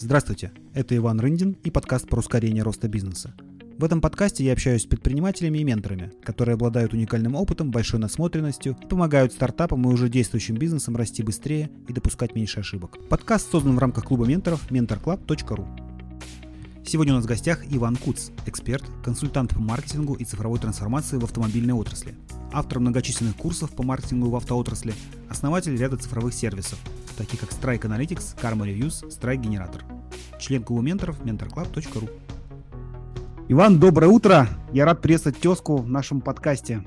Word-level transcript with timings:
Здравствуйте, 0.00 0.52
это 0.74 0.96
Иван 0.96 1.18
Рындин 1.18 1.56
и 1.64 1.72
подкаст 1.72 2.08
про 2.08 2.20
ускорение 2.20 2.62
роста 2.62 2.86
бизнеса. 2.86 3.34
В 3.78 3.82
этом 3.82 4.00
подкасте 4.00 4.44
я 4.44 4.52
общаюсь 4.52 4.82
с 4.82 4.86
предпринимателями 4.86 5.58
и 5.58 5.64
менторами, 5.64 6.12
которые 6.22 6.54
обладают 6.54 6.92
уникальным 6.92 7.34
опытом, 7.34 7.72
большой 7.72 7.98
насмотренностью 7.98 8.76
помогают 8.88 9.32
стартапам 9.32 9.82
и 9.82 9.92
уже 9.92 10.08
действующим 10.08 10.54
бизнесам 10.54 10.94
расти 10.94 11.24
быстрее 11.24 11.72
и 11.88 11.92
допускать 11.92 12.36
меньше 12.36 12.60
ошибок. 12.60 12.96
Подкаст 13.08 13.50
создан 13.50 13.74
в 13.74 13.80
рамках 13.80 14.04
клуба 14.04 14.24
менторов 14.24 14.70
mentorclub.ru. 14.70 15.66
Сегодня 16.86 17.14
у 17.14 17.16
нас 17.16 17.24
в 17.24 17.28
гостях 17.28 17.64
Иван 17.68 17.96
Куц, 17.96 18.30
эксперт, 18.46 18.84
консультант 19.04 19.50
по 19.50 19.60
маркетингу 19.60 20.14
и 20.14 20.24
цифровой 20.24 20.60
трансформации 20.60 21.16
в 21.16 21.24
автомобильной 21.24 21.74
отрасли, 21.74 22.14
автор 22.52 22.78
многочисленных 22.78 23.34
курсов 23.34 23.72
по 23.72 23.82
маркетингу 23.82 24.30
в 24.30 24.36
автоотрасли, 24.36 24.94
основатель 25.28 25.76
ряда 25.76 25.96
цифровых 25.96 26.34
сервисов, 26.34 26.78
таких 27.18 27.40
как 27.40 27.50
Strike 27.50 27.82
Analytics, 27.82 28.40
Karma 28.40 28.64
Reviews, 28.64 29.06
Strike 29.08 29.42
Generator. 29.42 29.82
Член 30.38 30.62
клуба 30.62 30.82
менторов 30.82 31.20
mentorclub.ru. 31.20 32.08
Иван, 33.48 33.80
доброе 33.80 34.06
утро! 34.06 34.46
Я 34.72 34.84
рад 34.84 35.02
приветствовать 35.02 35.38
тезку 35.38 35.78
в 35.78 35.88
нашем 35.88 36.20
подкасте. 36.20 36.84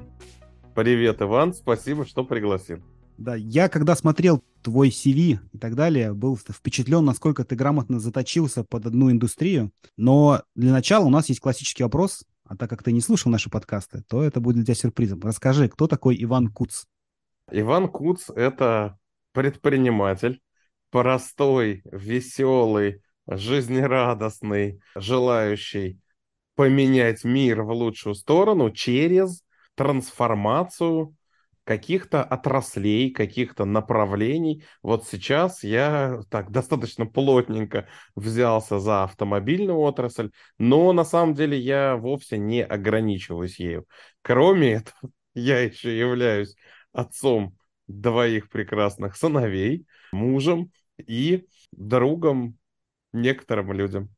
Привет, 0.73 1.22
Иван, 1.22 1.53
спасибо, 1.53 2.05
что 2.05 2.23
пригласил. 2.23 2.80
Да, 3.17 3.36
я 3.36 3.67
когда 3.67 3.94
смотрел 3.94 4.41
твой 4.62 4.88
CV 4.88 5.39
и 5.52 5.58
так 5.58 5.75
далее, 5.75 6.13
был 6.13 6.38
впечатлен, 6.38 7.03
насколько 7.03 7.44
ты 7.44 7.55
грамотно 7.55 8.00
заточился 8.00 8.63
под 8.63 8.86
одну 8.86 9.11
индустрию. 9.11 9.72
Но 9.98 10.44
для 10.55 10.72
начала 10.72 11.05
у 11.05 11.09
нас 11.09 11.27
есть 11.27 11.41
классический 11.41 11.84
вопрос, 11.84 12.23
а 12.45 12.55
так 12.55 12.70
как 12.70 12.84
ты 12.84 12.94
не 12.94 13.02
слушал 13.02 13.31
наши 13.31 13.50
подкасты, 13.50 14.02
то 14.08 14.23
это 14.23 14.39
будет 14.39 14.55
для 14.55 14.63
тебя 14.63 14.75
сюрпризом. 14.75 15.20
Расскажи, 15.23 15.67
кто 15.67 15.88
такой 15.88 16.16
Иван 16.23 16.48
Куц? 16.48 16.86
Иван 17.52 17.89
Куц– 17.89 18.30
это 18.36 18.98
предприниматель, 19.31 20.41
простой, 20.90 21.81
веселый, 21.85 23.02
жизнерадостный, 23.27 24.81
желающий 24.95 26.00
поменять 26.55 27.23
мир 27.23 27.64
в 27.64 27.72
лучшую 27.72 28.16
сторону 28.16 28.72
через 28.72 29.44
трансформацию 29.75 31.16
каких-то 31.64 32.23
отраслей, 32.23 33.11
каких-то 33.11 33.66
направлений. 33.66 34.64
Вот 34.81 35.08
сейчас 35.08 35.64
я 35.64 36.20
так 36.30 36.52
достаточно 36.52 37.05
плотненько 37.05 37.88
взялся 38.16 38.80
за 38.80 39.03
автомобильную 39.03 39.77
отрасль, 39.77 40.31
но 40.58 40.92
на 40.92 41.05
самом 41.05 41.33
деле 41.33 41.58
я 41.58 41.95
вовсе 41.95 42.38
не 42.38 42.64
ограничиваюсь 42.64 43.59
ею. 43.59 43.86
Кроме 44.22 44.73
этого, 44.73 45.11
я 45.33 45.59
еще 45.59 45.98
являюсь 45.98 46.55
отцом 46.92 47.55
двоих 48.00 48.50
прекрасных 48.50 49.16
сыновей, 49.16 49.86
мужем 50.11 50.72
и 50.97 51.45
другом 51.72 52.58
некоторым 53.14 53.73
людям. 53.73 54.09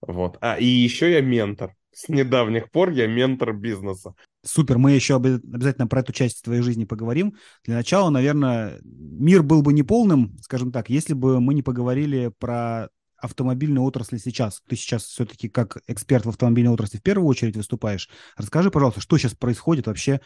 Вот. 0.00 0.38
А 0.40 0.56
и 0.56 0.64
еще 0.64 1.12
я 1.12 1.20
ментор. 1.20 1.74
С 1.92 2.08
недавних 2.08 2.70
пор 2.70 2.90
я 2.90 3.06
ментор 3.06 3.52
бизнеса. 3.52 4.14
Супер, 4.42 4.78
мы 4.78 4.92
еще 4.92 5.16
обязательно 5.16 5.86
про 5.86 6.00
эту 6.00 6.12
часть 6.12 6.42
твоей 6.42 6.62
жизни 6.62 6.84
поговорим. 6.84 7.34
Для 7.64 7.74
начала, 7.74 8.08
наверное, 8.10 8.78
мир 8.82 9.42
был 9.42 9.60
бы 9.62 9.72
неполным, 9.72 10.38
скажем 10.40 10.72
так, 10.72 10.88
если 10.88 11.12
бы 11.12 11.40
мы 11.40 11.52
не 11.52 11.62
поговорили 11.62 12.32
про 12.38 12.88
автомобильную 13.18 13.84
отрасль 13.84 14.18
сейчас. 14.18 14.62
Ты 14.66 14.76
сейчас 14.76 15.04
все-таки 15.04 15.48
как 15.48 15.82
эксперт 15.86 16.24
в 16.24 16.30
автомобильной 16.30 16.72
отрасли 16.72 16.98
в 16.98 17.02
первую 17.02 17.28
очередь 17.28 17.56
выступаешь. 17.56 18.08
Расскажи, 18.36 18.70
пожалуйста, 18.70 19.00
что 19.00 19.18
сейчас 19.18 19.34
происходит 19.34 19.86
вообще 19.86 20.20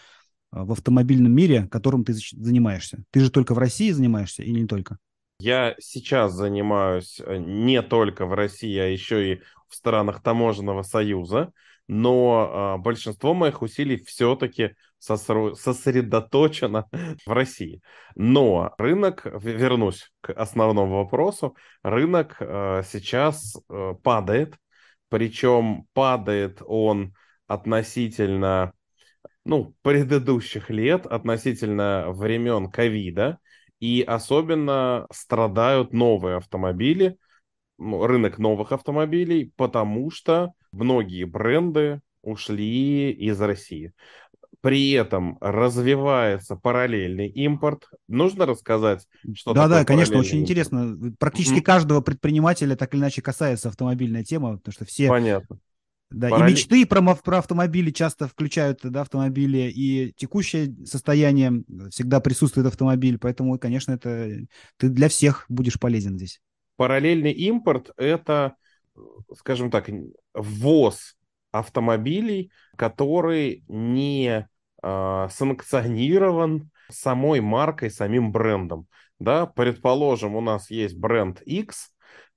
в 0.55 0.72
автомобильном 0.72 1.33
мире, 1.33 1.69
которым 1.70 2.05
ты 2.05 2.12
занимаешься? 2.14 3.05
Ты 3.10 3.20
же 3.20 3.30
только 3.30 3.55
в 3.55 3.58
России 3.58 3.91
занимаешься 3.91 4.42
или 4.42 4.61
не 4.61 4.66
только? 4.66 4.98
Я 5.41 5.74
сейчас 5.80 6.33
занимаюсь 6.33 7.20
э, 7.20 7.38
не 7.38 7.83
только 7.83 8.27
в 8.27 8.34
России, 8.34 8.78
а 8.78 8.86
еще 8.86 9.33
и 9.33 9.41
в 9.69 9.74
странах 9.74 10.22
таможенного 10.22 10.83
союза 10.83 11.52
но 11.86 12.77
э, 12.78 12.83
большинство 12.83 13.34
моих 13.34 13.62
усилий 13.62 13.96
все-таки 14.05 14.74
сосредоточено 14.98 16.89
в 17.27 17.30
России. 17.30 17.83
Но 18.14 18.74
рынок, 18.78 19.27
вернусь 19.27 20.11
к 20.20 20.33
основному 20.33 20.98
вопросу, 20.98 21.57
рынок 21.83 22.36
э, 22.40 22.83
сейчас 22.90 23.57
э, 23.68 23.95
падает, 24.02 24.57
причем 25.11 25.86
падает 25.92 26.62
он 26.64 27.14
относительно 27.46 28.73
ну, 29.44 29.74
предыдущих 29.82 30.70
лет, 30.70 31.06
относительно 31.06 32.06
времен 32.08 32.70
ковида, 32.70 33.38
и 33.80 34.02
особенно 34.02 35.06
страдают 35.12 35.92
новые 35.92 36.36
автомобили, 36.36 37.18
рынок 37.78 38.38
новых 38.38 38.72
автомобилей, 38.72 39.52
потому 39.56 40.10
что 40.10 40.52
многие 40.72 41.24
бренды 41.24 42.00
ушли 42.22 43.10
из 43.10 43.40
России. 43.40 43.92
При 44.60 44.92
этом 44.92 45.36
развивается 45.42 46.56
параллельный 46.56 47.28
импорт. 47.28 47.86
Нужно 48.08 48.46
рассказать, 48.46 49.06
что 49.34 49.52
да, 49.52 49.64
такое 49.64 49.80
Да, 49.80 49.84
конечно, 49.84 50.18
очень 50.18 50.38
импорт? 50.38 50.42
интересно. 50.42 51.14
Практически 51.18 51.58
mm-hmm. 51.58 51.62
каждого 51.62 52.00
предпринимателя 52.00 52.74
так 52.74 52.94
или 52.94 53.00
иначе 53.00 53.20
касается 53.20 53.68
автомобильная 53.68 54.24
тема, 54.24 54.56
потому 54.56 54.72
что 54.72 54.86
все... 54.86 55.08
Понятно. 55.08 55.58
Да, 56.10 56.28
Параллель... 56.28 56.50
и 56.50 56.52
мечты 56.52 56.86
про, 56.86 57.02
про 57.16 57.38
автомобили 57.38 57.90
часто 57.90 58.28
включают 58.28 58.80
да, 58.82 59.00
автомобили, 59.00 59.70
и 59.74 60.12
текущее 60.16 60.74
состояние 60.84 61.64
всегда 61.90 62.20
присутствует 62.20 62.66
автомобиль, 62.66 63.18
поэтому, 63.18 63.58
конечно, 63.58 63.92
это 63.92 64.46
ты 64.76 64.88
для 64.88 65.08
всех 65.08 65.44
будешь 65.48 65.80
полезен 65.80 66.16
здесь. 66.16 66.40
Параллельный 66.76 67.32
импорт– 67.32 67.90
это, 67.96 68.54
скажем 69.36 69.70
так, 69.70 69.88
ввоз 70.34 71.16
автомобилей, 71.52 72.50
который 72.76 73.64
не 73.68 74.48
э, 74.82 75.28
санкционирован 75.30 76.70
самой 76.90 77.40
маркой, 77.40 77.90
самим 77.90 78.32
брендом. 78.32 78.88
Да, 79.20 79.46
предположим, 79.46 80.34
у 80.34 80.40
нас 80.40 80.70
есть 80.70 80.96
бренд 80.96 81.40
X, 81.42 81.93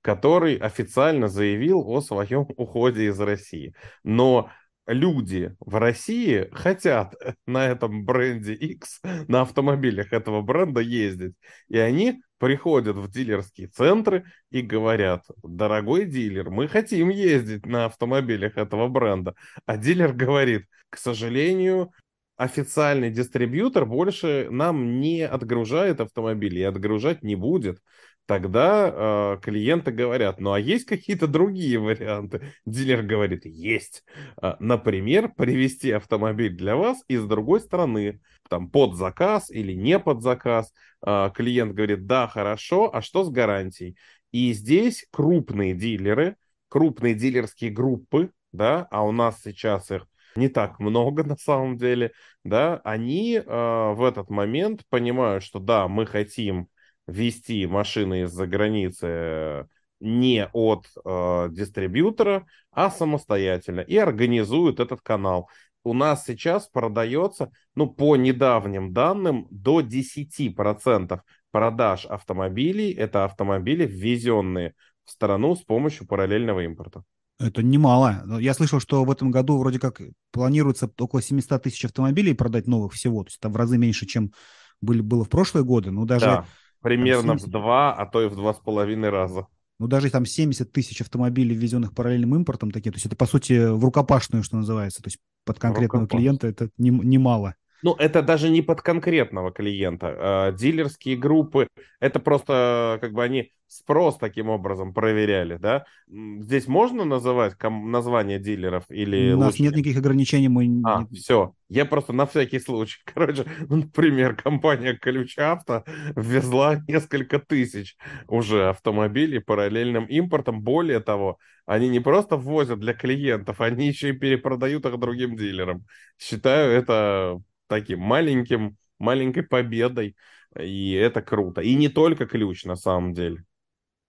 который 0.07 0.55
официально 0.55 1.27
заявил 1.27 1.83
о 1.85 1.99
своем 1.99 2.47
уходе 2.55 3.07
из 3.07 3.19
России. 3.19 3.73
Но 4.05 4.49
люди 4.85 5.53
в 5.59 5.75
России 5.75 6.47
хотят 6.53 7.13
на 7.45 7.67
этом 7.67 8.05
бренде 8.05 8.53
X, 8.53 9.01
на 9.27 9.41
автомобилях 9.41 10.13
этого 10.13 10.41
бренда 10.41 10.79
ездить. 10.79 11.33
И 11.67 11.77
они 11.77 12.21
приходят 12.37 12.95
в 12.95 13.11
дилерские 13.11 13.67
центры 13.67 14.23
и 14.49 14.61
говорят, 14.61 15.25
дорогой 15.43 16.05
дилер, 16.05 16.51
мы 16.51 16.69
хотим 16.69 17.09
ездить 17.09 17.65
на 17.65 17.83
автомобилях 17.83 18.55
этого 18.55 18.87
бренда. 18.87 19.35
А 19.65 19.75
дилер 19.75 20.13
говорит, 20.13 20.67
к 20.89 20.97
сожалению, 20.97 21.91
официальный 22.37 23.09
дистрибьютор 23.09 23.85
больше 23.85 24.47
нам 24.51 25.01
не 25.01 25.27
отгружает 25.27 25.99
автомобили 25.99 26.59
и 26.59 26.63
отгружать 26.63 27.23
не 27.23 27.35
будет 27.35 27.79
тогда 28.27 28.91
э, 28.93 29.39
клиенты 29.41 29.91
говорят, 29.91 30.39
ну 30.39 30.51
а 30.51 30.59
есть 30.59 30.85
какие-то 30.85 31.27
другие 31.27 31.79
варианты? 31.79 32.53
Дилер 32.65 33.01
говорит, 33.01 33.45
есть. 33.45 34.03
Э, 34.41 34.55
например, 34.59 35.31
привезти 35.35 35.91
автомобиль 35.91 36.55
для 36.55 36.75
вас 36.75 37.03
из 37.07 37.23
другой 37.25 37.61
страны, 37.61 38.19
там 38.49 38.69
под 38.69 38.95
заказ 38.95 39.49
или 39.49 39.73
не 39.73 39.97
под 39.97 40.21
заказ. 40.21 40.71
Э, 41.05 41.31
клиент 41.33 41.73
говорит, 41.73 42.05
да, 42.05 42.27
хорошо, 42.27 42.93
а 42.93 43.01
что 43.01 43.23
с 43.23 43.29
гарантией? 43.29 43.97
И 44.31 44.53
здесь 44.53 45.07
крупные 45.11 45.73
дилеры, 45.73 46.35
крупные 46.69 47.15
дилерские 47.15 47.71
группы, 47.71 48.31
да, 48.51 48.87
а 48.91 49.03
у 49.05 49.11
нас 49.11 49.41
сейчас 49.41 49.89
их 49.89 50.05
не 50.35 50.49
так 50.49 50.79
много 50.79 51.23
на 51.25 51.37
самом 51.37 51.77
деле, 51.77 52.11
да, 52.43 52.81
они 52.83 53.35
э, 53.35 53.43
в 53.45 54.03
этот 54.03 54.29
момент 54.29 54.83
понимают, 54.89 55.43
что 55.43 55.59
да, 55.59 55.87
мы 55.87 56.05
хотим 56.05 56.67
вести 57.07 57.65
машины 57.65 58.23
из-за 58.23 58.45
границы 58.47 59.07
э, 59.07 59.65
не 59.99 60.47
от 60.53 60.85
э, 61.03 61.47
дистрибьютора, 61.51 62.45
а 62.71 62.91
самостоятельно 62.91 63.79
и 63.79 63.97
организуют 63.97 64.79
этот 64.79 65.01
канал. 65.01 65.49
У 65.83 65.93
нас 65.93 66.25
сейчас 66.25 66.67
продается, 66.67 67.49
ну, 67.73 67.87
по 67.87 68.15
недавним 68.17 68.93
данным, 68.93 69.47
до 69.49 69.81
10% 69.81 71.21
продаж 71.51 72.05
автомобилей– 72.05 72.91
это 72.97 73.23
автомобили, 73.23 73.85
ввезенные 73.85 74.73
в 75.05 75.11
страну 75.11 75.55
с 75.55 75.63
помощью 75.63 76.05
параллельного 76.05 76.65
импорта. 76.65 77.03
Это 77.39 77.61
немало. 77.61 78.23
Я 78.39 78.53
слышал, 78.53 78.79
что 78.79 79.03
в 79.05 79.11
этом 79.11 79.31
году 79.31 79.57
вроде 79.57 79.79
как 79.79 80.01
планируется 80.31 80.91
около 80.99 81.21
700 81.21 81.63
тысяч 81.63 81.85
автомобилей 81.85 82.33
продать 82.33 82.67
новых 82.67 82.93
всего. 82.93 83.23
То 83.23 83.27
есть 83.27 83.37
это 83.39 83.49
в 83.49 83.55
разы 83.55 83.77
меньше, 83.77 84.07
чем 84.07 84.33
были, 84.81 85.01
было 85.01 85.23
в 85.23 85.29
прошлые 85.29 85.63
годы. 85.63 85.91
Но 85.91 86.05
даже 86.05 86.25
да. 86.25 86.45
Примерно 86.81 87.37
70... 87.37 87.47
в 87.47 87.51
два, 87.51 87.93
а 87.93 88.05
то 88.05 88.21
и 88.21 88.27
в 88.27 88.35
два 88.35 88.53
с 88.53 88.59
половиной 88.59 89.09
раза. 89.09 89.47
Ну, 89.79 89.87
даже 89.87 90.09
там 90.09 90.25
70 90.25 90.71
тысяч 90.71 91.01
автомобилей, 91.01 91.55
ввезенных 91.55 91.93
параллельным 91.93 92.35
импортом, 92.35 92.71
такие, 92.71 92.91
то 92.91 92.95
есть 92.95 93.05
это, 93.05 93.15
по 93.15 93.27
сути, 93.27 93.69
в 93.69 93.83
рукопашную, 93.83 94.43
что 94.43 94.57
называется, 94.57 95.03
то 95.03 95.07
есть 95.07 95.19
под 95.45 95.59
конкретного 95.59 96.07
клиента 96.07 96.47
это 96.47 96.69
немало. 96.77 97.49
Не, 97.49 97.53
Ну, 97.83 97.95
это 97.97 98.21
даже 98.21 98.49
не 98.49 98.61
под 98.61 98.81
конкретного 98.81 99.51
клиента. 99.51 100.15
А, 100.17 100.51
дилерские 100.51 101.15
группы, 101.15 101.67
это 101.99 102.19
просто 102.19 102.97
как 103.01 103.13
бы 103.13 103.23
они 103.23 103.51
спрос 103.67 104.17
таким 104.17 104.49
образом 104.49 104.93
проверяли, 104.93 105.57
да? 105.57 105.85
Здесь 106.07 106.67
можно 106.67 107.03
называть 107.03 107.55
название 107.61 108.39
дилеров 108.39 108.85
или 108.89 109.33
У 109.33 109.37
нас 109.37 109.53
лучше? 109.53 109.63
нет 109.63 109.75
никаких 109.75 109.97
ограничений. 109.97 110.47
Мы... 110.47 110.81
А, 110.85 111.05
все. 111.13 111.53
Я 111.69 111.85
просто 111.85 112.13
на 112.13 112.25
всякий 112.25 112.59
случай. 112.59 112.99
Короче, 113.13 113.45
например, 113.67 114.35
компания 114.35 114.93
Ключ 114.93 115.37
Авто 115.37 115.83
ввезла 116.15 116.81
несколько 116.87 117.39
тысяч 117.39 117.97
уже 118.27 118.69
автомобилей 118.69 119.39
параллельным 119.39 120.05
импортом. 120.05 120.61
Более 120.61 121.01
того, 121.01 121.37
они 121.65 121.89
не 121.89 121.99
просто 121.99 122.37
ввозят 122.37 122.79
для 122.79 122.93
клиентов, 122.93 123.59
они 123.59 123.87
еще 123.87 124.09
и 124.09 124.13
перепродают 124.13 124.85
их 124.85 124.97
другим 124.97 125.35
дилерам. 125.35 125.85
Считаю 126.17 126.71
это 126.71 127.41
таким 127.67 127.99
маленьким, 127.99 128.77
маленькой 128.99 129.43
победой, 129.43 130.15
и 130.59 130.93
это 130.93 131.21
круто. 131.21 131.61
И 131.61 131.75
не 131.75 131.89
только 131.89 132.25
ключ, 132.25 132.65
на 132.65 132.75
самом 132.75 133.13
деле. 133.13 133.43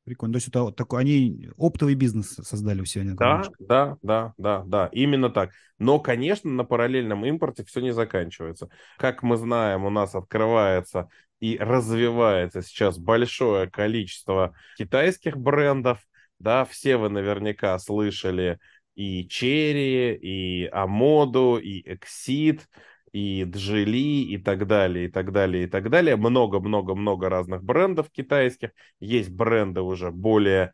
Прикольно. 0.05 0.33
То 0.33 0.37
есть 0.39 0.49
это 0.49 0.73
такой, 0.73 1.03
они 1.03 1.51
оптовый 1.59 1.95
бизнес 1.95 2.29
создали 2.43 2.81
у 2.81 2.87
себя. 2.87 3.13
Да, 3.15 3.43
да, 3.59 3.99
да, 4.01 4.35
да, 4.39 4.65
да, 4.67 4.89
именно 4.93 5.29
так. 5.29 5.51
Но, 5.79 6.01
конечно, 6.01 6.51
на 6.51 6.65
параллельном 6.65 7.27
импорте 7.27 7.63
все 7.65 7.81
не 7.81 7.93
заканчивается. 7.93 8.71
Как 8.97 9.23
мы 9.23 9.37
знаем, 9.37 9.85
у 9.85 9.91
нас 9.91 10.15
открывается 10.15 11.11
и 11.41 11.59
развивается 11.59 12.63
сейчас 12.63 12.99
большое 12.99 13.69
количество 13.71 14.55
китайских 14.79 15.37
брендов. 15.37 16.01
Да, 16.39 16.65
все 16.65 16.97
вы 16.97 17.11
наверняка 17.11 17.79
слышали 17.79 18.59
и 18.95 19.27
Cherry, 19.27 20.17
и 20.17 20.67
Амоду, 20.73 21.59
и 21.59 21.83
Exit, 21.87 22.63
и 23.13 23.45
Джили, 23.45 24.23
и 24.33 24.39
так 24.39 24.67
далее, 24.67 25.07
и 25.07 25.09
так 25.09 25.33
далее, 25.33 25.65
и 25.65 25.67
так 25.67 25.91
далее. 25.91 26.17
Много-много-много 26.17 27.29
разных 27.29 27.63
брендов 27.63 28.11
китайских. 28.11 28.71
Есть 29.01 29.31
бренды 29.31 29.81
уже 29.81 30.11
более 30.11 30.73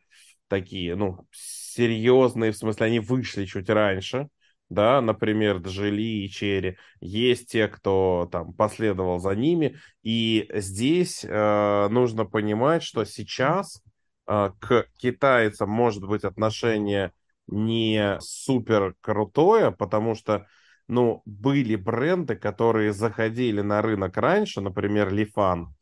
такие, 0.48 0.94
ну, 0.94 1.26
серьезные, 1.32 2.52
в 2.52 2.56
смысле, 2.56 2.86
они 2.86 3.00
вышли 3.00 3.44
чуть 3.44 3.68
раньше, 3.68 4.28
да, 4.68 5.00
например, 5.00 5.58
Джили 5.58 6.24
и 6.24 6.30
Черри. 6.30 6.76
Есть 7.00 7.50
те, 7.50 7.68
кто 7.68 8.28
там 8.30 8.52
последовал 8.54 9.18
за 9.18 9.34
ними. 9.34 9.76
И 10.02 10.48
здесь 10.54 11.24
э, 11.24 11.88
нужно 11.90 12.24
понимать, 12.24 12.82
что 12.82 13.04
сейчас 13.04 13.82
э, 14.26 14.50
к 14.60 14.86
китайцам 14.96 15.70
может 15.70 16.06
быть 16.06 16.24
отношение 16.24 17.12
не 17.46 18.18
супер 18.20 18.94
крутое, 19.00 19.70
потому 19.70 20.14
что 20.14 20.46
ну, 20.88 21.22
были 21.24 21.76
бренды, 21.76 22.36
которые 22.36 22.92
заходили 22.92 23.60
на 23.60 23.82
рынок 23.82 24.16
раньше, 24.16 24.60
например, 24.60 25.12
Лифан, 25.12 25.74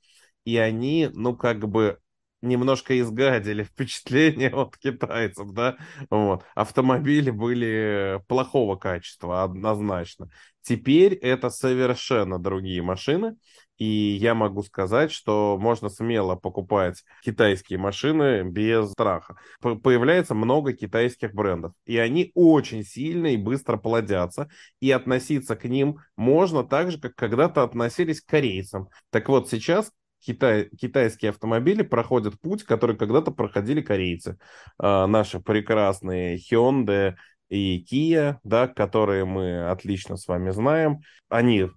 и 0.44 0.56
они, 0.56 1.10
ну, 1.12 1.36
как 1.36 1.68
бы 1.68 1.98
немножко 2.42 2.98
изгадили 3.00 3.62
впечатление 3.64 4.50
от 4.50 4.76
китайцев, 4.76 5.52
да, 5.52 5.76
вот. 6.10 6.44
Автомобили 6.54 7.30
были 7.30 8.20
плохого 8.28 8.76
качества, 8.76 9.44
однозначно. 9.44 10.28
Теперь 10.60 11.14
это 11.14 11.50
совершенно 11.50 12.38
другие 12.38 12.82
машины, 12.82 13.36
и 13.78 13.84
я 13.84 14.34
могу 14.34 14.62
сказать, 14.62 15.10
что 15.10 15.58
можно 15.58 15.88
смело 15.88 16.36
покупать 16.36 17.02
китайские 17.24 17.78
машины 17.78 18.42
без 18.42 18.92
страха. 18.92 19.36
Появляется 19.60 20.34
много 20.34 20.72
китайских 20.72 21.34
брендов, 21.34 21.72
и 21.84 21.98
они 21.98 22.30
очень 22.34 22.84
сильно 22.84 23.28
и 23.28 23.36
быстро 23.36 23.76
плодятся, 23.76 24.48
и 24.80 24.90
относиться 24.90 25.56
к 25.56 25.64
ним 25.64 25.98
можно 26.16 26.64
так 26.64 26.90
же, 26.90 27.00
как 27.00 27.14
когда-то 27.14 27.62
относились 27.62 28.20
к 28.20 28.28
корейцам. 28.28 28.88
Так 29.10 29.28
вот, 29.28 29.48
сейчас 29.50 29.90
Китай, 30.24 30.68
китайские 30.78 31.30
автомобили 31.30 31.82
проходят 31.82 32.40
путь, 32.40 32.62
который 32.62 32.96
когда-то 32.96 33.32
проходили 33.32 33.80
корейцы. 33.80 34.38
А, 34.78 35.06
наши 35.06 35.40
прекрасные 35.40 36.38
Hyundai 36.38 37.14
и 37.48 37.84
Kia, 37.84 38.36
да, 38.44 38.68
которые 38.68 39.24
мы 39.24 39.68
отлично 39.68 40.16
с 40.16 40.28
вами 40.28 40.50
знаем, 40.50 41.00
они 41.28 41.68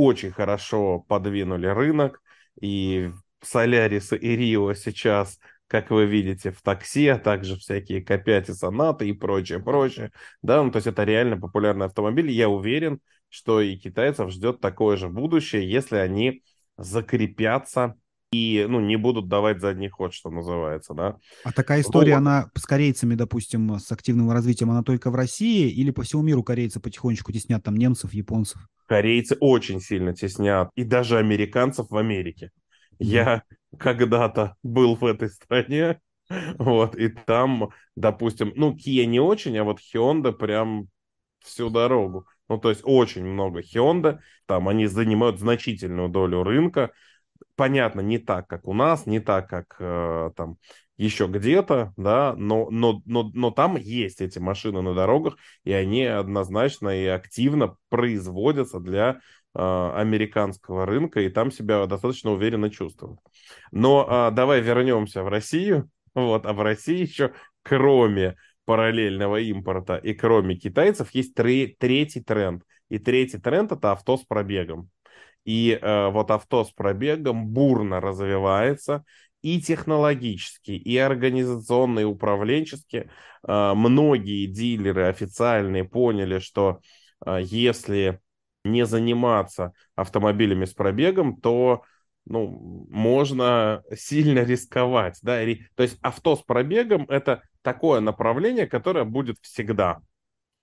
очень 0.00 0.30
хорошо 0.32 1.00
подвинули 1.00 1.66
рынок, 1.66 2.22
и 2.60 3.10
Солярис 3.42 4.12
и 4.12 4.36
Рио 4.36 4.74
сейчас, 4.74 5.38
как 5.66 5.90
вы 5.90 6.06
видите, 6.06 6.50
в 6.50 6.62
такси, 6.62 7.08
а 7.08 7.18
также 7.18 7.56
всякие 7.56 8.04
К5 8.04 8.50
и 8.50 8.52
Сонаты 8.52 9.08
и 9.08 9.12
прочее, 9.12 9.60
прочее, 9.60 10.10
да, 10.42 10.62
ну, 10.62 10.70
то 10.70 10.76
есть 10.76 10.86
это 10.86 11.04
реально 11.04 11.38
популярный 11.38 11.86
автомобиль, 11.86 12.30
я 12.30 12.48
уверен, 12.48 13.00
что 13.28 13.60
и 13.60 13.76
китайцев 13.76 14.30
ждет 14.30 14.60
такое 14.60 14.96
же 14.96 15.08
будущее, 15.08 15.70
если 15.70 15.96
они 15.96 16.42
закрепятся 16.76 17.94
и 18.32 18.64
ну, 18.68 18.80
не 18.80 18.96
будут 18.96 19.28
давать 19.28 19.60
задний 19.60 19.88
ход, 19.88 20.14
что 20.14 20.30
называется, 20.30 20.94
да. 20.94 21.16
А 21.42 21.52
такая 21.52 21.80
история, 21.80 22.12
вот. 22.12 22.18
она 22.18 22.50
с 22.54 22.64
корейцами, 22.64 23.14
допустим, 23.14 23.78
с 23.78 23.90
активным 23.90 24.30
развитием, 24.30 24.70
она 24.70 24.82
только 24.82 25.10
в 25.10 25.16
России 25.16 25.68
или 25.68 25.90
по 25.90 26.02
всему 26.02 26.22
миру 26.22 26.44
корейцы 26.44 26.80
потихонечку 26.80 27.32
теснят 27.32 27.62
там 27.62 27.76
немцев, 27.76 28.14
японцев? 28.14 28.60
Корейцы 28.86 29.36
очень 29.40 29.80
сильно 29.80 30.14
теснят, 30.14 30.70
и 30.76 30.84
даже 30.84 31.18
американцев 31.18 31.90
в 31.90 31.96
Америке. 31.96 32.50
Mm. 33.00 33.06
Я 33.06 33.42
когда-то 33.78 34.56
был 34.62 34.94
в 34.94 35.04
этой 35.04 35.28
стране, 35.28 36.00
вот, 36.58 36.94
и 36.94 37.08
там, 37.08 37.70
допустим, 37.96 38.52
ну, 38.54 38.76
Kia 38.76 39.06
не 39.06 39.18
очень, 39.18 39.58
а 39.58 39.64
вот 39.64 39.80
Hyundai 39.80 40.32
прям 40.32 40.86
всю 41.40 41.68
дорогу. 41.68 42.26
Ну, 42.48 42.58
то 42.58 42.70
есть 42.70 42.82
очень 42.84 43.24
много 43.24 43.60
Hyundai, 43.60 44.18
там 44.46 44.68
они 44.68 44.86
занимают 44.86 45.40
значительную 45.40 46.08
долю 46.08 46.44
рынка, 46.44 46.92
понятно, 47.60 48.00
не 48.00 48.16
так, 48.16 48.46
как 48.48 48.66
у 48.66 48.72
нас, 48.72 49.04
не 49.04 49.20
так, 49.20 49.50
как 49.50 49.76
э, 49.78 50.30
там 50.34 50.56
еще 50.96 51.26
где-то, 51.26 51.92
да, 51.98 52.34
но, 52.38 52.70
но, 52.70 53.02
но, 53.04 53.30
но 53.34 53.50
там 53.50 53.76
есть 53.76 54.22
эти 54.22 54.38
машины 54.38 54.80
на 54.80 54.94
дорогах, 54.94 55.36
и 55.64 55.70
они 55.70 56.06
однозначно 56.06 56.88
и 56.88 57.04
активно 57.04 57.76
производятся 57.90 58.80
для 58.80 59.20
э, 59.54 59.92
американского 59.94 60.86
рынка, 60.86 61.20
и 61.20 61.28
там 61.28 61.50
себя 61.50 61.84
достаточно 61.84 62.30
уверенно 62.30 62.70
чувствуют. 62.70 63.20
Но 63.72 64.08
э, 64.08 64.34
давай 64.34 64.62
вернемся 64.62 65.22
в 65.22 65.28
Россию, 65.28 65.90
вот, 66.14 66.46
а 66.46 66.54
в 66.54 66.62
России 66.62 67.02
еще, 67.02 67.34
кроме 67.62 68.36
параллельного 68.64 69.36
импорта 69.36 69.96
и 69.96 70.14
кроме 70.14 70.56
китайцев, 70.56 71.10
есть 71.10 71.34
три, 71.34 71.76
третий 71.78 72.22
тренд. 72.22 72.62
И 72.88 72.98
третий 72.98 73.36
тренд 73.36 73.70
это 73.70 73.92
авто 73.92 74.16
с 74.16 74.22
пробегом. 74.22 74.88
И 75.44 75.78
э, 75.80 76.08
вот 76.10 76.30
авто 76.30 76.64
с 76.64 76.70
пробегом 76.70 77.48
бурно 77.48 78.00
развивается 78.00 79.04
и 79.42 79.60
технологически, 79.60 80.72
и 80.72 80.96
организационно, 80.98 82.00
и 82.00 82.04
управленчески. 82.04 83.10
Э, 83.46 83.72
многие 83.74 84.46
дилеры 84.46 85.06
официальные 85.06 85.84
поняли, 85.84 86.38
что 86.38 86.80
э, 87.24 87.40
если 87.42 88.20
не 88.64 88.84
заниматься 88.84 89.72
автомобилями 89.94 90.66
с 90.66 90.74
пробегом, 90.74 91.40
то 91.40 91.82
ну, 92.26 92.86
можно 92.90 93.82
сильно 93.94 94.40
рисковать. 94.40 95.18
Да? 95.22 95.42
То 95.74 95.82
есть 95.82 95.98
авто 96.02 96.36
с 96.36 96.42
пробегом– 96.42 97.06
это 97.08 97.42
такое 97.62 98.00
направление, 98.00 98.66
которое 98.66 99.04
будет 99.04 99.38
всегда. 99.40 100.00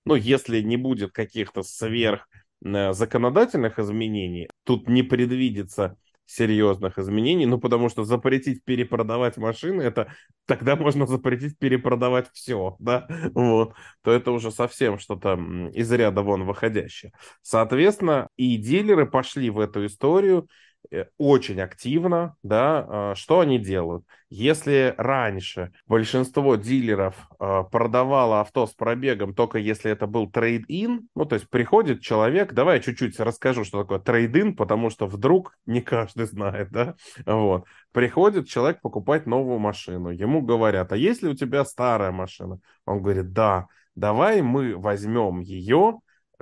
Ну, 0.06 0.16
если 0.16 0.62
не 0.62 0.78
будет 0.78 1.12
каких-то 1.12 1.64
сверх 1.64 2.30
законодательных 2.62 3.80
изменений 3.80 4.50
тут 4.64 4.88
не 4.90 5.04
предвидится 5.04 5.98
серьезных 6.26 7.00
изменений, 7.00 7.46
ну, 7.46 7.58
потому 7.58 7.88
что 7.88 8.04
запретить 8.04 8.64
перепродавать 8.66 9.38
машины, 9.38 9.82
это 9.82 10.12
тогда 10.46 10.76
можно 10.76 11.08
запретить 11.08 11.58
перепродавать 11.58 12.30
все, 12.34 12.76
да, 12.80 13.08
вот, 13.34 13.74
то 14.02 14.12
это 14.12 14.32
уже 14.32 14.52
совсем 14.52 15.00
что-то 15.00 15.40
из 15.74 15.90
ряда 15.92 16.22
вон 16.24 16.44
выходящее. 16.44 17.14
Соответственно, 17.42 18.28
и 18.36 18.58
дилеры 18.58 19.06
пошли 19.06 19.50
в 19.50 19.60
эту 19.60 19.86
историю, 19.86 20.50
Э, 20.50 20.67
очень 21.18 21.62
активно, 21.62 22.36
да, 22.44 22.86
а, 22.88 23.16
что 23.16 23.40
они 23.40 23.60
делают? 23.60 24.06
Если 24.30 24.94
раньше 24.98 25.72
большинство 25.88 26.56
дилеров 26.56 27.16
а, 27.40 27.64
продавало 27.64 28.42
авто 28.42 28.68
с 28.68 28.74
пробегом 28.74 29.34
только 29.34 29.58
если 29.58 29.92
это 29.92 30.08
был 30.08 30.30
трейд-ин, 30.30 31.08
ну, 31.16 31.26
то 31.26 31.36
есть 31.36 31.50
приходит 31.50 32.02
человек, 32.02 32.54
давай 32.54 32.78
я 32.78 32.84
чуть-чуть 32.84 33.20
расскажу, 33.20 33.64
что 33.64 33.82
такое 33.82 34.00
трейд-ин, 34.00 34.56
потому 34.56 34.90
что 34.90 35.08
вдруг 35.08 35.58
не 35.66 35.82
каждый 35.82 36.26
знает, 36.26 36.70
да, 36.72 36.96
вот. 37.26 37.66
Приходит 37.92 38.48
человек 38.48 38.82
покупать 38.82 39.26
новую 39.26 39.60
машину, 39.60 40.10
ему 40.10 40.42
говорят, 40.42 40.92
а 40.92 40.98
есть 40.98 41.24
ли 41.24 41.30
у 41.30 41.36
тебя 41.36 41.66
старая 41.66 42.12
машина? 42.12 42.60
Он 42.86 43.02
говорит, 43.02 43.34
да, 43.34 43.68
давай 43.96 44.42
мы 44.42 44.78
возьмем 44.78 45.40
ее, 45.40 46.00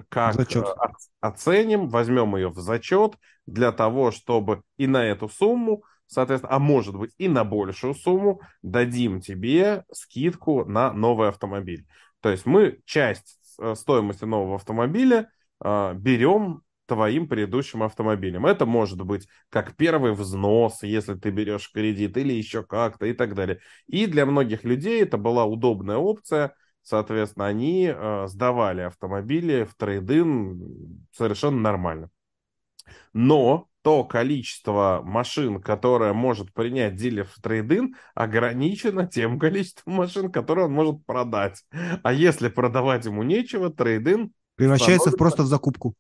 как 0.10 0.36
зачет. 0.36 0.66
Э, 0.66 0.88
оценим, 1.22 1.90
возьмем 1.90 2.36
ее 2.36 2.50
в 2.50 2.60
зачет 2.60 3.16
для 3.46 3.72
того, 3.72 4.12
чтобы 4.12 4.62
и 4.78 4.88
на 4.88 5.06
эту 5.06 5.30
сумму, 5.30 5.84
соответственно, 6.08 6.56
а 6.56 6.60
может 6.60 6.96
быть 6.96 7.14
и 7.18 7.28
на 7.28 7.44
большую 7.44 7.96
сумму 7.96 8.42
дадим 8.62 9.22
тебе 9.22 9.84
скидку 9.92 10.66
на 10.66 10.92
новый 10.92 11.30
автомобиль. 11.30 11.86
То 12.22 12.30
есть 12.30 12.46
мы 12.46 12.80
часть 12.86 13.40
э, 13.60 13.76
стоимости 13.76 14.26
нового 14.26 14.56
автомобиля 14.56 15.30
э, 15.64 15.94
берем 15.96 16.62
твоим 16.86 17.28
предыдущим 17.28 17.84
автомобилем. 17.84 18.46
Это 18.46 18.66
может 18.66 19.02
быть 19.02 19.28
как 19.50 19.76
первый 19.76 20.14
взнос, 20.14 20.84
если 20.84 21.16
ты 21.16 21.32
берешь 21.32 21.72
кредит, 21.72 22.18
или 22.18 22.34
еще 22.34 22.64
как-то 22.64 23.06
и 23.06 23.14
так 23.14 23.34
далее. 23.34 23.60
И 23.88 24.06
для 24.08 24.26
многих 24.26 24.64
людей 24.64 25.02
это 25.02 25.18
была 25.18 25.46
удобная 25.46 25.98
опция. 25.98 26.54
Соответственно, 26.86 27.48
они 27.48 27.92
э, 27.92 28.28
сдавали 28.28 28.82
автомобили 28.82 29.64
в 29.64 29.74
трейдин 29.74 31.08
совершенно 31.12 31.60
нормально. 31.60 32.12
Но 33.12 33.68
то 33.82 34.04
количество 34.04 35.02
машин, 35.04 35.60
которое 35.60 36.14
может 36.14 36.54
принять 36.54 36.96
дилер 36.96 37.26
в 37.26 37.42
трейдин, 37.42 37.96
ограничено 38.14 39.08
тем 39.08 39.40
количеством 39.40 39.96
машин, 39.96 40.32
которые 40.32 40.66
он 40.66 40.74
может 40.74 41.04
продать. 41.08 41.64
А 42.04 42.14
если 42.14 42.50
продавать 42.50 43.06
ему 43.06 43.24
нечего, 43.24 43.72
трейдин 43.72 44.32
Превращается 44.56 45.10
становится... 45.10 45.18
просто 45.18 45.44
в 45.44 45.48
закупку. 45.48 45.96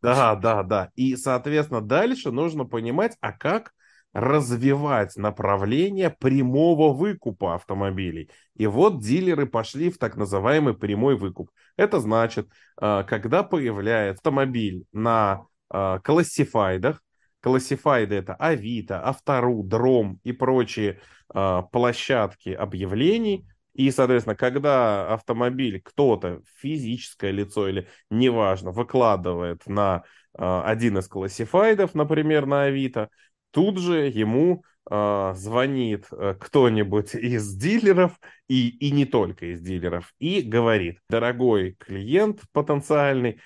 Да, 0.00 0.34
да, 0.34 0.62
да. 0.62 0.90
И, 0.94 1.14
соответственно, 1.16 1.82
дальше 1.82 2.30
нужно 2.30 2.64
понимать, 2.64 3.16
а 3.20 3.32
как 3.32 3.72
развивать 4.16 5.14
направление 5.16 6.08
прямого 6.08 6.94
выкупа 6.94 7.54
автомобилей. 7.54 8.30
И 8.54 8.66
вот 8.66 9.02
дилеры 9.02 9.44
пошли 9.44 9.90
в 9.90 9.98
так 9.98 10.16
называемый 10.16 10.72
прямой 10.72 11.16
выкуп. 11.16 11.50
Это 11.76 12.00
значит, 12.00 12.48
а, 12.78 13.02
когда 13.02 13.42
появляется 13.42 14.18
автомобиль 14.18 14.86
на 14.92 15.44
а, 15.68 15.98
классифайдах, 15.98 17.02
классифайды 17.40 18.14
это 18.14 18.34
Авито, 18.36 19.06
Автору, 19.06 19.62
Дром 19.62 20.18
и 20.24 20.32
прочие 20.32 20.98
а, 21.28 21.60
площадки 21.60 22.48
объявлений, 22.48 23.46
и, 23.74 23.90
соответственно, 23.90 24.34
когда 24.34 25.12
автомобиль 25.12 25.82
кто-то, 25.82 26.40
физическое 26.56 27.32
лицо 27.32 27.68
или 27.68 27.86
неважно, 28.08 28.70
выкладывает 28.70 29.66
на 29.66 30.04
э, 30.32 30.62
один 30.64 30.96
из 30.96 31.06
классифайдов, 31.08 31.94
например, 31.94 32.46
на 32.46 32.62
Авито, 32.62 33.10
тут 33.50 33.78
же 33.78 34.08
ему 34.08 34.64
э, 34.90 35.32
звонит 35.36 36.06
э, 36.12 36.34
кто-нибудь 36.38 37.14
из 37.14 37.54
дилеров, 37.54 38.18
и, 38.48 38.68
и 38.68 38.90
не 38.90 39.04
только 39.04 39.52
из 39.52 39.60
дилеров, 39.60 40.14
и 40.18 40.42
говорит, 40.42 40.98
дорогой 41.08 41.76
клиент 41.78 42.42
потенциальный, 42.52 43.40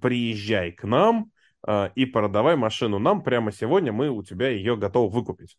приезжай 0.00 0.72
к 0.72 0.84
нам, 0.84 1.30
и 1.94 2.06
продавай 2.06 2.56
машину 2.56 2.98
нам 2.98 3.22
прямо 3.22 3.52
сегодня, 3.52 3.92
мы 3.92 4.10
у 4.10 4.24
тебя 4.24 4.48
ее 4.48 4.76
готовы 4.76 5.10
выкупить. 5.10 5.56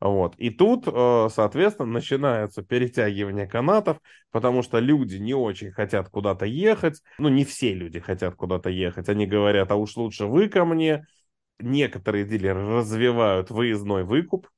Вот. 0.00 0.34
И 0.36 0.50
тут, 0.50 0.84
э, 0.86 1.28
соответственно, 1.32 1.90
начинается 1.90 2.62
перетягивание 2.62 3.46
канатов, 3.46 3.98
потому 4.30 4.62
что 4.62 4.78
люди 4.78 5.16
не 5.16 5.34
очень 5.34 5.70
хотят 5.72 6.10
куда-то 6.10 6.44
ехать. 6.44 7.00
Ну, 7.18 7.28
не 7.28 7.44
все 7.44 7.72
люди 7.72 7.98
хотят 7.98 8.34
куда-то 8.34 8.68
ехать. 8.68 9.08
Они 9.08 9.26
говорят, 9.26 9.70
а 9.70 9.76
уж 9.76 9.96
лучше 9.96 10.26
вы 10.26 10.48
ко 10.48 10.64
мне. 10.64 11.06
Некоторые 11.58 12.24
дилеры 12.24 12.66
развивают 12.66 13.50
выездной 13.50 14.04
выкуп. 14.04 14.48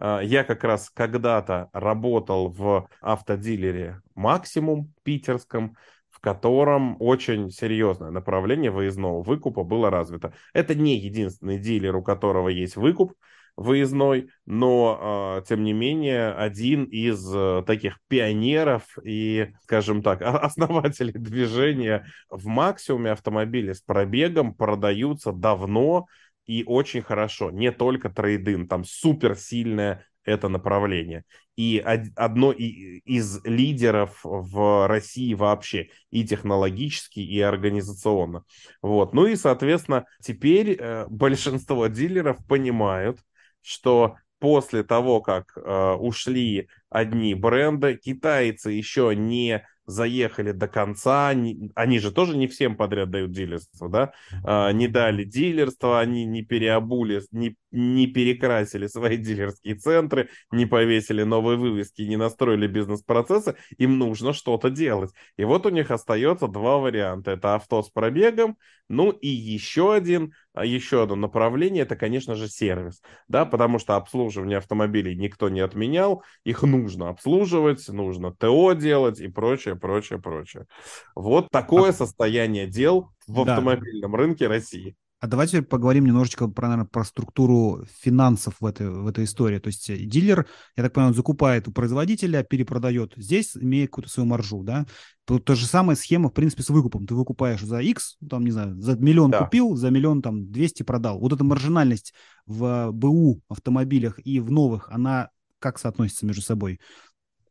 А, 0.00 0.20
я 0.20 0.44
как 0.44 0.64
раз 0.64 0.90
когда-то 0.90 1.68
работал 1.72 2.48
в 2.48 2.88
автодилере 3.00 4.00
«Максимум» 4.14 4.92
питерском, 5.02 5.76
в 6.08 6.20
котором 6.20 6.96
очень 6.98 7.50
серьезное 7.50 8.10
направление 8.10 8.70
выездного 8.70 9.22
выкупа 9.22 9.62
было 9.62 9.90
развито. 9.90 10.34
Это 10.52 10.74
не 10.74 10.98
единственный 10.98 11.58
дилер, 11.58 11.96
у 11.96 12.02
которого 12.02 12.48
есть 12.48 12.76
выкуп 12.76 13.14
выездной, 13.56 14.30
но, 14.46 15.38
э, 15.40 15.46
тем 15.46 15.64
не 15.64 15.72
менее, 15.72 16.32
один 16.32 16.84
из 16.84 17.30
э, 17.34 17.62
таких 17.66 17.98
пионеров 18.08 18.84
и, 19.04 19.52
скажем 19.62 20.02
так, 20.02 20.22
основателей 20.22 21.12
движения 21.12 22.06
в 22.30 22.46
максимуме 22.46 23.12
автомобили 23.12 23.72
с 23.72 23.82
пробегом 23.82 24.54
продаются 24.54 25.32
давно 25.32 26.06
и 26.50 26.64
очень 26.66 27.00
хорошо. 27.00 27.52
Не 27.52 27.70
только 27.70 28.10
трейдин, 28.10 28.66
там 28.66 28.82
супер 28.84 29.36
сильное 29.36 30.04
это 30.24 30.48
направление. 30.48 31.22
И 31.54 31.78
одно 31.78 32.50
из 32.50 33.44
лидеров 33.44 34.18
в 34.24 34.88
России 34.88 35.34
вообще 35.34 35.90
и 36.10 36.24
технологически, 36.24 37.20
и 37.20 37.40
организационно. 37.40 38.42
Вот. 38.82 39.14
Ну 39.14 39.26
и, 39.26 39.36
соответственно, 39.36 40.06
теперь 40.20 40.76
э, 40.76 41.06
большинство 41.08 41.86
дилеров 41.86 42.44
понимают, 42.48 43.20
что 43.62 44.16
после 44.40 44.82
того, 44.82 45.20
как 45.20 45.52
э, 45.56 45.92
ушли 46.00 46.68
одни 46.88 47.34
бренды, 47.34 47.96
китайцы 47.96 48.72
еще 48.72 49.14
не 49.14 49.64
заехали 49.90 50.52
до 50.52 50.68
конца, 50.68 51.28
они 51.28 51.98
же 51.98 52.12
тоже 52.12 52.36
не 52.36 52.46
всем 52.46 52.76
подряд 52.76 53.10
дают 53.10 53.32
дилерство, 53.32 53.88
да, 53.88 54.12
а, 54.44 54.72
не 54.72 54.88
дали 54.88 55.24
дилерство, 55.24 56.00
они 56.00 56.24
не 56.24 56.42
переобули, 56.42 57.22
не, 57.32 57.56
не 57.70 58.06
перекрасили 58.06 58.86
свои 58.86 59.16
дилерские 59.18 59.74
центры, 59.74 60.28
не 60.50 60.66
повесили 60.66 61.22
новые 61.22 61.56
вывески, 61.56 62.02
не 62.02 62.16
настроили 62.16 62.66
бизнес-процессы, 62.66 63.56
им 63.78 63.98
нужно 63.98 64.32
что-то 64.32 64.70
делать. 64.70 65.12
И 65.36 65.44
вот 65.44 65.66
у 65.66 65.70
них 65.70 65.90
остается 65.90 66.48
два 66.48 66.78
варианта. 66.78 67.32
Это 67.32 67.54
авто 67.54 67.82
с 67.82 67.90
пробегом, 67.90 68.56
ну 68.88 69.10
и 69.10 69.28
еще 69.28 69.94
один, 69.94 70.34
а, 70.52 70.64
еще 70.64 71.04
одно 71.04 71.14
направление, 71.14 71.84
это, 71.84 71.94
конечно 71.94 72.34
же, 72.34 72.48
сервис, 72.48 73.00
да, 73.28 73.44
потому 73.46 73.78
что 73.78 73.94
обслуживание 73.94 74.58
автомобилей 74.58 75.14
никто 75.14 75.48
не 75.48 75.60
отменял, 75.60 76.24
их 76.44 76.62
нужно 76.62 77.08
обслуживать, 77.08 77.86
нужно 77.88 78.34
ТО 78.34 78.72
делать 78.72 79.20
и 79.20 79.28
прочее, 79.28 79.76
прочее, 79.76 80.20
прочее. 80.20 80.66
Вот 81.14 81.50
такое 81.50 81.92
состояние 81.92 82.66
дел 82.66 83.10
в 83.28 83.40
автомобильном 83.40 84.10
да. 84.10 84.18
рынке 84.18 84.48
России. 84.48 84.96
А 85.20 85.26
давайте 85.26 85.60
поговорим 85.60 86.06
немножечко 86.06 86.48
про, 86.48 86.68
наверное, 86.68 86.88
про 86.88 87.04
структуру 87.04 87.84
финансов 88.00 88.54
в 88.58 88.64
этой, 88.64 88.88
в 88.88 89.06
этой 89.06 89.24
истории. 89.24 89.58
То 89.58 89.66
есть 89.66 89.90
э, 89.90 89.98
дилер, 89.98 90.46
я 90.76 90.82
так 90.82 90.94
понимаю, 90.94 91.10
он 91.10 91.14
закупает 91.14 91.68
у 91.68 91.72
производителя, 91.72 92.42
перепродает 92.42 93.12
здесь, 93.16 93.54
имея 93.54 93.86
какую-то 93.86 94.08
свою 94.08 94.26
маржу, 94.26 94.62
да? 94.62 94.86
Тут 95.26 95.44
та 95.44 95.54
же 95.56 95.66
самая 95.66 95.94
схема, 95.94 96.30
в 96.30 96.32
принципе, 96.32 96.62
с 96.62 96.70
выкупом. 96.70 97.06
Ты 97.06 97.14
выкупаешь 97.14 97.60
за 97.60 97.80
X, 97.80 98.16
там, 98.30 98.46
не 98.46 98.50
знаю, 98.50 98.80
за 98.80 98.96
миллион 98.96 99.30
да. 99.30 99.44
купил, 99.44 99.76
за 99.76 99.90
миллион, 99.90 100.22
там, 100.22 100.50
200 100.50 100.84
продал. 100.84 101.18
Вот 101.20 101.34
эта 101.34 101.44
маржинальность 101.44 102.14
в 102.46 102.90
БУ 102.90 103.42
автомобилях 103.50 104.18
и 104.24 104.40
в 104.40 104.50
новых, 104.50 104.88
она 104.88 105.28
как 105.58 105.78
соотносится 105.78 106.24
между 106.24 106.40
собой? 106.40 106.80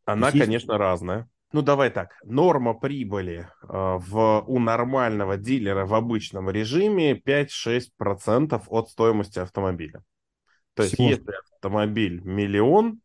Она, 0.06 0.30
есть... 0.30 0.40
конечно, 0.40 0.76
разная. 0.80 1.30
Ну, 1.52 1.62
давай 1.64 1.90
так. 1.90 2.16
Норма 2.24 2.74
прибыли 2.76 3.48
э, 3.64 3.68
в, 3.68 4.44
у 4.46 4.60
нормального 4.60 5.36
дилера 5.36 5.86
в 5.86 5.96
обычном 5.96 6.50
режиме 6.50 7.14
5-6% 7.14 8.62
от 8.68 8.90
стоимости 8.90 9.40
автомобиля. 9.40 10.04
То 10.76 10.84
есть, 10.84 11.00
если 11.00 11.34
автомобиль 11.56 12.22
миллион, 12.24 13.02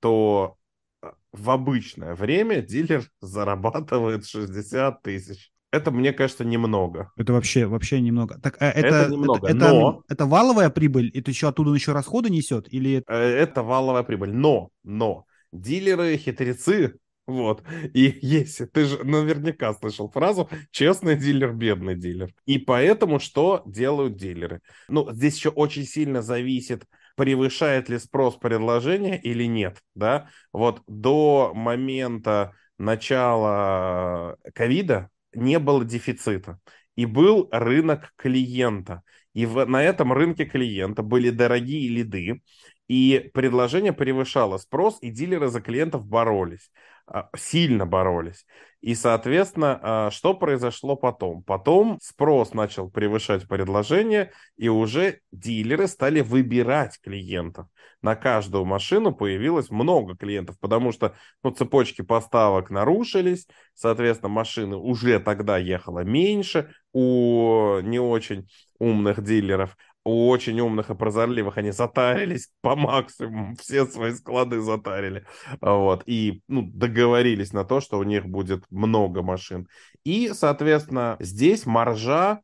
то 0.00 0.56
э, 1.02 1.10
в 1.32 1.50
обычное 1.50 2.14
время 2.14 2.60
дилер 2.60 3.04
зарабатывает 3.20 4.26
60 4.26 5.02
тысяч. 5.02 5.50
Это, 5.72 5.90
мне 5.90 6.12
кажется, 6.12 6.44
немного. 6.44 7.10
Это 7.16 7.32
вообще, 7.32 7.66
вообще 7.66 8.00
немного. 8.00 8.38
Так, 8.40 8.56
а 8.60 8.70
это, 8.70 8.86
это 8.86 9.10
немного, 9.10 9.48
это, 9.48 9.58
но... 9.58 10.02
Это, 10.04 10.14
это 10.14 10.26
валовая 10.26 10.70
прибыль? 10.70 11.10
Это 11.14 11.30
еще 11.30 11.48
оттуда 11.48 11.72
еще 11.72 11.92
расходы 11.92 12.30
несет? 12.30 12.72
Или... 12.72 13.02
Э, 13.08 13.16
это 13.16 13.62
валовая 13.62 14.02
прибыль. 14.02 14.32
Но, 14.32 14.70
но, 14.84 15.24
дилеры 15.52 16.16
хитрецы, 16.18 16.98
вот. 17.26 17.62
И 17.92 18.18
если 18.22 18.66
ты 18.66 18.84
же 18.84 19.04
наверняка 19.04 19.74
слышал 19.74 20.10
фразу 20.10 20.48
«честный 20.70 21.16
дилер, 21.16 21.52
бедный 21.52 21.96
дилер». 21.96 22.32
И 22.44 22.58
поэтому 22.58 23.18
что 23.18 23.62
делают 23.66 24.16
дилеры? 24.16 24.60
Ну, 24.88 25.10
здесь 25.12 25.36
еще 25.36 25.50
очень 25.50 25.84
сильно 25.84 26.22
зависит, 26.22 26.84
превышает 27.16 27.88
ли 27.88 27.98
спрос 27.98 28.36
предложения 28.36 29.18
или 29.20 29.44
нет, 29.44 29.82
да? 29.94 30.28
Вот 30.52 30.82
до 30.86 31.52
момента 31.54 32.52
начала 32.78 34.36
ковида 34.54 35.10
не 35.34 35.58
было 35.58 35.84
дефицита. 35.84 36.60
И 36.94 37.04
был 37.04 37.48
рынок 37.50 38.12
клиента. 38.16 39.02
И 39.34 39.44
в, 39.44 39.66
на 39.66 39.82
этом 39.82 40.12
рынке 40.14 40.46
клиента 40.46 41.02
были 41.02 41.28
дорогие 41.28 41.90
лиды, 41.90 42.40
и 42.88 43.30
предложение 43.34 43.92
превышало 43.92 44.58
спрос, 44.58 44.98
и 45.02 45.10
дилеры 45.10 45.48
за 45.48 45.60
клиентов 45.60 46.06
боролись. 46.06 46.70
А, 47.08 47.28
сильно 47.36 47.86
боролись. 47.86 48.44
И, 48.80 48.94
соответственно, 48.96 49.78
а, 49.82 50.10
что 50.10 50.34
произошло 50.34 50.96
потом? 50.96 51.42
Потом 51.44 51.98
спрос 52.02 52.52
начал 52.52 52.90
превышать 52.90 53.46
предложение, 53.46 54.32
и 54.56 54.68
уже 54.68 55.20
дилеры 55.30 55.86
стали 55.86 56.20
выбирать 56.20 56.98
клиентов. 57.00 57.68
На 58.02 58.16
каждую 58.16 58.64
машину 58.64 59.14
появилось 59.14 59.70
много 59.70 60.16
клиентов, 60.16 60.58
потому 60.60 60.90
что 60.92 61.14
ну, 61.44 61.50
цепочки 61.50 62.02
поставок 62.02 62.70
нарушились, 62.70 63.46
соответственно, 63.74 64.28
машины 64.28 64.76
уже 64.76 65.20
тогда 65.20 65.58
ехало 65.58 66.00
меньше 66.00 66.72
у 66.92 67.78
не 67.82 68.00
очень 68.00 68.48
умных 68.78 69.22
дилеров, 69.22 69.76
очень 70.06 70.60
умных 70.60 70.90
и 70.90 70.94
прозорливых 70.94 71.58
они 71.58 71.72
затарились 71.72 72.50
по 72.60 72.76
максимуму, 72.76 73.56
все 73.56 73.86
свои 73.86 74.12
склады 74.12 74.60
затарили, 74.60 75.24
вот, 75.60 76.02
и, 76.06 76.42
ну, 76.48 76.62
договорились 76.62 77.52
на 77.52 77.64
то, 77.64 77.80
что 77.80 77.98
у 77.98 78.02
них 78.02 78.26
будет 78.26 78.64
много 78.70 79.22
машин. 79.22 79.66
И, 80.04 80.30
соответственно, 80.32 81.16
здесь 81.20 81.66
маржа 81.66 82.40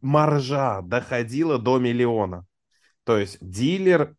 маржа 0.00 0.82
доходила 0.82 1.58
до 1.58 1.78
миллиона. 1.78 2.46
То 3.04 3.18
есть 3.18 3.38
дилер 3.40 4.14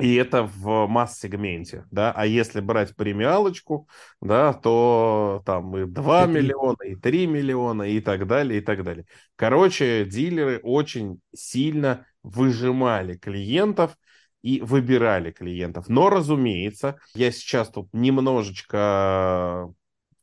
и 0.00 0.14
это 0.14 0.42
в 0.44 0.86
масс-сегменте, 0.86 1.84
да, 1.90 2.12
а 2.12 2.26
если 2.26 2.60
брать 2.60 2.94
премиалочку, 2.96 3.88
да, 4.20 4.52
то 4.52 5.42
там 5.46 5.76
и 5.76 5.84
2 5.84 6.22
это 6.22 6.30
миллиона, 6.30 6.82
и 6.84 6.94
3 6.94 7.26
миллиона, 7.26 7.82
и 7.84 8.00
так 8.00 8.26
далее, 8.26 8.60
и 8.60 8.62
так 8.62 8.84
далее. 8.84 9.06
Короче, 9.36 10.04
дилеры 10.04 10.60
очень 10.62 11.20
сильно 11.34 12.06
выжимали 12.22 13.16
клиентов 13.16 13.96
и 14.42 14.60
выбирали 14.60 15.30
клиентов. 15.30 15.88
Но, 15.88 16.10
разумеется, 16.10 16.96
я 17.14 17.30
сейчас 17.30 17.68
тут 17.68 17.88
немножечко 17.92 19.72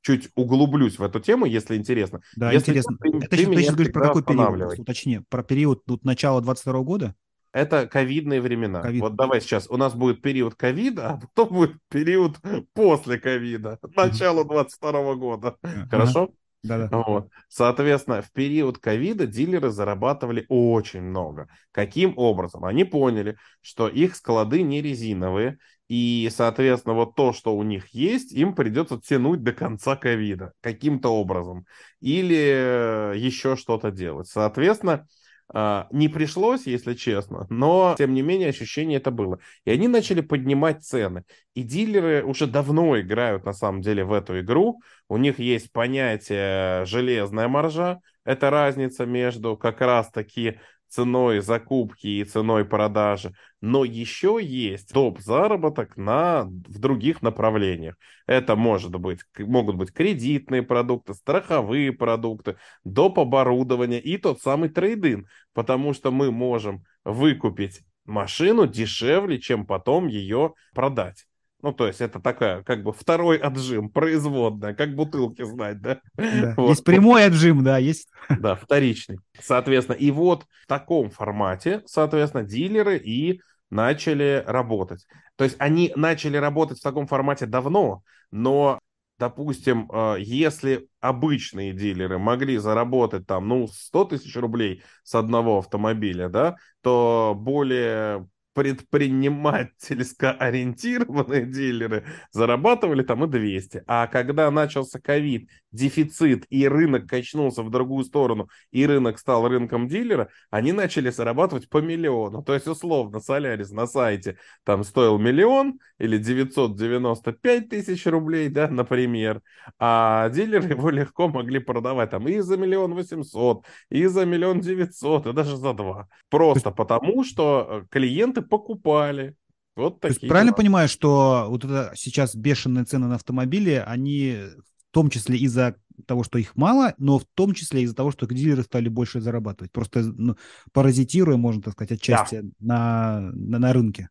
чуть 0.01 0.29
углублюсь 0.35 0.97
в 0.99 1.03
эту 1.03 1.19
тему, 1.19 1.45
если 1.45 1.75
интересно. 1.75 2.21
Да, 2.35 2.51
если 2.51 2.71
интересно. 2.71 2.97
Ты, 2.97 3.09
это 3.17 3.27
ты, 3.27 3.45
ты 3.45 3.61
сейчас 3.61 3.75
говоришь 3.75 3.93
про 3.93 4.07
какой 4.07 4.23
период? 4.23 4.79
Уточни, 4.79 5.19
про 5.29 5.43
период 5.43 5.85
тут 5.85 6.05
начала 6.05 6.41
22 6.41 6.79
года? 6.81 7.15
Это 7.57 7.87
ковидные 7.87 8.41
времена. 8.41 8.81
COVID. 8.81 8.99
Вот 8.99 9.15
давай 9.15 9.41
сейчас, 9.41 9.67
у 9.69 9.77
нас 9.77 9.95
будет 9.95 10.21
период 10.21 10.55
ковида, 10.55 11.09
а 11.09 11.17
потом 11.17 11.49
будет 11.55 11.71
период 11.89 12.37
после 12.73 13.19
ковида, 13.19 13.79
начало 13.95 14.45
22 14.45 15.15
года. 15.15 15.57
Хорошо? 15.89 16.29
Да-да. 16.63 16.89
Вот. 16.91 17.29
Соответственно, 17.47 18.21
в 18.21 18.31
период 18.31 18.79
ковида 18.79 19.27
дилеры 19.27 19.69
зарабатывали 19.69 20.45
очень 20.49 21.01
много. 21.01 21.47
Каким 21.71 22.13
образом? 22.17 22.65
Они 22.65 22.83
поняли, 22.83 23.37
что 23.61 23.87
их 23.87 24.15
склады 24.15 24.63
не 24.63 24.81
резиновые, 24.81 25.59
и, 25.87 26.29
соответственно, 26.35 26.95
вот 26.95 27.15
то, 27.15 27.31
что 27.31 27.55
у 27.55 27.63
них 27.63 27.87
есть, 27.89 28.33
им 28.33 28.53
придется 28.55 28.99
тянуть 28.99 29.43
до 29.43 29.53
конца 29.53 29.95
ковида 29.95 30.51
каким-то 30.59 31.09
образом. 31.09 31.65
Или 32.01 33.15
еще 33.17 33.55
что-то 33.55 33.91
делать. 33.91 34.27
Соответственно, 34.27 35.07
не 35.53 36.09
пришлось, 36.09 36.67
если 36.67 36.93
честно, 36.93 37.47
но, 37.49 37.95
тем 37.97 38.13
не 38.13 38.21
менее, 38.21 38.49
ощущение 38.49 38.97
это 38.97 39.11
было. 39.11 39.39
И 39.63 39.71
они 39.71 39.87
начали 39.87 40.21
поднимать 40.21 40.83
цены. 40.83 41.23
И 41.53 41.63
дилеры 41.63 42.23
уже 42.23 42.47
давно 42.47 42.99
играют, 42.99 43.45
на 43.45 43.53
самом 43.53 43.81
деле, 43.81 44.03
в 44.03 44.11
эту 44.11 44.39
игру. 44.41 44.81
У 45.07 45.17
них 45.17 45.39
есть 45.39 45.71
понятие 45.71 46.85
железная 46.85 47.47
маржа. 47.47 47.99
Это 48.25 48.49
разница 48.49 49.05
между 49.05 49.55
как 49.55 49.79
раз-таки 49.79 50.59
ценой 50.89 51.41
закупки 51.41 52.07
и 52.07 52.23
ценой 52.23 52.65
продажи, 52.65 53.33
но 53.61 53.83
еще 53.83 54.39
есть 54.41 54.93
топ 54.93 55.19
заработок 55.19 55.97
на, 55.97 56.43
в 56.45 56.79
других 56.79 57.21
направлениях. 57.21 57.95
Это 58.25 58.55
может 58.55 58.95
быть, 58.95 59.21
могут 59.37 59.75
быть 59.75 59.91
кредитные 59.91 60.63
продукты, 60.63 61.13
страховые 61.13 61.91
продукты, 61.91 62.57
доп. 62.83 63.19
оборудование 63.19 63.99
и 63.99 64.17
тот 64.17 64.41
самый 64.41 64.69
трейдинг, 64.69 65.27
потому 65.53 65.93
что 65.93 66.11
мы 66.11 66.31
можем 66.31 66.83
выкупить 67.03 67.81
машину 68.05 68.65
дешевле, 68.65 69.39
чем 69.39 69.65
потом 69.65 70.07
ее 70.07 70.53
продать. 70.73 71.26
Ну, 71.63 71.73
то 71.73 71.87
есть 71.87 72.01
это 72.01 72.19
такая, 72.19 72.61
как 72.63 72.83
бы, 72.83 72.93
второй 72.93 73.37
отжим, 73.37 73.89
производная, 73.89 74.75
как 74.75 74.93
бутылки 74.93 75.43
знать, 75.43 75.81
да? 75.81 75.99
да. 76.15 76.53
Вот. 76.55 76.69
Есть 76.69 76.83
прямой 76.83 77.25
отжим, 77.25 77.63
да, 77.63 77.79
есть... 77.79 78.09
Да, 78.29 78.55
вторичный. 78.55 79.17
Соответственно, 79.41 79.95
и 79.95 80.11
вот 80.11 80.45
в 80.63 80.67
таком 80.67 81.09
формате, 81.09 81.81
соответственно, 81.85 82.43
дилеры 82.43 82.97
и 82.97 83.41
начали 83.71 84.43
работать. 84.45 85.07
То 85.35 85.43
есть 85.43 85.55
они 85.59 85.91
начали 85.95 86.37
работать 86.37 86.79
в 86.79 86.83
таком 86.83 87.07
формате 87.07 87.47
давно, 87.47 88.03
но, 88.31 88.79
допустим, 89.17 89.89
э, 89.91 90.17
если 90.19 90.87
обычные 90.99 91.73
дилеры 91.73 92.19
могли 92.19 92.57
заработать 92.57 93.25
там, 93.25 93.47
ну, 93.47 93.67
100 93.67 94.05
тысяч 94.05 94.35
рублей 94.35 94.83
с 95.03 95.15
одного 95.15 95.57
автомобиля, 95.57 96.29
да, 96.29 96.55
то 96.81 97.33
более 97.35 98.27
предпринимательско 98.57 100.31
ориентированные 100.31 101.45
дилеры 101.45 102.05
зарабатывали 102.31 103.03
там 103.03 103.23
и 103.23 103.27
200. 103.27 103.83
А 103.85 104.07
когда 104.07 104.49
начался 104.49 104.99
ковид, 104.99 105.47
дефицит 105.71 106.45
и 106.49 106.67
рынок 106.67 107.07
качнулся 107.07 107.61
в 107.61 107.69
другую 107.69 108.03
сторону, 108.03 108.49
и 108.71 108.87
рынок 108.87 109.19
стал 109.19 109.47
рынком 109.47 109.87
дилера, 109.87 110.29
они 110.49 110.71
начали 110.71 111.11
зарабатывать 111.11 111.69
по 111.69 111.77
миллиону. 111.77 112.41
То 112.41 112.55
есть, 112.55 112.67
условно, 112.67 113.19
Солярис 113.19 113.69
на 113.69 113.85
сайте 113.85 114.39
там 114.63 114.83
стоил 114.83 115.19
миллион 115.19 115.79
или 115.99 116.17
995 116.17 117.69
тысяч 117.69 118.07
рублей, 118.07 118.49
да, 118.49 118.67
например, 118.67 119.41
а 119.77 120.29
дилеры 120.29 120.69
его 120.69 120.89
легко 120.89 121.27
могли 121.27 121.59
продавать 121.59 122.09
там 122.09 122.27
и 122.27 122.39
за 122.39 122.57
миллион 122.57 122.95
восемьсот, 122.95 123.65
и 123.89 124.05
за 124.07 124.25
миллион 124.25 124.61
девятьсот, 124.61 125.27
и 125.27 125.33
даже 125.33 125.57
за 125.57 125.73
два. 125.73 126.07
Просто 126.29 126.71
потому, 126.71 127.23
что 127.23 127.67
э, 127.69 127.85
клиенты 127.89 128.41
покупали. 128.47 129.35
Вот 129.75 129.99
такие. 129.99 130.15
То 130.15 130.21
есть, 130.21 130.29
правильно 130.29 130.53
понимаю, 130.53 130.87
что 130.87 131.47
вот 131.49 131.63
это 131.63 131.91
сейчас 131.95 132.35
бешеные 132.35 132.85
цены 132.85 133.07
на 133.07 133.15
автомобили, 133.15 133.83
они 133.85 134.37
в 134.57 134.93
том 134.93 135.09
числе 135.09 135.37
из-за 135.37 135.75
того, 136.05 136.23
что 136.23 136.39
их 136.39 136.55
мало, 136.55 136.93
но 136.97 137.19
в 137.19 137.25
том 137.35 137.53
числе 137.53 137.83
из-за 137.83 137.95
того, 137.95 138.11
что 138.11 138.25
дилеры 138.25 138.63
стали 138.63 138.89
больше 138.89 139.21
зарабатывать, 139.21 139.71
просто 139.71 140.01
ну, 140.01 140.35
паразитируя, 140.71 141.37
можно 141.37 141.61
так 141.61 141.73
сказать, 141.73 141.93
отчасти 141.93 142.41
да. 142.41 142.49
на, 142.59 143.31
на, 143.33 143.59
на 143.59 143.73
рынке. 143.73 144.09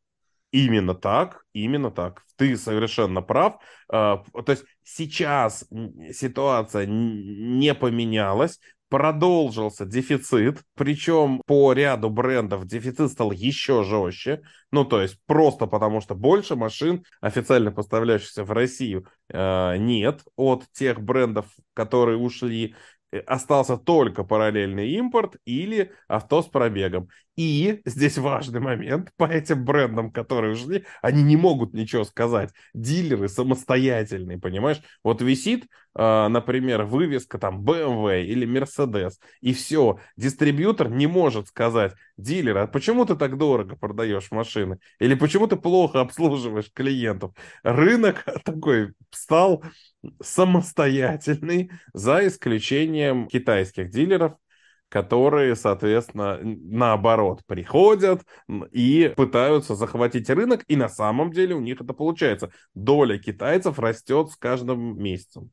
Именно 0.52 0.94
так, 0.94 1.44
именно 1.52 1.90
так. 1.90 2.22
Ты 2.36 2.56
совершенно 2.56 3.20
прав. 3.20 3.58
А, 3.90 4.22
то 4.32 4.52
есть 4.52 4.64
сейчас 4.84 5.66
ситуация 6.12 6.86
не 6.86 7.74
поменялась, 7.74 8.60
продолжился 8.88 9.84
дефицит, 9.84 10.62
причем 10.74 11.42
по 11.46 11.72
ряду 11.72 12.10
брендов 12.10 12.66
дефицит 12.66 13.10
стал 13.10 13.32
еще 13.32 13.82
жестче, 13.82 14.42
ну 14.70 14.84
то 14.84 15.02
есть 15.02 15.18
просто 15.26 15.66
потому 15.66 16.00
что 16.00 16.14
больше 16.14 16.56
машин, 16.56 17.04
официально 17.20 17.72
поставляющихся 17.72 18.44
в 18.44 18.52
Россию, 18.52 19.06
э, 19.28 19.76
нет 19.78 20.22
от 20.36 20.64
тех 20.72 21.00
брендов, 21.00 21.46
которые 21.74 22.18
ушли, 22.18 22.74
Э, 23.12 23.20
остался 23.20 23.76
только 23.76 24.24
параллельный 24.24 24.90
импорт 24.92 25.36
или 25.44 25.92
авто 26.08 26.42
с 26.42 26.46
пробегом. 26.46 27.08
И 27.36 27.82
здесь 27.84 28.16
важный 28.16 28.60
момент, 28.60 29.10
по 29.16 29.24
этим 29.24 29.64
брендам, 29.64 30.10
которые 30.10 30.54
ушли, 30.54 30.86
они 31.02 31.22
не 31.22 31.36
могут 31.36 31.74
ничего 31.74 32.04
сказать. 32.04 32.50
Дилеры 32.72 33.28
самостоятельные, 33.28 34.38
понимаешь? 34.38 34.80
Вот 35.04 35.20
висит, 35.20 35.66
э, 35.98 36.28
например, 36.28 36.84
вывеска 36.84 37.38
там 37.38 37.62
BMW 37.62 38.24
или 38.24 38.46
Mercedes, 38.46 39.14
и 39.42 39.52
все, 39.52 39.98
дистрибьютор 40.16 40.88
не 40.88 41.06
может 41.06 41.48
сказать, 41.48 41.92
дилер, 42.16 42.56
а 42.56 42.66
почему 42.66 43.04
ты 43.04 43.16
так 43.16 43.36
дорого 43.36 43.76
продаешь 43.76 44.30
машины? 44.30 44.78
Или 44.98 45.14
почему 45.14 45.46
ты 45.46 45.56
плохо 45.56 46.00
обслуживаешь 46.00 46.72
клиентов? 46.72 47.32
Рынок 47.62 48.24
такой 48.44 48.94
стал 49.10 49.62
самостоятельный, 50.22 51.70
за 51.92 52.26
исключением 52.26 53.28
китайских 53.28 53.90
дилеров, 53.90 54.34
которые, 54.96 55.54
соответственно, 55.56 56.38
наоборот, 56.42 57.42
приходят 57.46 58.22
и 58.72 59.12
пытаются 59.14 59.74
захватить 59.74 60.30
рынок, 60.30 60.64
и 60.68 60.76
на 60.76 60.88
самом 60.88 61.32
деле 61.32 61.54
у 61.54 61.60
них 61.60 61.82
это 61.82 61.92
получается. 61.92 62.50
Доля 62.72 63.18
китайцев 63.18 63.78
растет 63.78 64.30
с 64.30 64.36
каждым 64.36 64.98
месяцем. 64.98 65.50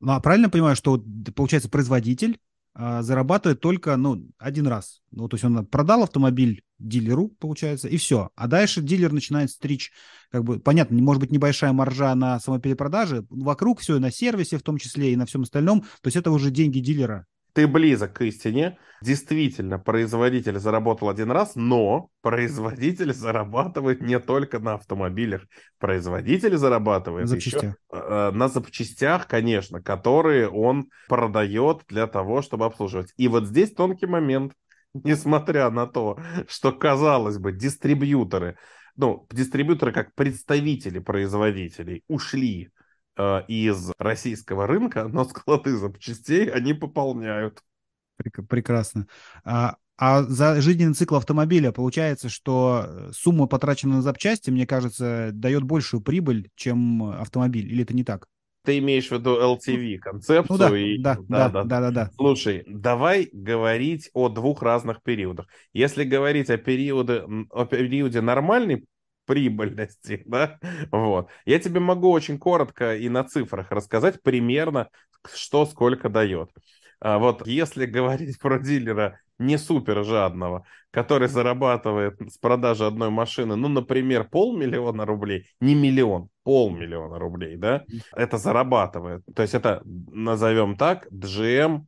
Ну, 0.00 0.12
а 0.12 0.20
правильно 0.20 0.48
понимаю, 0.48 0.76
что, 0.76 0.98
получается, 1.36 1.68
производитель 1.68 2.38
а, 2.72 3.02
зарабатывает 3.02 3.60
только, 3.60 3.94
ну, 3.98 4.26
один 4.38 4.66
раз. 4.66 5.02
Ну, 5.10 5.28
то 5.28 5.34
есть 5.34 5.44
он 5.44 5.66
продал 5.66 6.04
автомобиль 6.04 6.62
дилеру, 6.78 7.28
получается, 7.38 7.86
и 7.86 7.98
все. 7.98 8.30
А 8.34 8.46
дальше 8.46 8.80
дилер 8.80 9.12
начинает 9.12 9.50
стричь, 9.50 9.92
как 10.30 10.42
бы, 10.42 10.58
понятно, 10.58 10.96
может 11.02 11.20
быть 11.20 11.32
небольшая 11.32 11.74
маржа 11.74 12.14
на 12.14 12.40
самоперепродаже, 12.40 13.26
вокруг 13.28 13.80
все, 13.80 13.96
и 13.96 14.00
на 14.00 14.10
сервисе 14.10 14.56
в 14.56 14.62
том 14.62 14.78
числе, 14.78 15.12
и 15.12 15.16
на 15.16 15.26
всем 15.26 15.42
остальном, 15.42 15.82
то 15.82 16.06
есть 16.06 16.16
это 16.16 16.30
уже 16.30 16.50
деньги 16.50 16.78
дилера. 16.78 17.26
Ты 17.52 17.66
близок 17.66 18.14
к 18.14 18.22
истине. 18.22 18.78
Действительно, 19.02 19.78
производитель 19.78 20.58
заработал 20.58 21.08
один 21.08 21.30
раз, 21.30 21.52
но 21.54 22.10
производитель 22.20 23.14
зарабатывает 23.14 24.02
не 24.02 24.18
только 24.18 24.58
на 24.58 24.74
автомобилях. 24.74 25.46
Производитель 25.78 26.56
зарабатывает 26.56 27.30
на 27.30 27.34
еще 27.34 27.74
э, 27.92 28.30
на 28.32 28.48
запчастях, 28.48 29.26
конечно, 29.26 29.82
которые 29.82 30.48
он 30.48 30.90
продает 31.08 31.82
для 31.88 32.06
того, 32.06 32.42
чтобы 32.42 32.66
обслуживать. 32.66 33.12
И 33.16 33.28
вот 33.28 33.46
здесь 33.46 33.72
тонкий 33.72 34.06
момент. 34.06 34.52
Несмотря 34.92 35.70
на 35.70 35.86
то, 35.86 36.18
что, 36.48 36.72
казалось 36.72 37.38
бы, 37.38 37.52
дистрибьюторы, 37.52 38.58
ну, 38.96 39.26
дистрибьюторы 39.30 39.92
как 39.92 40.14
представители 40.14 40.98
производителей 40.98 42.02
ушли 42.08 42.70
Э, 43.20 43.42
из 43.48 43.92
российского 43.98 44.66
рынка, 44.66 45.06
но 45.06 45.24
склады 45.24 45.76
запчастей 45.76 46.50
они 46.50 46.72
пополняют. 46.72 47.62
Прекрасно. 48.48 49.08
А, 49.44 49.76
а 49.98 50.22
за 50.22 50.62
жизненный 50.62 50.94
цикл 50.94 51.16
автомобиля 51.16 51.70
получается, 51.70 52.30
что 52.30 52.86
э, 52.86 53.10
сумма, 53.12 53.46
потраченная 53.46 53.96
на 53.96 54.02
запчасти, 54.02 54.48
мне 54.48 54.66
кажется, 54.66 55.30
дает 55.34 55.64
большую 55.64 56.00
прибыль, 56.00 56.48
чем 56.54 57.02
автомобиль. 57.02 57.70
Или 57.70 57.82
это 57.82 57.94
не 57.94 58.04
так? 58.04 58.26
Ты 58.64 58.78
имеешь 58.78 59.08
в 59.08 59.12
виду 59.12 59.38
LTV 59.38 59.98
концепцию? 59.98 60.46
Ну 60.48 60.56
да, 60.56 60.78
и... 60.78 60.96
да, 60.98 61.18
да, 61.28 61.48
да, 61.50 61.64
да, 61.64 61.80
да, 61.80 61.90
да. 61.90 62.10
Слушай, 62.16 62.64
давай 62.66 63.28
говорить 63.32 64.08
о 64.14 64.30
двух 64.30 64.62
разных 64.62 65.02
периодах. 65.02 65.46
Если 65.74 66.04
говорить 66.04 66.48
о 66.48 66.56
периоде, 66.56 67.24
о 67.50 67.66
периоде 67.66 68.22
нормальной 68.22 68.86
прибыльности, 69.30 70.22
да, 70.26 70.58
вот. 70.90 71.28
Я 71.46 71.60
тебе 71.60 71.78
могу 71.78 72.10
очень 72.10 72.36
коротко 72.36 72.96
и 72.96 73.08
на 73.08 73.22
цифрах 73.22 73.70
рассказать 73.70 74.20
примерно, 74.22 74.88
что 75.32 75.66
сколько 75.66 76.08
дает. 76.08 76.50
А 76.98 77.18
вот 77.18 77.46
если 77.46 77.86
говорить 77.86 78.40
про 78.40 78.58
дилера 78.58 79.20
не 79.38 79.56
супер 79.56 80.04
жадного, 80.04 80.66
который 80.90 81.28
зарабатывает 81.28 82.20
с 82.28 82.38
продажи 82.38 82.84
одной 82.84 83.10
машины, 83.10 83.54
ну, 83.54 83.68
например, 83.68 84.28
полмиллиона 84.28 85.06
рублей, 85.06 85.46
не 85.60 85.76
миллион, 85.76 86.28
полмиллиона 86.42 87.20
рублей, 87.20 87.56
да, 87.56 87.84
это 88.12 88.36
зарабатывает. 88.36 89.22
То 89.34 89.42
есть 89.42 89.54
это, 89.54 89.80
назовем 89.84 90.76
так, 90.76 91.06
GM 91.12 91.82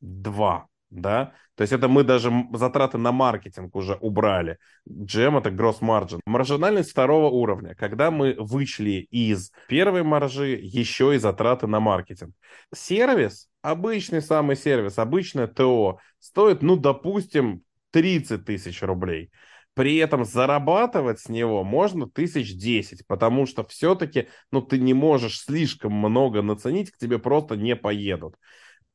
2, 0.00 0.68
да, 0.94 1.32
то 1.54 1.62
есть 1.62 1.72
это 1.72 1.88
мы 1.88 2.02
даже 2.02 2.32
затраты 2.52 2.98
на 2.98 3.12
маркетинг 3.12 3.76
уже 3.76 3.94
убрали. 3.94 4.58
GM 4.88 5.38
это 5.38 5.50
gross 5.50 5.80
margin. 5.80 6.20
Маржинальность 6.26 6.90
второго 6.90 7.28
уровня, 7.28 7.74
когда 7.74 8.10
мы 8.10 8.34
вышли 8.38 9.06
из 9.10 9.52
первой 9.68 10.02
маржи 10.02 10.58
еще 10.60 11.14
и 11.14 11.18
затраты 11.18 11.66
на 11.66 11.80
маркетинг. 11.80 12.34
Сервис, 12.74 13.48
обычный 13.62 14.22
самый 14.22 14.56
сервис, 14.56 14.98
обычное 14.98 15.46
ТО, 15.46 15.98
стоит, 16.18 16.62
ну, 16.62 16.76
допустим, 16.76 17.62
30 17.92 18.44
тысяч 18.44 18.82
рублей. 18.82 19.30
При 19.74 19.96
этом 19.96 20.24
зарабатывать 20.24 21.20
с 21.20 21.28
него 21.28 21.64
можно 21.64 22.08
тысяч 22.08 22.56
десять, 22.56 23.06
потому 23.06 23.44
что 23.46 23.64
все-таки, 23.64 24.28
ну, 24.52 24.62
ты 24.62 24.78
не 24.78 24.94
можешь 24.94 25.40
слишком 25.40 25.92
много 25.92 26.42
наценить, 26.42 26.90
к 26.90 26.98
тебе 26.98 27.18
просто 27.18 27.56
не 27.56 27.74
поедут. 27.74 28.36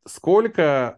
Сколько 0.05 0.97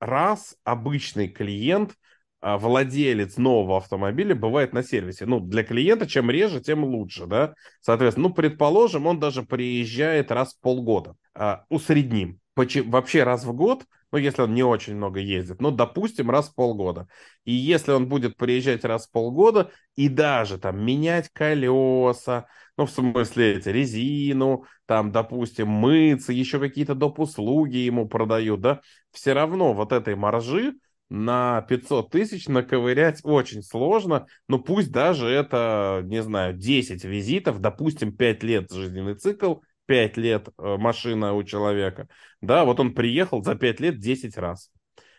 раз 0.00 0.56
обычный 0.64 1.28
клиент, 1.28 1.94
а, 2.40 2.58
владелец 2.58 3.36
нового 3.36 3.76
автомобиля 3.76 4.34
бывает 4.34 4.72
на 4.72 4.82
сервисе. 4.82 5.26
Ну, 5.26 5.40
для 5.40 5.62
клиента 5.62 6.06
чем 6.06 6.30
реже, 6.30 6.60
тем 6.60 6.84
лучше, 6.84 7.26
да. 7.26 7.54
Соответственно, 7.80 8.28
ну, 8.28 8.34
предположим, 8.34 9.06
он 9.06 9.20
даже 9.20 9.42
приезжает 9.42 10.32
раз 10.32 10.54
в 10.54 10.60
полгода. 10.60 11.14
А, 11.34 11.64
усредним. 11.68 12.40
Вообще 12.56 13.22
раз 13.22 13.44
в 13.44 13.52
год– 13.52 13.84
ну, 14.12 14.18
если 14.18 14.42
он 14.42 14.54
не 14.54 14.62
очень 14.62 14.96
много 14.96 15.20
ездит, 15.20 15.60
ну, 15.60 15.70
допустим, 15.70 16.30
раз 16.30 16.48
в 16.48 16.54
полгода. 16.54 17.08
И 17.44 17.52
если 17.52 17.92
он 17.92 18.08
будет 18.08 18.36
приезжать 18.36 18.84
раз 18.84 19.06
в 19.06 19.10
полгода 19.12 19.70
и 19.96 20.08
даже 20.08 20.58
там 20.58 20.84
менять 20.84 21.28
колеса, 21.32 22.46
ну, 22.76 22.86
в 22.86 22.90
смысле, 22.90 23.56
эти, 23.56 23.68
резину, 23.68 24.64
там, 24.86 25.12
допустим, 25.12 25.68
мыться, 25.68 26.32
еще 26.32 26.58
какие-то 26.58 26.94
доп. 26.94 27.20
услуги 27.20 27.76
ему 27.76 28.08
продают, 28.08 28.60
да, 28.60 28.80
все 29.12 29.32
равно 29.32 29.74
вот 29.74 29.92
этой 29.92 30.16
маржи 30.16 30.74
на 31.10 31.62
500 31.62 32.10
тысяч 32.10 32.48
наковырять 32.48 33.20
очень 33.24 33.62
сложно, 33.62 34.26
но 34.48 34.58
пусть 34.58 34.92
даже 34.92 35.28
это, 35.28 36.02
не 36.04 36.22
знаю, 36.22 36.54
10 36.54 37.04
визитов, 37.04 37.60
допустим, 37.60 38.16
5 38.16 38.42
лет 38.44 38.72
жизненный 38.72 39.14
цикл, 39.14 39.56
5 39.90 40.16
лет 40.18 40.48
э, 40.56 40.76
машина 40.76 41.34
у 41.34 41.42
человека, 41.42 42.06
да, 42.40 42.64
вот 42.64 42.78
он 42.78 42.94
приехал 42.94 43.42
за 43.42 43.56
5 43.56 43.80
лет 43.80 43.98
10 43.98 44.36
раз. 44.38 44.70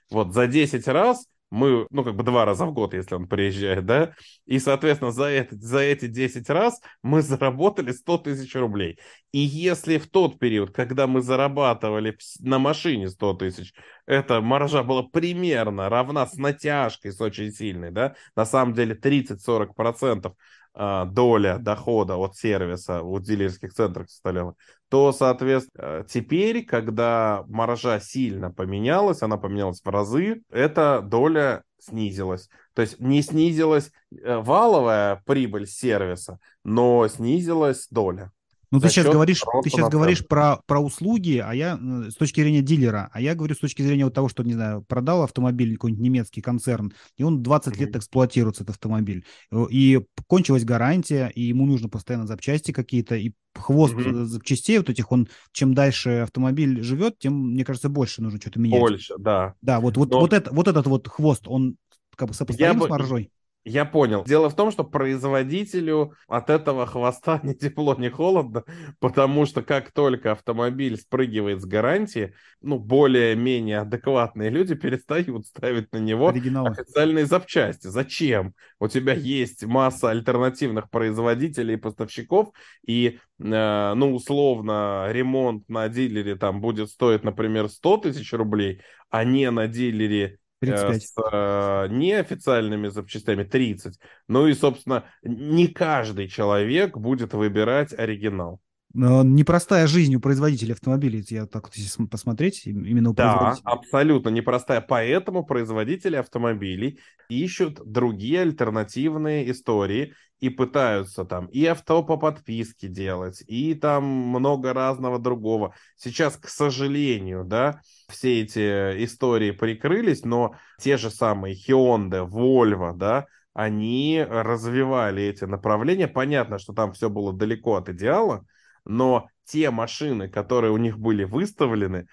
Вот 0.09 0.33
за 0.33 0.47
10 0.47 0.87
раз 0.87 1.27
мы, 1.49 1.87
ну, 1.89 2.05
как 2.05 2.15
бы 2.15 2.23
два 2.23 2.45
раза 2.45 2.65
в 2.65 2.71
год, 2.71 2.93
если 2.93 3.15
он 3.15 3.27
приезжает, 3.27 3.85
да, 3.85 4.13
и, 4.45 4.59
соответственно, 4.59 5.11
за, 5.11 5.25
это, 5.25 5.57
за 5.57 5.79
эти 5.79 6.07
10 6.07 6.49
раз 6.49 6.79
мы 7.03 7.21
заработали 7.21 7.91
100 7.91 8.19
тысяч 8.19 8.55
рублей. 8.55 8.97
И 9.33 9.39
если 9.39 9.97
в 9.97 10.09
тот 10.09 10.39
период, 10.39 10.71
когда 10.71 11.05
мы 11.05 11.21
зарабатывали 11.21 12.17
на 12.39 12.57
машине 12.57 13.09
100 13.09 13.33
тысяч, 13.33 13.73
эта 14.05 14.39
маржа 14.39 14.83
была 14.83 15.03
примерно 15.03 15.89
равна 15.89 16.25
с 16.25 16.35
натяжкой, 16.35 17.11
с 17.11 17.19
очень 17.19 17.51
сильной, 17.51 17.91
да, 17.91 18.15
на 18.37 18.45
самом 18.45 18.73
деле 18.73 18.95
30-40% 18.95 20.27
а, 20.27 20.33
доля 20.73 21.57
дохода 21.59 22.15
от 22.15 22.35
сервиса 22.35 23.01
в 23.03 23.21
дилерских 23.21 23.73
центрах 23.73 24.09
составляла, 24.09 24.55
то, 24.89 25.11
соответственно, 25.11 26.05
теперь, 26.07 26.65
когда 26.65 27.43
маржа 27.47 27.99
сильно 27.99 28.51
поменялась, 28.51 29.21
она 29.21 29.37
поменялась 29.37 29.81
в 29.83 29.89
разы, 29.89 30.43
эта 30.49 31.01
доля 31.01 31.63
снизилась. 31.81 32.49
То 32.73 32.81
есть 32.81 32.99
не 32.99 33.21
снизилась 33.21 33.91
э, 34.11 34.37
валовая 34.37 35.21
прибыль 35.25 35.67
сервиса, 35.67 36.39
но 36.63 37.07
снизилась 37.07 37.87
доля. 37.89 38.31
Ну, 38.71 38.79
ты 38.79 38.87
сейчас 38.87 39.05
говоришь, 39.05 39.41
ты 39.63 39.69
сейчас 39.69 39.89
говоришь 39.89 40.25
про, 40.25 40.61
про 40.65 40.79
услуги, 40.79 41.43
а 41.45 41.53
я 41.53 41.77
с 41.77 42.15
точки 42.15 42.39
зрения 42.39 42.61
дилера, 42.61 43.09
а 43.11 43.19
я 43.19 43.35
говорю 43.35 43.53
с 43.53 43.59
точки 43.59 43.81
зрения 43.81 44.05
вот 44.05 44.13
того, 44.13 44.29
что, 44.29 44.43
не 44.43 44.53
знаю, 44.53 44.83
продал 44.83 45.23
автомобиль 45.23 45.73
какой-нибудь 45.73 46.01
немецкий 46.01 46.41
концерн, 46.41 46.93
и 47.17 47.23
он 47.23 47.43
20 47.43 47.73
mm-hmm. 47.73 47.79
лет 47.79 47.95
эксплуатируется, 47.97 48.63
этот 48.63 48.75
автомобиль, 48.75 49.25
и 49.69 49.99
кончилась 50.27 50.63
гарантия, 50.63 51.27
и 51.35 51.41
ему 51.41 51.65
нужно 51.65 51.89
постоянно 51.89 52.27
запчасти 52.27 52.71
какие-то, 52.71 53.15
и 53.15 53.33
хвост 53.55 53.93
mm-hmm. 53.93 54.23
запчастей 54.23 54.77
вот 54.77 54.89
этих, 54.89 55.11
он, 55.11 55.27
чем 55.51 55.73
дальше 55.73 56.21
автомобиль 56.21 56.81
живет, 56.81 57.19
тем, 57.19 57.51
мне 57.51 57.65
кажется, 57.65 57.89
больше 57.89 58.21
нужно 58.21 58.39
что-то 58.39 58.59
менять. 58.59 58.79
Больше, 58.79 59.15
да. 59.19 59.55
Да, 59.61 59.81
вот, 59.81 59.97
вот, 59.97 60.11
Но... 60.11 60.21
вот, 60.21 60.31
это, 60.31 60.49
вот 60.53 60.69
этот 60.69 60.87
вот 60.87 61.09
хвост, 61.09 61.43
он 61.45 61.75
как 62.15 62.29
бы 62.29 62.33
сопоставим 62.33 62.79
я 62.79 62.85
с 62.85 62.89
маржой? 62.89 63.31
Я 63.63 63.85
понял. 63.85 64.23
Дело 64.23 64.49
в 64.49 64.55
том, 64.55 64.71
что 64.71 64.83
производителю 64.83 66.15
от 66.27 66.49
этого 66.49 66.87
хвоста 66.87 67.39
ни 67.43 67.53
тепло, 67.53 67.95
ни 67.95 68.09
холодно, 68.09 68.63
потому 68.99 69.45
что 69.45 69.61
как 69.61 69.91
только 69.91 70.31
автомобиль 70.31 70.97
спрыгивает 70.97 71.61
с 71.61 71.65
гарантии, 71.65 72.33
ну, 72.61 72.79
более-менее 72.79 73.79
адекватные 73.79 74.49
люди 74.49 74.73
перестают 74.75 75.45
ставить 75.45 75.91
на 75.93 75.99
него 75.99 76.29
Оригинал. 76.29 76.67
официальные 76.67 77.25
запчасти. 77.25 77.87
Зачем? 77.87 78.55
У 78.79 78.87
тебя 78.87 79.13
есть 79.13 79.63
масса 79.63 80.09
альтернативных 80.09 80.89
производителей 80.89 81.75
и 81.75 81.77
поставщиков, 81.77 82.49
и, 82.85 83.19
э, 83.39 83.93
ну, 83.93 84.15
условно, 84.15 85.07
ремонт 85.11 85.69
на 85.69 85.87
дилере 85.87 86.35
там 86.35 86.61
будет 86.61 86.89
стоить, 86.89 87.23
например, 87.23 87.69
100 87.69 87.97
тысяч 87.97 88.33
рублей, 88.33 88.81
а 89.11 89.23
не 89.23 89.51
на 89.51 89.67
дилере 89.67 90.39
35. 90.61 90.95
Э, 90.95 90.99
с 90.99 91.13
э, 91.31 91.87
неофициальными 91.89 92.87
запчастями 92.87 93.43
30. 93.43 93.99
Ну 94.27 94.47
и, 94.47 94.53
собственно, 94.53 95.05
не 95.23 95.67
каждый 95.67 96.27
человек 96.27 96.97
будет 96.97 97.33
выбирать 97.33 97.93
оригинал. 97.97 98.61
Непростая 98.93 99.87
жизнь 99.87 100.15
у 100.15 100.19
производителей 100.19 100.73
автомобилей, 100.73 101.23
я 101.29 101.45
так 101.45 101.69
вот 101.69 102.09
посмотреть, 102.09 102.65
именно 102.65 103.11
у 103.11 103.13
Да, 103.13 103.55
абсолютно 103.63 104.29
непростая. 104.29 104.81
Поэтому 104.81 105.45
производители 105.45 106.15
автомобилей 106.15 106.99
ищут 107.29 107.79
другие 107.85 108.41
альтернативные 108.41 109.49
истории 109.49 110.13
и 110.39 110.49
пытаются 110.49 111.23
там 111.23 111.45
и 111.45 111.63
авто 111.65 112.03
по 112.03 112.17
подписке 112.17 112.87
делать, 112.87 113.43
и 113.47 113.75
там 113.75 114.03
много 114.03 114.73
разного 114.73 115.19
другого. 115.19 115.75
Сейчас, 115.95 116.35
к 116.35 116.49
сожалению, 116.49 117.45
да, 117.45 117.81
все 118.09 118.41
эти 118.41 119.05
истории 119.05 119.51
прикрылись, 119.51 120.25
но 120.25 120.55
те 120.79 120.97
же 120.97 121.11
самые 121.11 121.55
Hyundai, 121.55 122.27
Volvo, 122.27 122.93
да, 122.93 123.27
они 123.53 124.25
развивали 124.27 125.23
эти 125.23 125.43
направления. 125.43 126.07
Понятно, 126.07 126.57
что 126.57 126.73
там 126.73 126.93
все 126.93 127.09
было 127.09 127.31
далеко 127.33 127.75
от 127.75 127.89
идеала, 127.89 128.45
но 128.85 129.27
те 129.45 129.71
машины, 129.71 130.29
которые 130.29 130.71
у 130.71 130.77
них 130.77 130.97
были 130.99 131.23
выставлены 131.23 132.07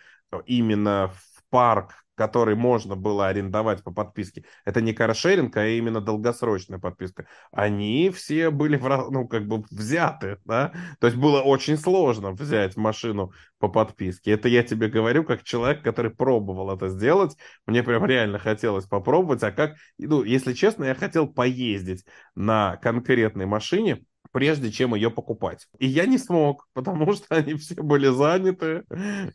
именно 0.47 1.13
в 1.15 1.43
парк 1.51 1.95
который 2.19 2.57
можно 2.57 2.97
было 2.97 3.29
арендовать 3.29 3.85
по 3.85 3.93
подписке, 3.93 4.45
это 4.65 4.81
не 4.81 4.93
каршеринг, 4.93 5.57
а 5.57 5.67
именно 5.67 6.01
долгосрочная 6.01 6.81
подписка, 6.81 7.29
они 7.53 8.11
все 8.11 8.51
были, 8.51 8.77
ну, 8.77 9.29
как 9.29 9.47
бы 9.47 9.65
взяты, 9.71 10.39
да, 10.45 10.73
то 10.99 11.07
есть 11.07 11.17
было 11.17 11.41
очень 11.41 11.79
сложно 11.79 12.33
взять 12.33 12.77
машину 12.77 13.33
по 13.61 13.69
подписке. 13.69 14.33
Это 14.33 14.49
я 14.49 14.65
тебе 14.65 14.89
говорю 14.89 15.23
как 15.23 15.45
человек, 15.45 15.83
который 15.85 16.11
пробовал 16.11 16.75
это 16.75 16.89
сделать, 16.89 17.37
мне 17.67 17.85
прям 17.85 18.05
реально 18.05 18.41
хотелось 18.41 18.87
попробовать, 18.87 19.45
а 19.45 19.53
как, 19.53 19.77
ну, 19.97 20.25
если 20.25 20.55
честно, 20.55 20.87
я 20.87 20.97
хотел 20.97 21.29
поездить 21.29 22.05
на 22.35 22.79
конкретной 22.79 23.47
машине, 23.47 24.05
прежде 24.33 24.71
чем 24.71 24.95
ее 24.95 25.11
покупать. 25.11 25.69
И 25.79 25.87
я 25.87 26.07
не 26.07 26.19
смог, 26.19 26.69
потому 26.73 27.13
что 27.13 27.27
они 27.37 27.55
все 27.55 27.75
были 27.77 28.09
заняты. 28.09 28.85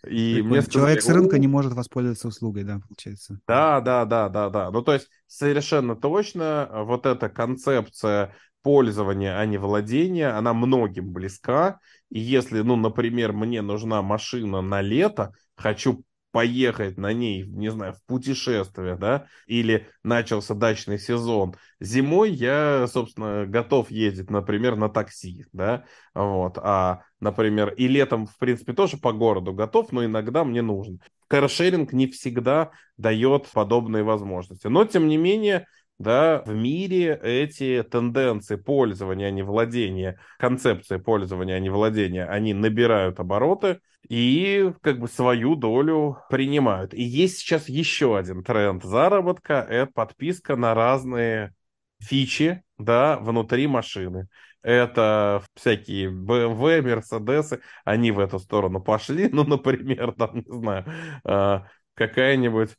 И 0.07 0.41
мне 0.41 0.61
сказали, 0.61 0.99
Человек 0.99 1.01
с 1.01 1.09
рынка 1.09 1.39
не 1.39 1.47
может 1.47 1.73
воспользоваться 1.73 2.27
услугой, 2.27 2.63
да, 2.63 2.79
получается. 2.79 3.39
Да, 3.47 3.81
да, 3.81 4.05
да, 4.05 4.29
да, 4.29 4.49
да. 4.49 4.71
Ну, 4.71 4.81
то 4.81 4.93
есть 4.93 5.09
совершенно 5.27 5.95
точно 5.95 6.69
вот 6.85 7.05
эта 7.05 7.29
концепция 7.29 8.33
пользования, 8.63 9.37
а 9.37 9.45
не 9.45 9.57
владения, 9.57 10.29
она 10.29 10.53
многим 10.53 11.11
близка. 11.11 11.79
И 12.09 12.19
если, 12.19 12.61
ну, 12.61 12.75
например, 12.75 13.33
мне 13.33 13.61
нужна 13.61 14.01
машина 14.01 14.61
на 14.61 14.81
лето, 14.81 15.33
хочу 15.55 16.03
поехать 16.33 16.97
на 16.97 17.13
ней, 17.13 17.43
не 17.45 17.69
знаю, 17.69 17.93
в 17.93 18.03
путешествие, 18.07 18.95
да, 18.97 19.27
или 19.45 19.87
начался 20.01 20.55
дачный 20.55 20.97
сезон. 20.97 21.55
Зимой 21.79 22.31
я, 22.31 22.87
собственно, 22.87 23.45
готов 23.45 23.91
ездить, 23.91 24.31
например, 24.31 24.75
на 24.75 24.89
такси, 24.89 25.45
да, 25.53 25.85
вот, 26.15 26.57
а, 26.57 27.03
например, 27.19 27.69
и 27.75 27.87
летом, 27.87 28.25
в 28.25 28.35
принципе, 28.39 28.73
тоже 28.73 28.97
по 28.97 29.13
городу 29.13 29.53
готов, 29.53 29.91
но 29.91 30.03
иногда 30.03 30.43
мне 30.43 30.63
нужен. 30.63 30.99
Каршеринг 31.27 31.93
не 31.93 32.07
всегда 32.07 32.71
дает 32.97 33.47
подобные 33.53 34.03
возможности. 34.03 34.65
Но, 34.67 34.85
тем 34.85 35.07
не 35.07 35.17
менее, 35.17 35.67
да, 36.03 36.43
в 36.45 36.53
мире 36.53 37.19
эти 37.23 37.81
тенденции 37.83 38.57
пользования, 38.57 39.27
а 39.27 39.31
не 39.31 39.41
владения, 39.41 40.19
концепции 40.37 40.97
пользования, 40.97 41.55
а 41.55 41.59
не 41.59 41.69
владения, 41.69 42.25
они 42.25 42.53
набирают 42.53 43.19
обороты 43.19 43.79
и 44.07 44.71
как 44.81 44.99
бы 44.99 45.07
свою 45.07 45.55
долю 45.55 46.17
принимают. 46.29 46.93
И 46.93 47.01
есть 47.01 47.39
сейчас 47.39 47.69
еще 47.69 48.17
один 48.17 48.43
тренд 48.43 48.83
заработка, 48.83 49.65
это 49.67 49.91
подписка 49.91 50.55
на 50.55 50.73
разные 50.73 51.53
фичи, 51.99 52.63
да, 52.77 53.17
внутри 53.17 53.67
машины. 53.67 54.27
Это 54.61 55.43
всякие 55.55 56.09
BMW, 56.09 56.81
Mercedes, 56.81 57.59
они 57.83 58.11
в 58.11 58.19
эту 58.19 58.39
сторону 58.39 58.81
пошли, 58.81 59.29
ну, 59.31 59.43
например, 59.43 60.13
там, 60.13 60.35
не 60.35 60.43
знаю, 60.47 60.85
а, 61.25 61.67
какая-нибудь 61.95 62.69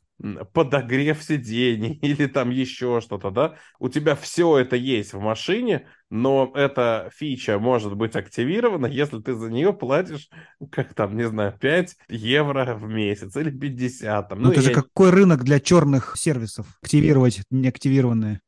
подогрев 0.53 1.21
сидений 1.21 1.93
или 2.01 2.27
там 2.27 2.49
еще 2.49 3.01
что-то, 3.01 3.31
да, 3.31 3.55
у 3.79 3.89
тебя 3.89 4.15
все 4.15 4.57
это 4.57 4.75
есть 4.75 5.13
в 5.13 5.19
машине, 5.19 5.87
но 6.09 6.51
эта 6.55 7.09
фича 7.13 7.59
может 7.59 7.95
быть 7.95 8.15
активирована, 8.15 8.85
если 8.85 9.19
ты 9.19 9.33
за 9.35 9.51
нее 9.51 9.73
платишь, 9.73 10.29
как 10.71 10.93
там, 10.93 11.17
не 11.17 11.27
знаю, 11.27 11.57
5 11.59 11.97
евро 12.09 12.75
в 12.75 12.87
месяц 12.87 13.35
или 13.35 13.49
50. 13.49 14.29
Там. 14.29 14.39
Ну, 14.39 14.45
ну 14.45 14.51
это 14.51 14.61
я... 14.61 14.67
же 14.67 14.73
какой 14.73 15.09
рынок 15.09 15.43
для 15.43 15.59
черных 15.59 16.15
сервисов 16.17 16.67
активировать 16.81 17.41
неактивированные? 17.49 18.41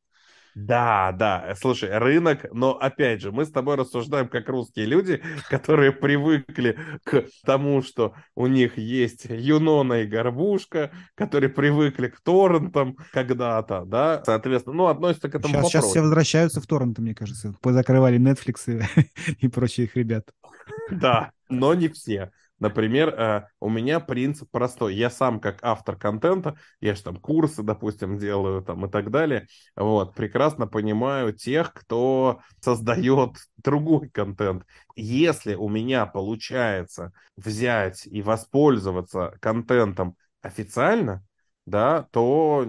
Да, 0.54 1.12
да, 1.12 1.54
слушай, 1.60 1.96
рынок, 1.96 2.46
но 2.52 2.76
опять 2.76 3.20
же, 3.20 3.32
мы 3.32 3.44
с 3.44 3.50
тобой 3.50 3.76
рассуждаем 3.76 4.28
как 4.28 4.48
русские 4.48 4.86
люди, 4.86 5.22
которые 5.50 5.92
привыкли 5.92 6.78
к 7.04 7.26
тому, 7.44 7.82
что 7.82 8.14
у 8.34 8.46
них 8.46 8.78
есть 8.78 9.26
Юнона 9.28 10.02
и 10.02 10.06
Горбушка, 10.06 10.90
которые 11.14 11.50
привыкли 11.50 12.08
к 12.08 12.20
торрентам 12.20 12.96
когда-то, 13.12 13.84
да, 13.84 14.22
соответственно, 14.24 14.76
ну, 14.76 14.86
относятся 14.86 15.28
к 15.28 15.34
этому 15.34 15.54
сейчас, 15.54 15.68
сейчас 15.68 15.86
все 15.86 16.00
возвращаются 16.00 16.60
в 16.60 16.66
торренты, 16.66 17.02
мне 17.02 17.14
кажется, 17.14 17.54
позакрывали 17.60 18.18
Netflix 18.18 18.64
и, 18.66 19.04
и 19.46 19.48
прочих 19.48 19.96
ребят. 19.96 20.24
Да, 20.90 21.32
но 21.48 21.74
не 21.74 21.88
все. 21.88 22.30
Например, 22.58 23.08
э, 23.10 23.48
у 23.60 23.68
меня 23.68 24.00
принцип 24.00 24.50
простой. 24.50 24.94
Я 24.94 25.10
сам 25.10 25.40
как 25.40 25.58
автор 25.62 25.96
контента, 25.96 26.56
я 26.80 26.94
же 26.94 27.02
там 27.02 27.16
курсы, 27.16 27.62
допустим, 27.62 28.18
делаю 28.18 28.62
там 28.62 28.84
и 28.86 28.90
так 28.90 29.10
далее, 29.10 29.46
вот, 29.76 30.14
прекрасно 30.14 30.66
понимаю 30.66 31.32
тех, 31.32 31.72
кто 31.72 32.40
создает 32.60 33.36
другой 33.56 34.08
контент. 34.08 34.64
Если 34.96 35.54
у 35.54 35.68
меня 35.68 36.06
получается 36.06 37.12
взять 37.36 38.06
и 38.06 38.22
воспользоваться 38.22 39.36
контентом 39.40 40.16
официально, 40.42 41.24
да, 41.68 42.08
то 42.10 42.66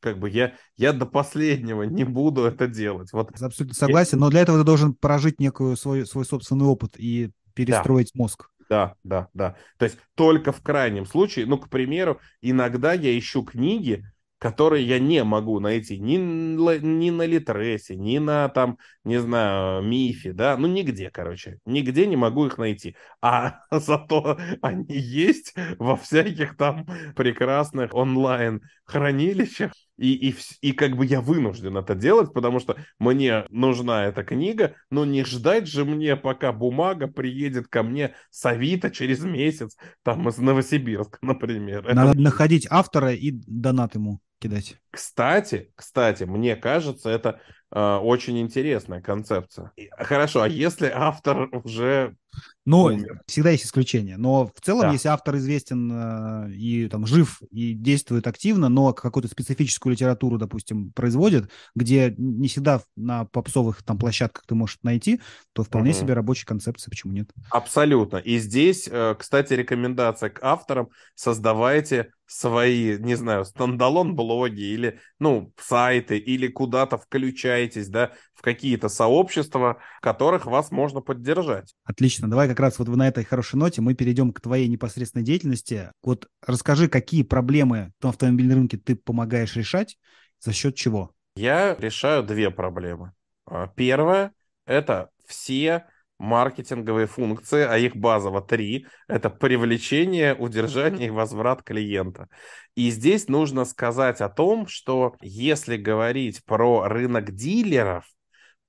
как 0.00 0.18
бы 0.18 0.30
я, 0.30 0.54
я 0.76 0.92
до 0.92 1.06
последнего 1.06 1.82
не 1.82 2.04
буду 2.04 2.44
это 2.44 2.66
делать. 2.66 3.12
Вот. 3.12 3.30
Абсолютно 3.30 3.74
согласен, 3.74 4.18
но 4.18 4.30
для 4.30 4.40
этого 4.40 4.58
ты 4.58 4.64
должен 4.64 4.94
прожить 4.94 5.38
некую 5.38 5.76
свой, 5.76 6.06
свой 6.06 6.24
собственный 6.24 6.66
опыт 6.66 6.94
и 6.96 7.30
перестроить 7.54 8.10
да. 8.14 8.18
мозг. 8.22 8.50
Да, 8.70 8.94
да, 9.02 9.28
да. 9.34 9.56
То 9.78 9.84
есть 9.86 9.98
только 10.14 10.52
в 10.52 10.62
крайнем 10.62 11.04
случае, 11.04 11.46
ну, 11.46 11.58
к 11.58 11.68
примеру, 11.68 12.20
иногда 12.40 12.92
я 12.92 13.18
ищу 13.18 13.42
книги, 13.42 14.04
которые 14.38 14.86
я 14.86 15.00
не 15.00 15.24
могу 15.24 15.58
найти 15.60 15.98
ни, 15.98 16.16
ни 16.16 17.10
на 17.10 17.26
Литресе, 17.26 17.96
ни 17.96 18.18
на 18.18 18.48
там, 18.48 18.78
не 19.04 19.18
знаю, 19.20 19.82
Мифе, 19.82 20.32
да, 20.32 20.56
ну 20.56 20.68
нигде, 20.68 21.10
короче, 21.10 21.58
нигде 21.66 22.06
не 22.06 22.16
могу 22.16 22.46
их 22.46 22.58
найти. 22.58 22.96
А 23.20 23.58
зато 23.72 24.38
они 24.62 24.86
есть 24.88 25.52
во 25.78 25.96
всяких 25.96 26.56
там 26.56 26.86
прекрасных 27.16 27.92
онлайн 27.92 28.62
хранилищах, 28.84 29.72
и, 30.00 30.30
и, 30.30 30.36
и 30.62 30.72
как 30.72 30.96
бы 30.96 31.04
я 31.04 31.20
вынужден 31.20 31.76
это 31.76 31.94
делать, 31.94 32.32
потому 32.32 32.58
что 32.58 32.76
мне 32.98 33.44
нужна 33.50 34.06
эта 34.06 34.24
книга, 34.24 34.74
но 34.88 35.04
не 35.04 35.24
ждать 35.24 35.68
же 35.68 35.84
мне, 35.84 36.16
пока 36.16 36.52
бумага 36.52 37.06
приедет 37.06 37.68
ко 37.68 37.82
мне 37.82 38.14
с 38.30 38.44
Авито 38.46 38.90
через 38.90 39.20
месяц, 39.20 39.76
там 40.02 40.26
из 40.28 40.38
Новосибирска, 40.38 41.18
например. 41.22 41.84
Надо 41.94 42.12
это... 42.12 42.20
находить 42.20 42.66
автора 42.70 43.12
и 43.12 43.30
донат 43.30 43.94
ему 43.94 44.20
кидать. 44.40 44.76
Кстати, 44.90 45.70
кстати, 45.74 46.24
мне 46.24 46.56
кажется, 46.56 47.10
это 47.10 47.40
э, 47.70 47.96
очень 47.96 48.40
интересная 48.40 49.02
концепция. 49.02 49.70
Хорошо, 49.98 50.42
а 50.42 50.48
если 50.48 50.90
автор 50.92 51.50
уже 51.52 52.16
но 52.64 52.84
умер. 52.84 53.22
всегда 53.26 53.50
есть 53.50 53.64
исключения. 53.64 54.16
Но 54.16 54.46
в 54.46 54.60
целом, 54.60 54.82
да. 54.82 54.92
если 54.92 55.08
автор 55.08 55.36
известен 55.36 55.90
э, 55.90 56.52
и 56.52 56.88
там 56.88 57.06
жив 57.06 57.40
и 57.50 57.74
действует 57.74 58.26
активно, 58.26 58.68
но 58.68 58.92
какую-то 58.92 59.28
специфическую 59.28 59.92
литературу, 59.92 60.38
допустим, 60.38 60.92
производит, 60.92 61.50
где 61.74 62.14
не 62.16 62.48
всегда 62.48 62.82
на 62.96 63.24
попсовых 63.24 63.82
там 63.82 63.98
площадках 63.98 64.44
ты 64.46 64.54
можешь 64.54 64.78
найти, 64.82 65.20
то 65.52 65.62
вполне 65.64 65.90
угу. 65.90 65.98
себе 65.98 66.14
рабочая 66.14 66.46
концепция, 66.46 66.90
почему 66.90 67.12
нет? 67.12 67.30
Абсолютно. 67.50 68.18
И 68.18 68.38
здесь, 68.38 68.88
э, 68.90 69.14
кстати, 69.18 69.54
рекомендация 69.54 70.30
к 70.30 70.38
авторам: 70.42 70.90
создавайте 71.14 72.12
свои, 72.30 72.96
не 72.98 73.16
знаю, 73.16 73.44
стендалон-блоги 73.44 74.60
или, 74.60 75.00
ну, 75.18 75.52
сайты, 75.58 76.16
или 76.16 76.46
куда-то 76.46 76.96
включайтесь, 76.96 77.88
да, 77.88 78.12
в 78.34 78.42
какие-то 78.42 78.88
сообщества, 78.88 79.78
в 79.98 80.00
которых 80.00 80.46
вас 80.46 80.70
можно 80.70 81.00
поддержать. 81.00 81.74
Отлично. 81.84 82.19
Давай 82.28 82.48
как 82.48 82.60
раз 82.60 82.78
вот 82.78 82.88
на 82.88 83.08
этой 83.08 83.24
хорошей 83.24 83.56
ноте 83.56 83.80
мы 83.80 83.94
перейдем 83.94 84.32
к 84.32 84.40
твоей 84.40 84.68
непосредственной 84.68 85.24
деятельности. 85.24 85.92
Вот 86.02 86.28
расскажи, 86.44 86.88
какие 86.88 87.22
проблемы 87.22 87.92
в 88.00 88.06
автомобильном 88.08 88.58
рынке 88.58 88.76
ты 88.76 88.96
помогаешь 88.96 89.56
решать, 89.56 89.98
за 90.40 90.52
счет 90.52 90.74
чего? 90.74 91.12
Я 91.36 91.74
решаю 91.78 92.22
две 92.22 92.50
проблемы. 92.50 93.12
А, 93.46 93.68
первая– 93.68 94.32
это 94.66 95.10
все 95.26 95.86
маркетинговые 96.18 97.06
функции, 97.06 97.62
а 97.62 97.78
их 97.78 97.96
базово 97.96 98.42
три. 98.42 98.86
Это 99.08 99.30
привлечение, 99.30 100.34
удержание 100.34 101.08
и 101.08 101.10
возврат 101.10 101.62
клиента. 101.62 102.28
И 102.74 102.90
здесь 102.90 103.28
нужно 103.28 103.64
сказать 103.64 104.20
о 104.20 104.28
том, 104.28 104.66
что 104.66 105.16
если 105.22 105.76
говорить 105.78 106.44
про 106.44 106.86
рынок 106.88 107.32
дилеров, 107.34 108.04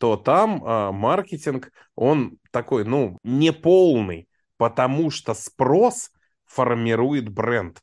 то 0.02 0.18
там 0.18 0.66
э, 0.66 0.92
маркетинг, 0.92 1.72
он 1.94 2.40
такой, 2.50 2.86
ну, 2.86 3.20
неполный, 3.24 4.28
потому 4.58 5.12
что 5.12 5.36
спрос 5.36 6.10
формирует 6.48 7.30
бренд. 7.30 7.80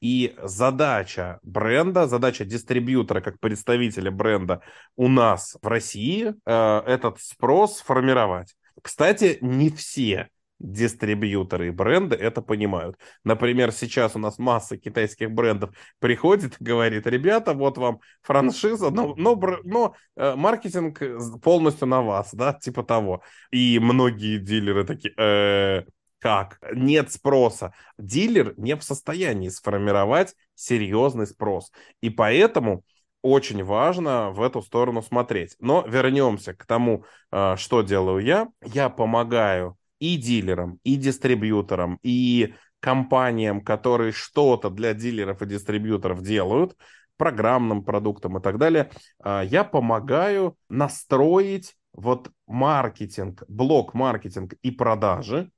И 0.00 0.34
задача 0.42 1.38
бренда, 1.44 2.08
задача 2.08 2.44
дистрибьютора 2.44 3.20
как 3.20 3.38
представителя 3.38 4.10
бренда 4.10 4.62
у 4.96 5.06
нас 5.06 5.56
в 5.62 5.68
России 5.68 6.34
э, 6.44 6.82
этот 6.86 7.20
спрос 7.20 7.82
формировать. 7.82 8.56
Кстати, 8.82 9.38
не 9.40 9.70
все 9.70 10.28
дистрибьюторы 10.60 11.68
и 11.68 11.70
бренды 11.70 12.14
это 12.14 12.42
понимают. 12.42 12.96
Например, 13.24 13.72
сейчас 13.72 14.14
у 14.14 14.18
нас 14.18 14.38
масса 14.38 14.76
китайских 14.76 15.32
брендов 15.32 15.70
приходит 15.98 16.60
и 16.60 16.64
говорит, 16.64 17.06
ребята, 17.06 17.54
вот 17.54 17.78
вам 17.78 18.00
франшиза, 18.22 18.90
но, 18.90 19.14
но, 19.16 19.34
но 19.64 19.94
э, 20.16 20.34
маркетинг 20.36 21.02
полностью 21.42 21.88
на 21.88 22.02
вас, 22.02 22.32
да, 22.32 22.52
типа 22.52 22.82
того. 22.82 23.22
И 23.50 23.78
многие 23.80 24.38
дилеры 24.38 24.84
такие, 24.84 25.14
э, 25.16 25.84
как? 26.18 26.58
Нет 26.72 27.10
спроса. 27.10 27.72
Дилер 27.98 28.54
не 28.58 28.76
в 28.76 28.82
состоянии 28.84 29.48
сформировать 29.48 30.34
серьезный 30.54 31.26
спрос. 31.26 31.72
И 32.02 32.10
поэтому 32.10 32.84
очень 33.22 33.64
важно 33.64 34.30
в 34.30 34.42
эту 34.42 34.62
сторону 34.62 35.02
смотреть. 35.02 35.56
Но 35.60 35.84
вернемся 35.86 36.54
к 36.54 36.66
тому, 36.66 37.04
э, 37.32 37.56
что 37.56 37.82
делаю 37.82 38.24
я. 38.24 38.48
Я 38.62 38.90
помогаю 38.90 39.78
и 40.00 40.16
дилерам, 40.16 40.80
и 40.82 40.96
дистрибьюторам, 40.96 42.00
и 42.02 42.54
компаниям, 42.80 43.60
которые 43.60 44.12
что-то 44.12 44.70
для 44.70 44.94
дилеров 44.94 45.42
и 45.42 45.46
дистрибьюторов 45.46 46.22
делают, 46.22 46.76
программным 47.16 47.84
продуктам 47.84 48.38
и 48.38 48.40
так 48.42 48.58
далее, 48.58 48.90
а, 49.22 49.42
я 49.42 49.62
помогаю 49.62 50.56
настроить 50.70 51.76
вот 51.92 52.30
маркетинг, 52.46 53.44
блок 53.46 53.94
маркетинг 53.94 54.54
и 54.62 54.70
продажи 54.70 55.50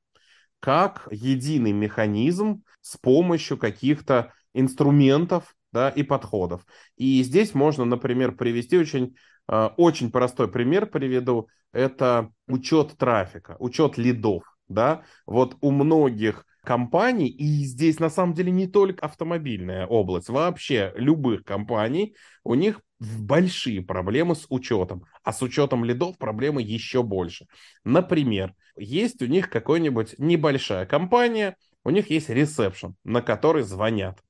как 0.62 1.08
единый 1.10 1.72
механизм 1.72 2.62
с 2.82 2.96
помощью 2.96 3.58
каких-то 3.58 4.32
инструментов 4.54 5.56
да, 5.72 5.88
и 5.88 6.04
подходов. 6.04 6.64
И 6.96 7.22
здесь 7.24 7.54
можно, 7.54 7.84
например, 7.84 8.32
привести 8.32 8.78
очень, 8.78 9.16
очень 9.48 10.10
простой 10.10 10.48
пример 10.48 10.86
приведу 10.86 11.48
это 11.72 12.30
учет 12.48 12.96
трафика, 12.98 13.56
учет 13.58 13.98
лидов, 13.98 14.44
да, 14.68 15.02
вот 15.26 15.56
у 15.60 15.70
многих 15.70 16.46
компаний, 16.64 17.28
и 17.28 17.64
здесь 17.64 17.98
на 17.98 18.08
самом 18.08 18.34
деле 18.34 18.52
не 18.52 18.66
только 18.66 19.04
автомобильная 19.04 19.86
область, 19.86 20.28
вообще 20.28 20.92
любых 20.94 21.44
компаний, 21.44 22.14
у 22.44 22.54
них 22.54 22.80
большие 23.00 23.82
проблемы 23.82 24.36
с 24.36 24.46
учетом, 24.48 25.04
а 25.24 25.32
с 25.32 25.42
учетом 25.42 25.84
лидов 25.84 26.16
проблемы 26.18 26.62
еще 26.62 27.02
больше. 27.02 27.46
Например, 27.84 28.54
есть 28.76 29.20
у 29.22 29.26
них 29.26 29.50
какая-нибудь 29.50 30.14
небольшая 30.18 30.86
компания, 30.86 31.56
у 31.84 31.90
них 31.90 32.10
есть 32.10 32.28
ресепшн, 32.28 32.94
на 33.02 33.22
который 33.22 33.64
звонят. 33.64 34.20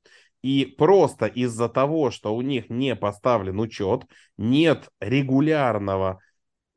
И 0.42 0.64
просто 0.66 1.26
из-за 1.26 1.68
того, 1.68 2.10
что 2.10 2.34
у 2.34 2.42
них 2.42 2.68
не 2.68 2.96
поставлен 2.96 3.60
учет, 3.60 4.04
нет 4.36 4.88
регулярного 5.00 6.20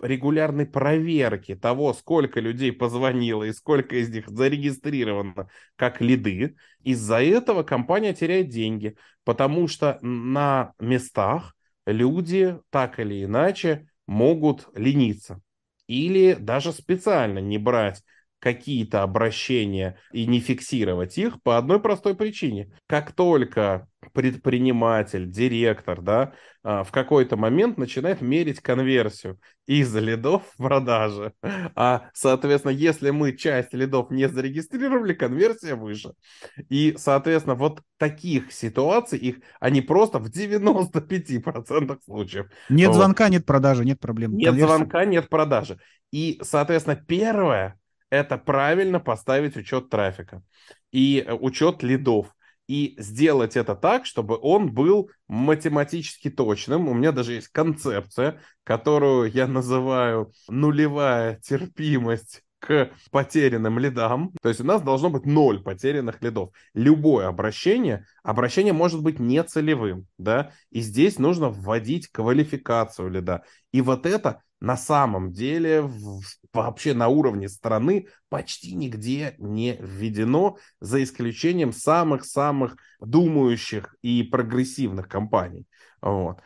регулярной 0.02 0.66
проверки 0.66 1.56
того, 1.56 1.94
сколько 1.94 2.40
людей 2.40 2.72
позвонило 2.72 3.44
и 3.44 3.54
сколько 3.54 3.96
из 3.96 4.10
них 4.10 4.28
зарегистрировано 4.28 5.50
как 5.76 6.02
лиды, 6.02 6.56
из-за 6.84 7.22
этого 7.22 7.64
компания 7.64 8.14
теряет 8.14 8.50
деньги, 8.50 8.96
потому 9.24 9.68
что 9.68 9.98
на 10.02 10.74
местах 10.80 11.56
люди 11.86 12.58
так 12.70 13.00
или 13.00 13.24
иначе 13.24 13.88
могут 14.06 14.68
лениться. 14.76 15.42
Или 15.88 16.34
даже 16.34 16.72
специально 16.72 17.40
не 17.40 17.58
брать 17.58 18.04
какие-то 18.46 19.02
обращения 19.02 19.98
и 20.12 20.28
не 20.28 20.40
фиксировать 20.40 21.18
их 21.18 21.42
по 21.42 21.58
одной 21.58 21.80
простой 21.80 22.14
причине. 22.16 22.72
Как 22.86 23.12
только 23.12 23.88
предприниматель, 24.14 25.28
директор, 25.28 26.00
да, 26.00 26.34
а, 26.62 26.84
в 26.84 26.92
какой-то 26.92 27.38
момент 27.38 27.80
начинает 27.80 28.22
мерить 28.22 28.62
конверсию 28.62 29.40
из 29.66 29.96
лидов 29.96 30.44
в 30.54 30.58
продаже. 30.58 31.34
А, 31.74 32.12
соответственно, 32.14 32.74
если 32.74 33.10
мы 33.10 33.36
часть 33.36 33.74
лидов 33.74 34.12
не 34.12 34.30
зарегистрировали, 34.30 35.16
конверсия 35.16 35.74
выше. 35.74 36.12
И, 36.70 36.94
соответственно, 37.00 37.56
вот 37.56 37.82
таких 37.98 38.52
ситуаций, 38.52 39.18
их, 39.18 39.38
они 39.60 39.82
просто 39.82 40.20
в 40.20 40.30
95% 40.30 41.98
случаев. 42.06 42.46
Нет 42.70 42.90
вот. 42.90 42.98
звонка, 42.98 43.28
нет 43.30 43.44
продажи, 43.44 43.84
нет 43.84 44.00
проблем. 44.00 44.38
Нет 44.38 44.52
конверсия. 44.52 44.76
звонка, 44.76 45.06
нет 45.06 45.30
продажи. 45.30 45.80
И, 46.12 46.40
соответственно, 46.44 46.96
первое, 46.96 47.80
это 48.16 48.38
правильно 48.38 49.00
поставить 49.00 49.58
учет 49.58 49.90
трафика 49.90 50.42
и 50.92 51.24
э, 51.26 51.34
учет 51.34 51.84
лидов 51.84 52.36
и 52.68 52.96
сделать 52.98 53.56
это 53.56 53.76
так, 53.76 54.06
чтобы 54.06 54.40
он 54.42 54.72
был 54.74 55.12
математически 55.28 56.30
точным. 56.30 56.88
У 56.88 56.94
меня 56.94 57.12
даже 57.12 57.34
есть 57.34 57.50
концепция, 57.50 58.42
которую 58.64 59.32
я 59.32 59.48
называю 59.48 60.32
нулевая 60.48 61.40
терпимость 61.42 62.42
к 62.60 62.90
потерянным 63.12 63.78
лидам. 63.78 64.32
То 64.42 64.50
есть 64.50 64.62
у 64.62 64.64
нас 64.64 64.82
должно 64.82 65.10
быть 65.12 65.26
ноль 65.26 65.62
потерянных 65.62 66.22
лидов. 66.24 66.50
Любое 66.74 67.28
обращение, 67.28 68.06
обращение 68.24 68.74
может 68.74 69.04
быть 69.04 69.20
нецелевым, 69.20 70.08
да, 70.18 70.52
и 70.72 70.82
здесь 70.82 71.20
нужно 71.20 71.50
вводить 71.50 72.08
квалификацию 72.08 73.10
лида. 73.10 73.44
И 73.72 73.82
вот 73.82 74.08
это 74.08 74.42
на 74.66 74.78
самом 74.78 75.32
деле 75.32 75.88
вообще 76.52 76.96
на 76.96 77.08
уровне 77.08 77.48
страны 77.48 78.08
почти 78.30 78.74
нигде 78.74 79.36
не 79.38 79.78
введено, 79.80 80.58
за 80.80 81.04
исключением 81.04 81.72
самых-самых 81.72 82.76
думающих 83.00 83.96
и 84.02 84.24
прогрессивных 84.24 85.08
компаний. 85.08 85.68
Вот. 86.02 86.40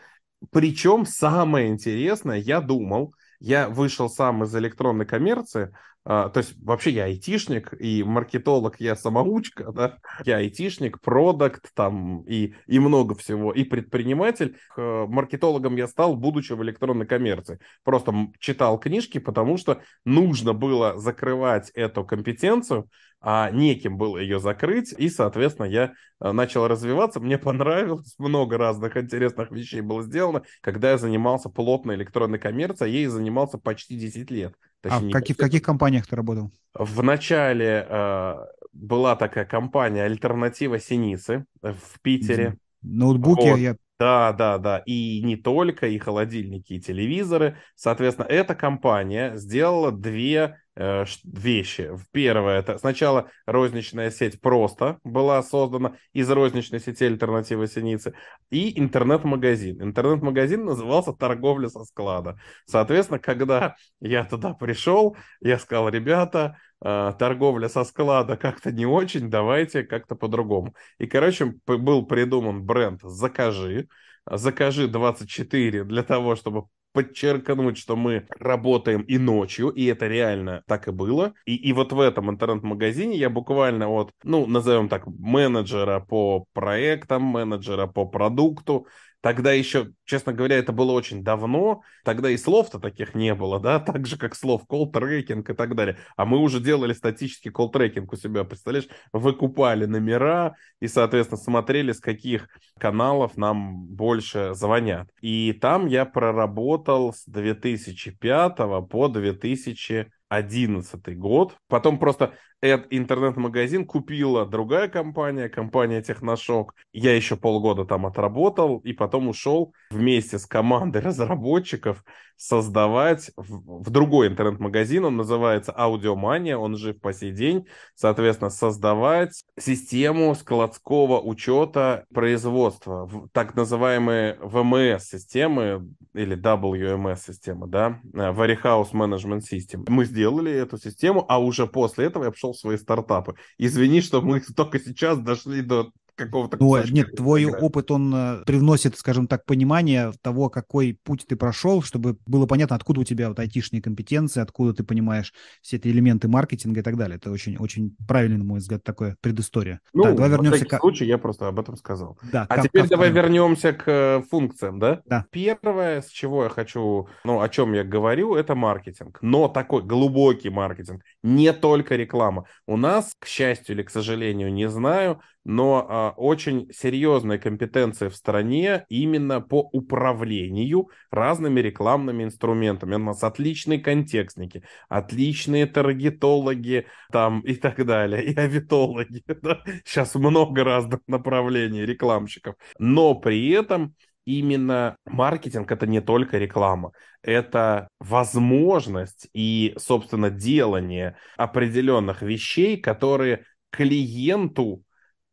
Причем 0.52 1.06
самое 1.06 1.70
интересное, 1.70 2.40
я 2.40 2.60
думал, 2.60 3.16
я 3.40 3.70
вышел 3.70 4.10
сам 4.10 4.44
из 4.44 4.54
электронной 4.54 5.06
коммерции, 5.06 5.72
то 6.06 6.34
есть 6.36 6.56
вообще 6.62 6.92
я 6.92 7.04
айтишник 7.06 7.74
и 7.80 8.04
маркетолог, 8.04 8.80
я 8.80 8.96
самоучка, 8.96 9.72
да, 9.74 9.98
я 10.26 10.38
айтишник, 10.38 11.02
продукт 11.02 11.74
там 11.74 12.22
и, 12.22 12.54
и 12.68 12.80
много 12.80 13.16
всего, 13.16 13.52
и 13.52 13.64
предприниматель. 13.64 14.58
Маркетологом 14.76 15.76
я 15.76 15.88
стал, 15.88 16.16
будучи 16.16 16.54
в 16.54 16.64
электронной 16.64 17.06
коммерции. 17.06 17.60
Просто 17.84 18.14
читал 18.40 18.80
книжки, 18.80 19.18
потому 19.18 19.58
что 19.58 19.82
нужно 20.06 20.54
было 20.54 20.98
закрывать 20.98 21.70
эту 21.72 22.06
компетенцию, 22.06 22.90
а 23.22 23.50
неким 23.52 23.98
было 23.98 24.18
ее 24.18 24.40
закрыть, 24.40 24.94
и, 24.98 25.10
соответственно, 25.10 25.66
я 25.66 25.94
э, 26.22 26.32
начал 26.32 26.68
развиваться, 26.68 27.20
мне 27.20 27.38
понравилось, 27.38 28.16
много 28.18 28.58
разных 28.58 28.96
интересных 28.96 29.52
вещей 29.52 29.82
было 29.82 30.04
сделано, 30.04 30.44
когда 30.62 30.92
я 30.92 30.98
занимался 30.98 31.50
плотной 31.50 31.96
электронной 31.96 32.40
коммерцией, 32.40 32.94
я 32.94 33.00
ей 33.00 33.08
занимался 33.08 33.58
почти 33.58 33.98
10 33.98 34.32
лет. 34.32 34.56
Точнее, 34.82 35.08
а 35.08 35.10
в, 35.10 35.12
каких, 35.12 35.36
в 35.36 35.40
каких 35.40 35.62
компаниях 35.62 36.08
ты 36.08 36.16
работал? 36.16 36.52
В 36.74 37.04
начале 37.04 37.86
э, 37.90 38.36
была 38.72 39.16
такая 39.16 39.46
компания 39.46 40.04
«Альтернатива 40.04 40.80
Синицы» 40.80 41.46
в 41.62 42.00
Питере. 42.02 42.58
Ноутбуки, 42.82 43.50
вот. 43.50 43.58
я 43.58 43.76
да, 44.00 44.32
да, 44.32 44.58
да. 44.58 44.78
И 44.86 45.22
не 45.22 45.36
только, 45.36 45.88
и 45.88 45.98
холодильники, 45.98 46.74
и 46.74 46.80
телевизоры. 46.80 47.58
Соответственно, 47.76 48.28
эта 48.28 48.56
компания 48.56 49.36
сделала 49.36 49.92
две 49.92 50.58
э, 50.78 51.04
вещи. 51.26 51.92
Первое, 52.12 52.60
это 52.60 52.78
сначала 52.78 53.30
розничная 53.46 54.10
сеть 54.10 54.40
просто 54.40 55.00
была 55.04 55.44
создана 55.44 55.96
из 56.14 56.30
розничной 56.30 56.80
сети 56.80 57.06
альтернативы 57.08 57.68
Синицы, 57.68 58.14
и 58.50 58.80
интернет-магазин. 58.80 59.82
Интернет-магазин 59.84 60.64
назывался 60.64 61.12
«Торговля 61.12 61.68
со 61.68 61.84
склада». 61.84 62.40
Соответственно, 62.66 63.20
когда 63.20 63.76
я 64.00 64.24
туда 64.24 64.54
пришел, 64.54 65.18
я 65.42 65.60
сказал, 65.60 65.90
ребята, 65.90 66.58
торговля 66.82 67.70
со 67.70 67.84
склада 67.84 68.38
как-то 68.38 68.72
не 68.72 68.86
очень, 68.86 69.30
давайте 69.30 69.84
как-то 69.84 70.16
по-другому. 70.16 70.74
И, 70.98 71.08
короче, 71.08 71.56
был 71.66 72.06
придуман 72.06 72.64
бренд 72.64 73.02
«Закажи», 73.04 73.88
«Закажи 74.26 74.88
24» 74.88 75.84
для 75.84 76.04
того, 76.04 76.36
чтобы 76.36 76.66
подчеркнуть, 76.92 77.78
что 77.78 77.96
мы 77.96 78.26
работаем 78.40 79.02
и 79.02 79.18
ночью, 79.18 79.70
и 79.70 79.86
это 79.86 80.08
реально 80.08 80.64
так 80.68 80.88
и 80.88 80.92
было. 80.92 81.34
И, 81.46 81.56
и 81.56 81.74
вот 81.74 81.94
в 81.94 82.00
этом 82.00 82.30
интернет-магазине 82.30 83.18
я 83.18 83.30
буквально 83.30 83.90
от, 83.90 84.12
ну, 84.24 84.46
назовем 84.48 84.90
так, 84.90 85.06
менеджера 85.08 86.00
по 86.00 86.46
проектам, 86.54 87.24
менеджера 87.24 87.88
по 87.88 88.06
продукту, 88.06 88.88
Тогда 89.22 89.52
еще, 89.52 89.92
честно 90.06 90.32
говоря, 90.34 90.58
это 90.58 90.72
было 90.72 90.92
очень 90.94 91.24
давно. 91.24 91.82
Тогда 92.06 92.30
и 92.30 92.38
слов-то 92.38 92.80
таких 92.80 93.16
не 93.16 93.36
было, 93.36 93.60
да, 93.60 93.80
так 93.80 94.06
же, 94.06 94.18
как 94.18 94.36
слов 94.36 94.64
колл-трекинг 94.68 95.52
и 95.52 95.56
так 95.56 95.76
далее. 95.76 95.98
А 96.16 96.26
мы 96.26 96.38
уже 96.38 96.60
делали 96.60 96.94
статический 96.94 97.52
колл-трекинг 97.52 98.08
у 98.12 98.16
себя, 98.16 98.44
представляешь? 98.44 98.88
Выкупали 99.12 99.86
номера 99.86 100.56
и, 100.80 100.88
соответственно, 100.88 101.42
смотрели, 101.42 101.92
с 101.92 102.00
каких 102.00 102.48
каналов 102.80 103.36
нам 103.38 103.86
больше 103.88 104.54
звонят. 104.54 105.10
И 105.22 105.54
там 105.54 105.88
я 105.88 106.06
проработал 106.06 107.14
с 107.14 107.26
2005 107.26 108.58
по 108.90 109.08
2000 109.08 110.12
2011 110.30 111.18
год. 111.18 111.58
Потом 111.68 112.00
просто 112.00 112.34
интернет-магазин 112.62 113.86
купила 113.86 114.46
другая 114.46 114.90
компания, 114.90 115.48
компания 115.48 116.02
Техношок. 116.02 116.76
Я 116.92 117.16
еще 117.16 117.38
полгода 117.38 117.86
там 117.86 118.06
отработал 118.06 118.80
и 118.80 118.94
потом 118.94 119.30
ушел 119.30 119.74
вместе 119.92 120.38
с 120.38 120.46
командой 120.46 121.02
разработчиков 121.04 122.04
создавать 122.40 123.32
в, 123.36 123.84
в 123.84 123.90
другой 123.90 124.28
интернет-магазин. 124.28 125.04
Он 125.04 125.18
называется 125.18 125.74
Аудиомания, 125.74 126.58
он 126.58 126.78
жив 126.78 127.00
по 127.02 127.14
сей 127.14 127.32
день. 127.32 127.68
Соответственно, 127.96 128.50
создавать 128.50 129.44
систему 129.60 130.34
складского 130.36 131.20
учета 131.20 132.06
производства, 132.14 133.10
так 133.34 133.56
называемые 133.56 134.38
VMS-системы 134.42 135.94
или 136.14 136.38
WMS-системы, 136.38 137.68
да, 137.68 138.00
Warehouse 138.14 138.94
Management 138.94 139.42
System. 139.52 139.84
Мы 139.88 140.06
сделали 140.06 140.52
эту 140.52 140.78
систему, 140.78 141.26
а 141.28 141.40
уже 141.40 141.68
после 141.68 142.06
этого 142.06 142.24
я 142.24 142.32
пошел 142.32 142.49
в 142.54 142.60
свои 142.60 142.78
стартапы. 142.78 143.36
Извини, 143.58 144.02
что 144.02 144.22
мы 144.22 144.42
только 144.56 144.80
сейчас 144.80 145.20
дошли 145.20 145.62
до 145.62 145.92
какого-то... 146.20 146.58
Ну, 146.60 146.78
нет, 146.92 147.16
твой 147.16 147.44
играть. 147.44 147.64
опыт, 147.64 147.92
он 147.92 148.14
э, 148.14 148.44
привносит, 148.46 148.98
скажем 148.98 149.28
так, 149.28 149.46
понимание 149.46 150.12
того, 150.22 150.50
какой 150.50 151.00
путь 151.04 151.26
ты 151.28 151.36
прошел, 151.36 151.82
чтобы 151.82 152.18
было 152.26 152.46
понятно, 152.46 152.76
откуда 152.76 153.02
у 153.02 153.04
тебя 153.04 153.30
вот 153.30 153.40
айтишные 153.40 153.82
компетенции, 153.82 154.42
откуда 154.42 154.74
ты 154.74 154.84
понимаешь 154.84 155.34
все 155.62 155.78
эти 155.78 155.88
элементы 155.88 156.28
маркетинга 156.28 156.82
и 156.82 156.84
так 156.84 156.98
далее. 156.98 157.18
Это 157.18 157.32
очень, 157.32 157.58
очень 157.58 157.96
правильный, 158.08 158.38
на 158.38 158.44
мой 158.44 158.60
взгляд, 158.60 158.84
такое 158.84 159.16
предыстория. 159.22 159.80
Ну, 159.94 160.04
так, 160.04 160.16
давай 160.16 160.30
вернемся 160.32 160.66
к... 160.66 160.80
случае 160.80 161.10
я 161.10 161.18
просто 161.18 161.48
об 161.48 161.60
этом 161.60 161.76
сказал. 161.78 162.18
Да, 162.32 162.46
а 162.50 162.62
теперь 162.62 162.86
к... 162.86 162.90
давай 162.90 163.12
вернемся 163.12 163.74
к 163.74 163.84
э, 163.88 164.22
функциям, 164.30 164.80
да? 164.80 165.02
Да. 165.06 165.26
Первое, 165.32 166.02
с 166.02 166.08
чего 166.08 166.44
я 166.44 166.50
хочу, 166.50 167.08
ну, 167.24 167.42
о 167.42 167.50
чем 167.50 167.74
я 167.74 167.84
говорю, 167.84 168.36
это 168.36 168.56
маркетинг. 168.56 169.20
Но 169.22 169.48
такой 169.48 169.84
глубокий 169.84 170.50
маркетинг, 170.50 171.04
не 171.24 171.54
только 171.54 171.96
реклама. 171.96 172.46
У 172.68 172.78
нас, 172.78 173.16
к 173.20 173.26
счастью 173.26 173.76
или 173.76 173.84
к 173.84 173.90
сожалению, 173.90 174.52
не 174.52 174.70
знаю, 174.70 175.22
но 175.46 175.86
а, 175.88 176.14
очень 176.18 176.70
серьезная 176.72 177.38
компетенция 177.38 178.10
в 178.10 178.16
стране 178.16 178.86
именно 178.90 179.42
по 179.42 179.70
управлению 179.72 180.90
разными 181.12 181.60
рекламными 181.60 182.24
инструментами. 182.24 182.96
У 182.96 183.00
нас 183.00 183.24
отличные 183.24 183.80
контекстники, 183.80 184.64
отличные 184.90 185.66
таргетологи 185.66 186.88
там 187.12 187.42
и 187.42 187.56
так 187.56 187.86
далее, 187.86 188.24
и 188.24 188.36
авитологи. 188.38 189.24
Да? 189.42 189.64
Сейчас 189.86 190.16
много 190.16 190.66
разных 190.66 191.00
направлений 191.08 191.86
рекламщиков. 191.86 192.56
Но 192.78 193.16
при 193.16 193.50
этом 193.52 193.96
именно 194.26 194.98
маркетинг 195.06 195.72
это 195.72 195.88
не 195.88 196.02
только 196.02 196.38
реклама, 196.38 196.92
это 197.24 197.88
возможность 198.00 199.30
и, 199.34 199.74
собственно, 199.78 200.30
делание 200.30 201.18
определенных 201.38 202.22
вещей, 202.22 202.78
которые 202.78 203.46
клиенту 203.72 204.84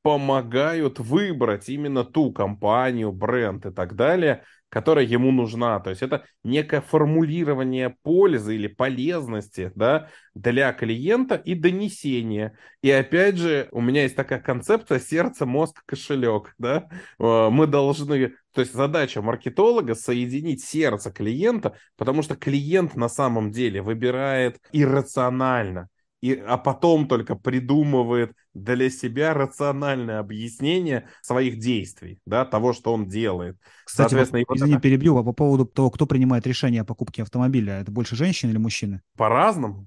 помогают 0.06 1.00
выбрать 1.00 1.68
именно 1.68 2.04
ту 2.04 2.30
компанию, 2.30 3.10
бренд 3.10 3.66
и 3.66 3.72
так 3.72 3.96
далее, 3.96 4.44
которая 4.68 5.04
ему 5.04 5.32
нужна. 5.32 5.80
То 5.80 5.90
есть 5.90 6.00
это 6.00 6.24
некое 6.44 6.80
формулирование 6.80 7.96
пользы 8.04 8.54
или 8.54 8.68
полезности 8.68 9.72
да, 9.74 10.08
для 10.32 10.72
клиента 10.72 11.34
и 11.34 11.56
донесение. 11.56 12.56
И 12.82 12.90
опять 12.92 13.36
же, 13.36 13.68
у 13.72 13.80
меня 13.80 14.04
есть 14.04 14.14
такая 14.14 14.38
концепция 14.38 15.00
сердце, 15.00 15.44
мозг, 15.44 15.82
кошелек. 15.86 16.54
Да? 16.56 16.88
Э, 17.18 17.48
мы 17.50 17.66
должны... 17.66 18.34
То 18.52 18.60
есть 18.60 18.74
задача 18.74 19.22
маркетолога 19.22 19.96
соединить 19.96 20.62
сердце 20.62 21.10
клиента, 21.10 21.76
потому 21.96 22.22
что 22.22 22.36
клиент 22.36 22.94
на 22.94 23.08
самом 23.08 23.50
деле 23.50 23.82
выбирает 23.82 24.60
иррационально 24.70 25.88
и, 26.26 26.34
а 26.34 26.56
потом 26.58 27.08
только 27.08 27.34
придумывает 27.34 28.32
для 28.62 28.90
себя 28.90 29.34
рациональное 29.34 30.18
объяснение 30.18 31.08
своих 31.22 31.58
действий, 31.58 32.20
да, 32.26 32.44
того, 32.44 32.72
что 32.72 32.92
он 32.92 33.06
делает. 33.06 33.56
Кстати, 33.84 34.14
вот, 34.14 34.28
извини, 34.28 34.74
это... 34.74 34.82
перебью, 34.82 35.16
а 35.18 35.24
по 35.24 35.32
поводу 35.32 35.66
того, 35.66 35.90
кто 35.90 36.06
принимает 36.06 36.46
решение 36.46 36.82
о 36.82 36.84
покупке 36.84 37.22
автомобиля, 37.22 37.80
это 37.80 37.90
больше 37.90 38.16
женщины 38.16 38.50
или 38.50 38.58
мужчины? 38.58 39.02
По-разному. 39.16 39.86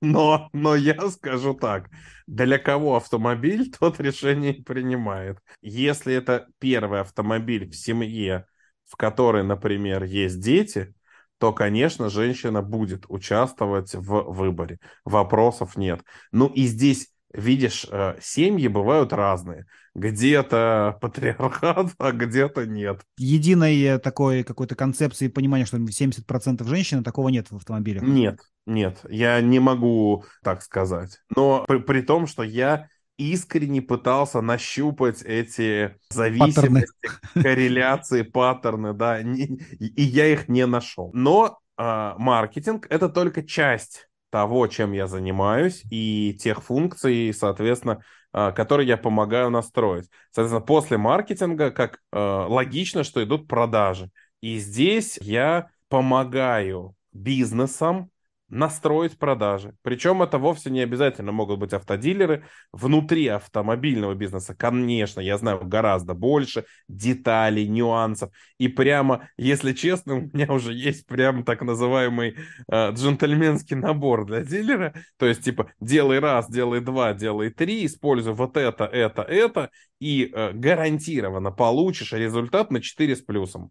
Но, 0.00 0.50
но 0.52 0.74
я 0.74 1.08
скажу 1.10 1.54
так, 1.54 1.90
для 2.26 2.58
кого 2.58 2.96
автомобиль, 2.96 3.72
тот 3.78 4.00
решение 4.00 4.54
принимает. 4.54 5.38
Если 5.60 6.14
это 6.14 6.48
первый 6.58 7.00
автомобиль 7.00 7.68
в 7.70 7.74
семье, 7.74 8.46
в 8.88 8.96
которой, 8.96 9.42
например, 9.42 10.04
есть 10.04 10.40
дети, 10.40 10.94
то, 11.38 11.52
конечно, 11.52 12.08
женщина 12.08 12.62
будет 12.62 13.04
участвовать 13.08 13.94
в 13.94 14.32
выборе. 14.32 14.78
Вопросов 15.04 15.76
нет. 15.76 16.02
Ну 16.32 16.46
и 16.46 16.64
здесь, 16.64 17.10
видишь, 17.36 17.86
э, 17.90 18.16
семьи 18.20 18.68
бывают 18.68 19.12
разные. 19.12 19.66
Где-то 19.94 20.98
патриархат, 21.00 21.92
а 21.98 22.12
где-то 22.12 22.66
нет. 22.66 23.02
Единой 23.18 23.80
э, 23.82 23.98
такой 23.98 24.42
какой-то 24.42 24.74
концепции 24.74 25.28
понимания, 25.28 25.66
что 25.66 25.76
70% 25.76 26.64
женщин, 26.66 27.04
такого 27.04 27.28
нет 27.28 27.50
в 27.50 27.56
автомобилях? 27.56 28.02
Нет, 28.02 28.40
нет, 28.66 28.98
я 29.08 29.40
не 29.40 29.60
могу 29.60 30.24
так 30.42 30.62
сказать. 30.62 31.20
Но 31.34 31.64
при, 31.66 31.78
при 31.78 32.00
том, 32.00 32.26
что 32.26 32.42
я 32.42 32.88
искренне 33.18 33.80
пытался 33.80 34.40
нащупать 34.40 35.22
эти 35.22 35.96
зависимости, 36.10 36.90
паттерны. 37.02 37.42
корреляции, 37.42 38.22
паттерны, 38.22 38.92
да, 38.92 39.20
и 39.20 40.02
я 40.02 40.26
их 40.26 40.48
не 40.48 40.66
нашел. 40.66 41.10
Но 41.14 41.58
э, 41.78 42.14
маркетинг 42.18 42.86
это 42.90 43.08
только 43.08 43.42
часть 43.42 44.05
того, 44.30 44.66
чем 44.66 44.92
я 44.92 45.06
занимаюсь, 45.06 45.82
и 45.90 46.36
тех 46.38 46.62
функций, 46.62 47.32
соответственно, 47.32 48.02
э, 48.32 48.52
которые 48.52 48.88
я 48.88 48.96
помогаю 48.96 49.50
настроить. 49.50 50.08
Соответственно, 50.30 50.64
после 50.64 50.98
маркетинга, 50.98 51.70
как 51.70 52.00
э, 52.12 52.18
логично, 52.18 53.04
что 53.04 53.22
идут 53.22 53.48
продажи. 53.48 54.10
И 54.40 54.58
здесь 54.58 55.18
я 55.20 55.68
помогаю 55.88 56.94
бизнесам 57.12 58.10
настроить 58.48 59.18
продажи. 59.18 59.74
Причем 59.82 60.22
это 60.22 60.38
вовсе 60.38 60.70
не 60.70 60.80
обязательно 60.80 61.32
могут 61.32 61.58
быть 61.58 61.72
автодилеры. 61.72 62.44
Внутри 62.72 63.26
автомобильного 63.26 64.14
бизнеса, 64.14 64.54
конечно, 64.54 65.20
я 65.20 65.36
знаю 65.38 65.60
гораздо 65.64 66.14
больше 66.14 66.64
деталей, 66.88 67.66
нюансов. 67.68 68.30
И 68.58 68.68
прямо, 68.68 69.28
если 69.36 69.72
честно, 69.72 70.16
у 70.16 70.20
меня 70.20 70.52
уже 70.52 70.72
есть 70.72 71.06
прям 71.06 71.44
так 71.44 71.62
называемый 71.62 72.36
э, 72.70 72.92
джентльменский 72.92 73.76
набор 73.76 74.26
для 74.26 74.42
дилера. 74.44 74.94
То 75.16 75.26
есть, 75.26 75.42
типа, 75.42 75.72
делай 75.80 76.18
раз, 76.18 76.48
делай 76.48 76.80
два, 76.80 77.14
делай 77.14 77.50
три, 77.50 77.86
используй 77.86 78.34
вот 78.34 78.56
это, 78.56 78.84
это, 78.84 79.22
это, 79.22 79.70
и 80.00 80.30
э, 80.32 80.52
гарантированно 80.52 81.50
получишь 81.50 82.12
результат 82.12 82.70
на 82.70 82.80
4 82.80 83.16
с 83.16 83.22
плюсом. 83.22 83.70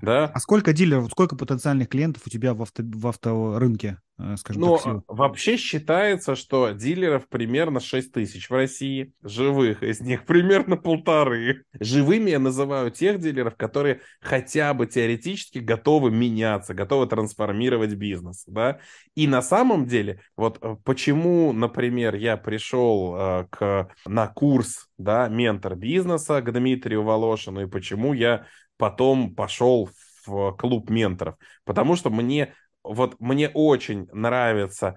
Да. 0.00 0.26
А 0.26 0.40
сколько 0.40 0.72
дилеров, 0.72 1.10
сколько 1.10 1.36
потенциальных 1.36 1.88
клиентов 1.88 2.22
у 2.26 2.30
тебя 2.30 2.54
в, 2.54 2.62
авто, 2.62 2.82
в 2.84 3.06
авторынке, 3.06 3.98
э, 4.18 4.36
скажем 4.36 4.62
ну, 4.62 4.72
так, 4.72 4.80
всего? 4.80 5.04
вообще 5.08 5.56
считается, 5.56 6.36
что 6.36 6.70
дилеров 6.70 7.28
примерно 7.28 7.80
6 7.80 8.12
тысяч 8.12 8.48
в 8.48 8.52
России, 8.52 9.12
живых 9.22 9.82
из 9.82 10.00
них 10.00 10.24
примерно 10.26 10.76
полторы. 10.76 11.64
Живыми 11.78 12.30
я 12.30 12.38
называю 12.38 12.90
тех 12.90 13.20
дилеров, 13.20 13.56
которые 13.56 14.00
хотя 14.20 14.74
бы 14.74 14.86
теоретически 14.86 15.58
готовы 15.58 16.10
меняться, 16.10 16.74
готовы 16.74 17.06
трансформировать 17.06 17.94
бизнес, 17.94 18.44
да. 18.46 18.78
И 19.14 19.26
на 19.26 19.42
самом 19.42 19.86
деле, 19.86 20.20
вот 20.36 20.58
э, 20.60 20.76
почему, 20.84 21.52
например, 21.52 22.14
я 22.14 22.36
пришел 22.36 23.14
э, 23.16 23.46
к, 23.50 23.88
на 24.06 24.26
курс, 24.28 24.88
да, 24.98 25.28
ментор 25.28 25.74
бизнеса 25.76 26.40
к 26.40 26.52
Дмитрию 26.52 27.02
Волошину, 27.02 27.62
и 27.62 27.66
почему 27.66 28.12
я 28.12 28.46
потом 28.76 29.34
пошел 29.34 29.90
в 30.26 30.52
клуб 30.56 30.90
менторов, 30.90 31.36
потому 31.64 31.96
что 31.96 32.10
мне 32.10 32.54
вот 32.82 33.18
мне 33.20 33.48
очень 33.48 34.06
нравится 34.12 34.96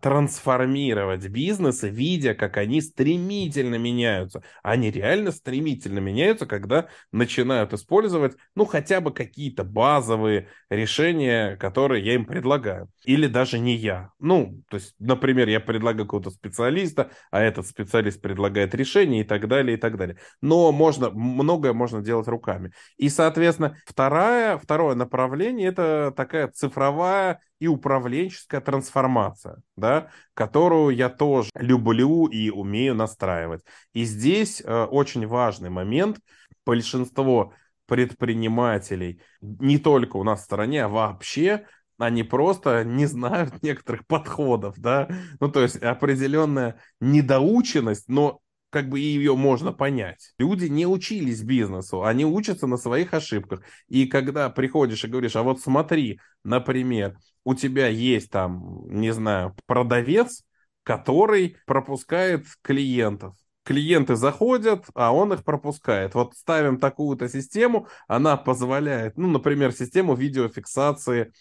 трансформировать 0.00 1.28
бизнесы, 1.28 1.88
видя, 1.88 2.34
как 2.34 2.56
они 2.56 2.80
стремительно 2.80 3.76
меняются. 3.76 4.42
Они 4.62 4.90
реально 4.90 5.30
стремительно 5.30 6.00
меняются, 6.00 6.46
когда 6.46 6.88
начинают 7.12 7.72
использовать, 7.72 8.36
ну, 8.56 8.64
хотя 8.64 9.00
бы 9.00 9.12
какие-то 9.12 9.62
базовые 9.62 10.48
решения, 10.68 11.56
которые 11.56 12.04
я 12.04 12.14
им 12.14 12.24
предлагаю. 12.24 12.88
Или 13.04 13.28
даже 13.28 13.58
не 13.58 13.76
я. 13.76 14.10
Ну, 14.18 14.62
то 14.68 14.78
есть, 14.78 14.94
например, 14.98 15.48
я 15.48 15.60
предлагаю 15.60 16.06
какого-то 16.06 16.30
специалиста, 16.30 17.10
а 17.30 17.40
этот 17.40 17.66
специалист 17.66 18.20
предлагает 18.20 18.74
решение 18.74 19.20
и 19.20 19.24
так 19.24 19.46
далее, 19.46 19.76
и 19.76 19.80
так 19.80 19.96
далее. 19.96 20.16
Но 20.42 20.72
можно, 20.72 21.10
многое 21.10 21.72
можно 21.72 22.02
делать 22.02 22.26
руками. 22.26 22.72
И, 22.96 23.08
соответственно, 23.08 23.76
второе, 23.86 24.58
второе 24.58 24.96
направление– 24.96 25.68
это 25.70 26.12
такая 26.16 26.48
цифровая 26.48 27.40
и 27.60 27.66
управленческая 27.66 28.60
трансформация, 28.60 29.58
да, 29.76 30.10
которую 30.34 30.94
я 30.94 31.08
тоже 31.08 31.50
люблю 31.54 32.26
и 32.26 32.50
умею 32.50 32.94
настраивать. 32.94 33.62
И 33.92 34.04
здесь 34.04 34.62
э, 34.64 34.84
очень 34.84 35.26
важный 35.26 35.70
момент. 35.70 36.18
Большинство 36.64 37.52
предпринимателей 37.86 39.20
не 39.40 39.78
только 39.78 40.16
у 40.18 40.24
нас 40.24 40.40
в 40.40 40.44
стране, 40.44 40.84
а 40.84 40.88
вообще 40.88 41.66
они 41.98 42.22
просто 42.22 42.84
не 42.84 43.06
знают 43.06 43.62
некоторых 43.62 44.06
подходов, 44.06 44.78
да, 44.78 45.08
ну, 45.40 45.50
то 45.50 45.62
есть 45.62 45.76
определенная 45.76 46.80
недоученность, 47.00 48.08
но 48.08 48.40
как 48.70 48.88
бы 48.88 48.98
ее 49.00 49.34
можно 49.36 49.72
понять. 49.72 50.32
Люди 50.38 50.66
не 50.66 50.86
учились 50.86 51.42
бизнесу, 51.42 52.04
они 52.04 52.24
учатся 52.24 52.66
на 52.66 52.76
своих 52.76 53.14
ошибках. 53.14 53.62
И 53.88 54.06
когда 54.06 54.50
приходишь 54.50 55.04
и 55.04 55.08
говоришь, 55.08 55.36
а 55.36 55.42
вот 55.42 55.60
смотри, 55.60 56.20
например, 56.44 57.18
у 57.44 57.54
тебя 57.54 57.88
есть 57.88 58.30
там, 58.30 58.86
не 58.88 59.12
знаю, 59.12 59.56
продавец, 59.66 60.44
который 60.82 61.56
пропускает 61.66 62.46
клиентов. 62.62 63.34
Клиенты 63.64 64.16
заходят, 64.16 64.86
а 64.94 65.12
он 65.14 65.32
их 65.34 65.44
пропускает. 65.44 66.14
Вот 66.14 66.34
ставим 66.34 66.78
такую-то 66.78 67.28
систему, 67.28 67.88
она 68.06 68.36
позволяет, 68.38 69.18
ну, 69.18 69.28
например, 69.28 69.72
систему 69.72 70.14
видеофиксации 70.14 71.32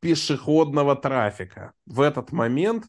пешеходного 0.00 0.96
трафика. 0.96 1.72
В 1.86 2.00
этот 2.00 2.32
момент 2.32 2.86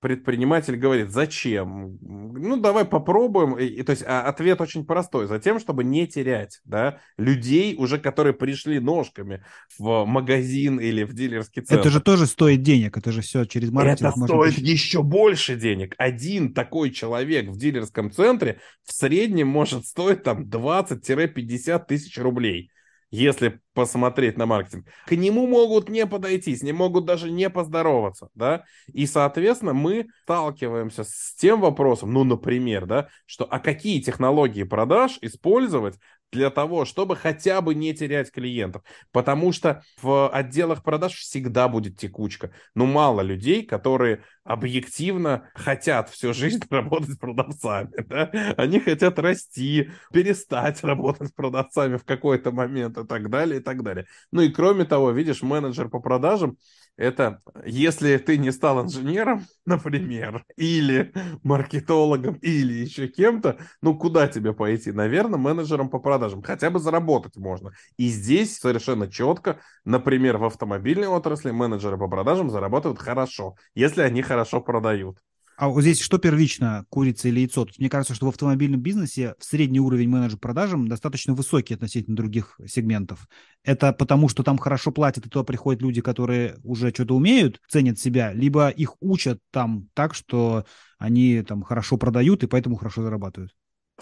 предприниматель 0.00 0.76
говорит, 0.76 1.10
зачем? 1.10 1.98
Ну, 2.00 2.56
давай 2.56 2.84
попробуем. 2.84 3.54
И, 3.58 3.82
то 3.82 3.90
есть 3.90 4.02
а, 4.06 4.22
ответ 4.22 4.60
очень 4.60 4.84
простой. 4.84 5.26
Затем, 5.26 5.60
чтобы 5.60 5.84
не 5.84 6.06
терять 6.06 6.60
да, 6.64 7.00
людей, 7.18 7.76
уже 7.78 7.98
которые 7.98 8.32
пришли 8.32 8.80
ножками 8.80 9.44
в 9.78 10.04
магазин 10.06 10.80
или 10.80 11.04
в 11.04 11.12
дилерский 11.12 11.62
центр. 11.62 11.80
Это 11.80 11.90
же 11.90 12.00
тоже 12.00 12.26
стоит 12.26 12.62
денег, 12.62 12.96
это 12.96 13.12
же 13.12 13.20
все 13.20 13.44
через 13.44 13.70
маркетинг. 13.70 14.14
Это 14.16 14.26
стоит 14.26 14.56
быть... 14.56 14.68
еще 14.68 15.02
больше 15.02 15.56
денег. 15.56 15.94
Один 15.98 16.54
такой 16.54 16.90
человек 16.90 17.48
в 17.48 17.58
дилерском 17.58 18.10
центре 18.10 18.60
в 18.82 18.92
среднем 18.92 19.48
может 19.48 19.86
стоить 19.86 20.22
там 20.22 20.44
20-50 20.48 21.84
тысяч 21.86 22.18
рублей. 22.18 22.70
Если 23.10 23.60
посмотреть 23.74 24.36
на 24.36 24.46
маркетинг. 24.46 24.86
К 25.06 25.12
нему 25.12 25.46
могут 25.46 25.88
не 25.88 26.06
подойти, 26.06 26.54
с 26.54 26.62
ним 26.62 26.76
могут 26.76 27.04
даже 27.04 27.30
не 27.30 27.50
поздороваться, 27.50 28.28
да, 28.34 28.64
и, 28.86 29.06
соответственно, 29.06 29.72
мы 29.72 30.08
сталкиваемся 30.22 31.04
с 31.04 31.34
тем 31.36 31.60
вопросом, 31.60 32.12
ну, 32.12 32.24
например, 32.24 32.86
да, 32.86 33.08
что 33.26 33.44
а 33.44 33.58
какие 33.58 34.00
технологии 34.00 34.62
продаж 34.62 35.18
использовать 35.22 35.98
для 36.32 36.50
того, 36.50 36.84
чтобы 36.84 37.16
хотя 37.16 37.60
бы 37.60 37.74
не 37.74 37.92
терять 37.94 38.30
клиентов. 38.30 38.82
Потому 39.12 39.52
что 39.52 39.82
в 40.00 40.28
отделах 40.28 40.82
продаж 40.82 41.14
всегда 41.14 41.68
будет 41.68 41.98
текучка. 41.98 42.52
Ну, 42.74 42.86
мало 42.86 43.20
людей, 43.20 43.64
которые 43.64 44.22
объективно 44.50 45.48
хотят 45.54 46.10
всю 46.10 46.34
жизнь 46.34 46.62
работать 46.70 47.18
продавцами. 47.18 48.04
Да? 48.08 48.30
Они 48.56 48.80
хотят 48.80 49.18
расти, 49.18 49.90
перестать 50.12 50.82
работать 50.82 51.34
продавцами 51.34 51.96
в 51.96 52.04
какой-то 52.04 52.50
момент 52.50 52.98
и 52.98 53.06
так 53.06 53.30
далее, 53.30 53.60
и 53.60 53.62
так 53.62 53.82
далее. 53.82 54.06
Ну 54.32 54.42
и 54.42 54.48
кроме 54.50 54.84
того, 54.84 55.12
видишь, 55.12 55.42
менеджер 55.42 55.88
по 55.88 56.00
продажам 56.00 56.56
это 57.00 57.40
если 57.64 58.18
ты 58.18 58.36
не 58.36 58.52
стал 58.52 58.82
инженером, 58.82 59.46
например, 59.66 60.44
или 60.56 61.12
маркетологом, 61.42 62.34
или 62.34 62.74
еще 62.74 63.08
кем-то, 63.08 63.56
ну 63.80 63.96
куда 63.96 64.28
тебе 64.28 64.52
пойти? 64.52 64.92
Наверное, 64.92 65.38
менеджером 65.38 65.88
по 65.88 65.98
продажам. 65.98 66.42
Хотя 66.42 66.68
бы 66.68 66.78
заработать 66.78 67.36
можно. 67.36 67.72
И 67.96 68.08
здесь 68.08 68.58
совершенно 68.58 69.10
четко, 69.10 69.60
например, 69.84 70.36
в 70.36 70.44
автомобильной 70.44 71.08
отрасли 71.08 71.50
менеджеры 71.50 71.96
по 71.96 72.06
продажам 72.06 72.50
зарабатывают 72.50 73.00
хорошо, 73.00 73.56
если 73.74 74.02
они 74.02 74.20
хорошо 74.20 74.39
продают. 74.44 75.18
А 75.60 75.68
вот 75.68 75.82
здесь 75.82 76.00
что 76.00 76.16
первично, 76.16 76.86
курица 76.88 77.28
или 77.28 77.40
яйцо? 77.40 77.66
Тут 77.66 77.78
мне 77.78 77.90
кажется, 77.90 78.14
что 78.14 78.24
в 78.24 78.28
автомобильном 78.30 78.80
бизнесе 78.80 79.34
средний 79.40 79.78
уровень 79.78 80.08
менеджер 80.08 80.38
продажам 80.38 80.88
достаточно 80.88 81.34
высокий 81.34 81.74
относительно 81.74 82.16
других 82.16 82.58
сегментов. 82.66 83.28
Это 83.62 83.92
потому, 83.92 84.30
что 84.30 84.42
там 84.42 84.56
хорошо 84.56 84.90
платят, 84.90 85.26
и 85.26 85.28
туда 85.28 85.44
приходят 85.44 85.82
люди, 85.82 86.00
которые 86.00 86.56
уже 86.64 86.88
что-то 86.88 87.14
умеют, 87.14 87.60
ценят 87.68 87.98
себя, 87.98 88.32
либо 88.32 88.70
их 88.70 88.94
учат 89.00 89.38
там 89.50 89.90
так, 89.92 90.14
что 90.14 90.64
они 90.98 91.42
там 91.42 91.62
хорошо 91.62 91.98
продают 91.98 92.42
и 92.42 92.46
поэтому 92.46 92.76
хорошо 92.76 93.02
зарабатывают. 93.02 93.52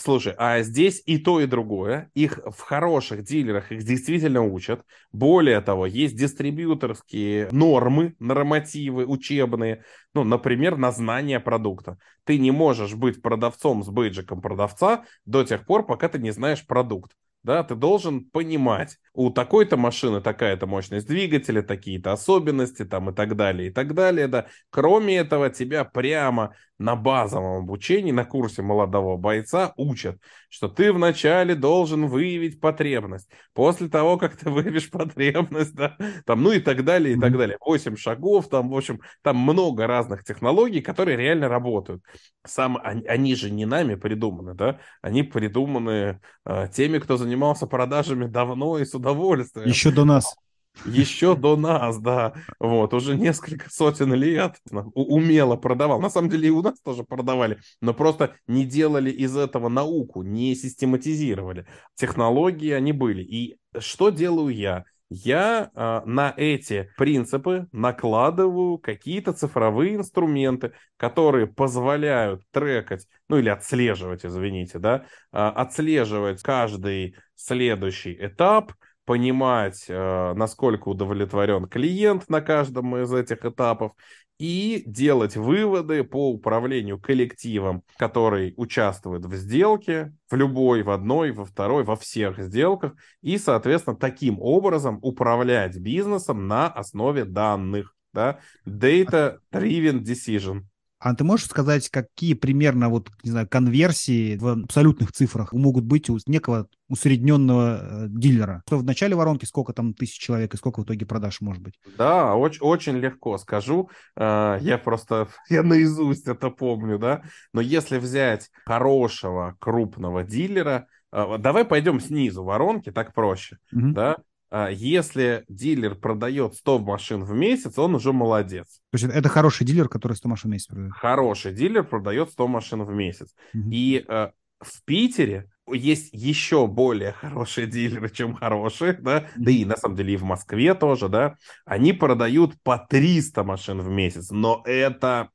Слушай, 0.01 0.35
а 0.39 0.63
здесь 0.63 1.03
и 1.07 1.19
то, 1.19 1.41
и 1.41 1.47
другое. 1.47 2.11
Их 2.15 2.39
в 2.47 2.61
хороших 2.61 3.25
дилерах 3.25 3.73
их 3.73 3.83
действительно 3.83 4.43
учат. 4.43 4.83
Более 5.11 5.61
того, 5.61 5.87
есть 5.87 6.17
дистрибьюторские 6.17 7.49
нормы, 7.51 8.15
нормативы 8.21 9.07
учебные, 9.07 9.85
ну, 10.15 10.23
например, 10.23 10.77
на 10.77 10.93
знание 10.93 11.41
продукта. 11.41 11.99
Ты 12.25 12.39
не 12.39 12.53
можешь 12.53 12.95
быть 12.95 13.21
продавцом 13.21 13.83
с 13.83 13.89
бейджиком 13.89 14.41
продавца 14.41 15.05
до 15.25 15.43
тех 15.43 15.67
пор, 15.67 15.85
пока 15.85 16.09
ты 16.09 16.19
не 16.21 16.31
знаешь 16.31 16.65
продукт 16.65 17.13
да, 17.43 17.63
ты 17.63 17.75
должен 17.75 18.25
понимать, 18.25 18.99
у 19.15 19.31
такой-то 19.31 19.77
машины 19.77 20.21
такая-то 20.21 20.67
мощность 20.67 21.07
двигателя, 21.07 21.63
такие-то 21.63 22.13
особенности 22.13 22.85
там 22.85 23.11
и 23.11 23.15
так 23.15 23.37
далее, 23.37 23.69
и 23.69 23.73
так 23.73 23.95
далее, 23.95 24.29
да. 24.29 24.47
Кроме 24.71 25.17
этого, 25.17 25.49
тебя 25.49 25.85
прямо 25.85 26.55
на 26.79 26.97
базовом 26.97 27.63
обучении, 27.63 28.13
на 28.13 28.25
курсе 28.25 28.63
молодого 28.63 29.17
бойца 29.17 29.73
учат, 29.77 30.21
что 30.49 30.69
ты 30.69 30.93
вначале 30.93 31.55
должен 31.55 32.07
выявить 32.07 32.61
потребность. 32.61 33.29
После 33.53 33.89
того, 33.89 34.17
как 34.17 34.37
ты 34.37 34.49
выявишь 34.49 34.91
потребность, 34.91 35.75
да, 35.75 35.97
там, 36.25 36.43
ну 36.43 36.53
и 36.53 36.61
так 36.61 36.85
далее, 36.85 37.17
и 37.17 37.21
так 37.21 37.37
далее. 37.37 37.59
Восемь 37.61 37.97
шагов, 37.97 38.49
там, 38.49 38.71
в 38.71 38.77
общем, 38.77 39.01
там 39.23 39.37
много 39.37 39.87
разных 39.87 40.25
технологий, 40.25 40.81
которые 40.81 41.17
реально 41.17 41.49
работают. 41.49 42.03
Сам, 42.47 42.79
они, 42.83 43.05
они 43.07 43.35
же 43.35 43.51
не 43.51 43.67
нами 43.67 43.97
придуманы, 43.97 44.55
да, 44.55 44.79
они 45.03 45.23
придуманы 45.23 46.21
э, 46.45 46.69
теми, 46.73 46.99
кто 46.99 47.17
занимался 47.17 47.67
продажами 47.67 48.27
давно 48.27 48.79
и 48.79 48.85
с 48.85 48.95
удовольствием. 48.95 49.69
Еще 49.69 49.91
до 49.91 50.05
нас. 50.05 50.37
Еще 50.85 51.35
до 51.35 51.57
нас, 51.57 51.99
да. 51.99 52.35
Вот, 52.61 52.95
уже 52.95 53.17
несколько 53.17 53.69
сотен 53.71 54.15
лет 54.15 54.57
умело 54.95 55.57
продавал. 55.57 56.01
На 56.01 56.11
самом 56.11 56.31
деле 56.31 56.49
и 56.49 56.53
у 56.53 56.63
нас 56.63 56.81
тоже 56.81 57.05
продавали, 57.05 57.59
но 57.81 57.95
просто 57.95 58.37
не 58.47 58.65
делали 58.65 59.11
из 59.11 59.37
этого 59.37 59.69
науку, 59.69 60.23
не 60.23 60.55
систематизировали. 60.55 61.67
Технологии 61.97 62.71
они 62.71 62.93
были. 62.93 63.23
И 63.23 63.59
что 63.79 64.11
делаю 64.11 64.55
я? 64.55 64.85
я 65.11 65.71
э, 65.75 66.03
на 66.05 66.35
эти 66.37 66.91
принципы 66.97 67.67
накладываю 67.73 68.79
какие-то 68.79 69.33
цифровые 69.33 69.97
инструменты, 69.97 70.73
которые 70.97 71.47
позволяют 71.47 72.43
трекать, 72.51 73.07
ну 73.29 73.39
или 73.39 73.49
отслеживать, 73.49 74.27
извините, 74.27 74.79
да, 74.79 75.07
э, 75.33 75.39
отслеживать 75.39 76.43
каждый 76.43 77.17
следующий 77.35 78.17
этап, 78.21 78.73
понимать, 79.09 79.87
э, 79.89 80.35
насколько 80.35 80.91
удовлетворен 80.91 81.67
клиент 81.67 82.29
на 82.29 82.43
каждом 82.43 82.95
из 82.95 83.11
этих 83.11 83.43
этапов 83.43 83.93
и 84.39 84.83
делать 84.85 85.35
выводы 85.35 86.05
по 86.05 86.31
управлению 86.31 87.01
коллективом, 87.01 87.85
который 87.97 88.53
участвует 88.59 89.25
в 89.25 89.35
сделке, 89.35 90.13
в 90.31 90.37
любой, 90.37 90.83
в 90.83 90.91
одной, 90.91 91.33
во 91.33 91.47
второй, 91.47 91.85
во 91.85 91.97
всех 91.97 92.39
сделках, 92.39 92.93
и, 93.23 93.39
соответственно, 93.39 93.97
таким 93.97 94.39
образом 94.43 94.99
управлять 95.01 95.79
бизнесом 95.79 96.47
на 96.47 96.69
основе 96.69 97.25
данных. 97.25 97.97
Да? 98.13 98.41
Data-driven 98.67 100.03
decision. 100.03 100.65
А 101.01 101.15
ты 101.15 101.23
можешь 101.23 101.47
сказать, 101.47 101.89
какие 101.91 102.35
примерно 102.35 102.89
вот, 102.89 103.11
не 103.23 103.31
знаю, 103.31 103.49
конверсии 103.49 104.37
в 104.37 104.65
абсолютных 104.65 105.13
цифрах 105.13 105.53
могут 105.53 105.85
быть 105.85 106.11
у 106.11 106.19
некого 106.27 106.69
усредненного 106.89 107.79
э, 107.81 108.07
дилера? 108.09 108.63
Что 108.67 108.79
в 108.79 108.85
начале 108.85 109.15
воронки, 109.15 109.45
сколько 109.45 109.73
там 109.73 109.95
тысяч 109.95 110.19
человек 110.19 110.55
и 110.55 110.57
сколько 110.57 110.81
в 110.81 110.85
итоге 110.85 111.07
продаж 111.07 111.41
может 111.41 111.63
быть? 111.63 111.75
Да, 111.97 112.35
очень, 112.35 112.63
очень 112.63 112.97
легко 112.97 113.39
скажу. 113.39 113.91
Э, 114.17 114.59
я 114.61 114.77
просто, 114.79 115.29
я 115.49 115.63
наизусть 115.63 116.27
это 116.27 116.51
помню, 116.51 116.99
да. 116.99 117.23
Но 117.53 117.61
если 117.61 117.99
взять 117.99 118.51
хорошего 118.67 119.57
крупного 119.61 120.25
дилера, 120.25 120.89
э, 121.13 121.39
давай 121.39 121.65
пойдем 121.65 122.01
снизу 122.01 122.43
воронки, 122.43 122.91
так 122.91 123.15
проще, 123.15 123.59
угу. 123.73 123.93
да. 123.93 124.17
А, 124.51 124.69
если 124.71 125.45
дилер 125.49 125.95
продает 125.95 126.55
100 126.55 126.79
машин 126.79 127.25
в 127.25 127.33
месяц, 127.33 127.79
он 127.79 127.95
уже 127.95 128.13
молодец. 128.13 128.81
То 128.91 128.99
есть 128.99 129.05
это 129.05 129.29
хороший 129.29 129.67
дилер, 129.67 129.89
который 129.89 130.15
100 130.15 130.29
машин 130.29 130.51
в 130.51 130.53
месяц 130.53 130.67
продает? 130.67 130.93
Хороший 130.95 131.53
дилер 131.53 131.85
продает 131.85 132.31
100 132.31 132.49
машин 132.49 132.83
в 132.85 132.91
месяц. 132.91 133.35
Угу. 133.53 133.69
И 133.71 134.05
э, 134.07 134.29
в 134.61 134.85
Питере 134.85 135.51
есть 135.71 136.11
еще 136.13 136.67
более 136.67 137.13
хорошие 137.13 137.67
дилеры, 137.67 138.09
чем 138.11 138.35
хорошие, 138.35 138.95
да, 138.95 139.27
да 139.37 139.51
и 139.51 139.65
на 139.65 139.77
самом 139.77 139.97
деле 139.97 140.15
и 140.15 140.17
в 140.17 140.25
Москве 140.25 140.75
тоже, 140.75 141.09
да, 141.09 141.37
они 141.65 141.93
продают 141.93 142.55
по 142.63 142.79
300 142.79 143.45
машин 143.45 143.81
в 143.81 143.89
месяц, 143.89 144.31
но 144.31 144.63
это 144.65 145.31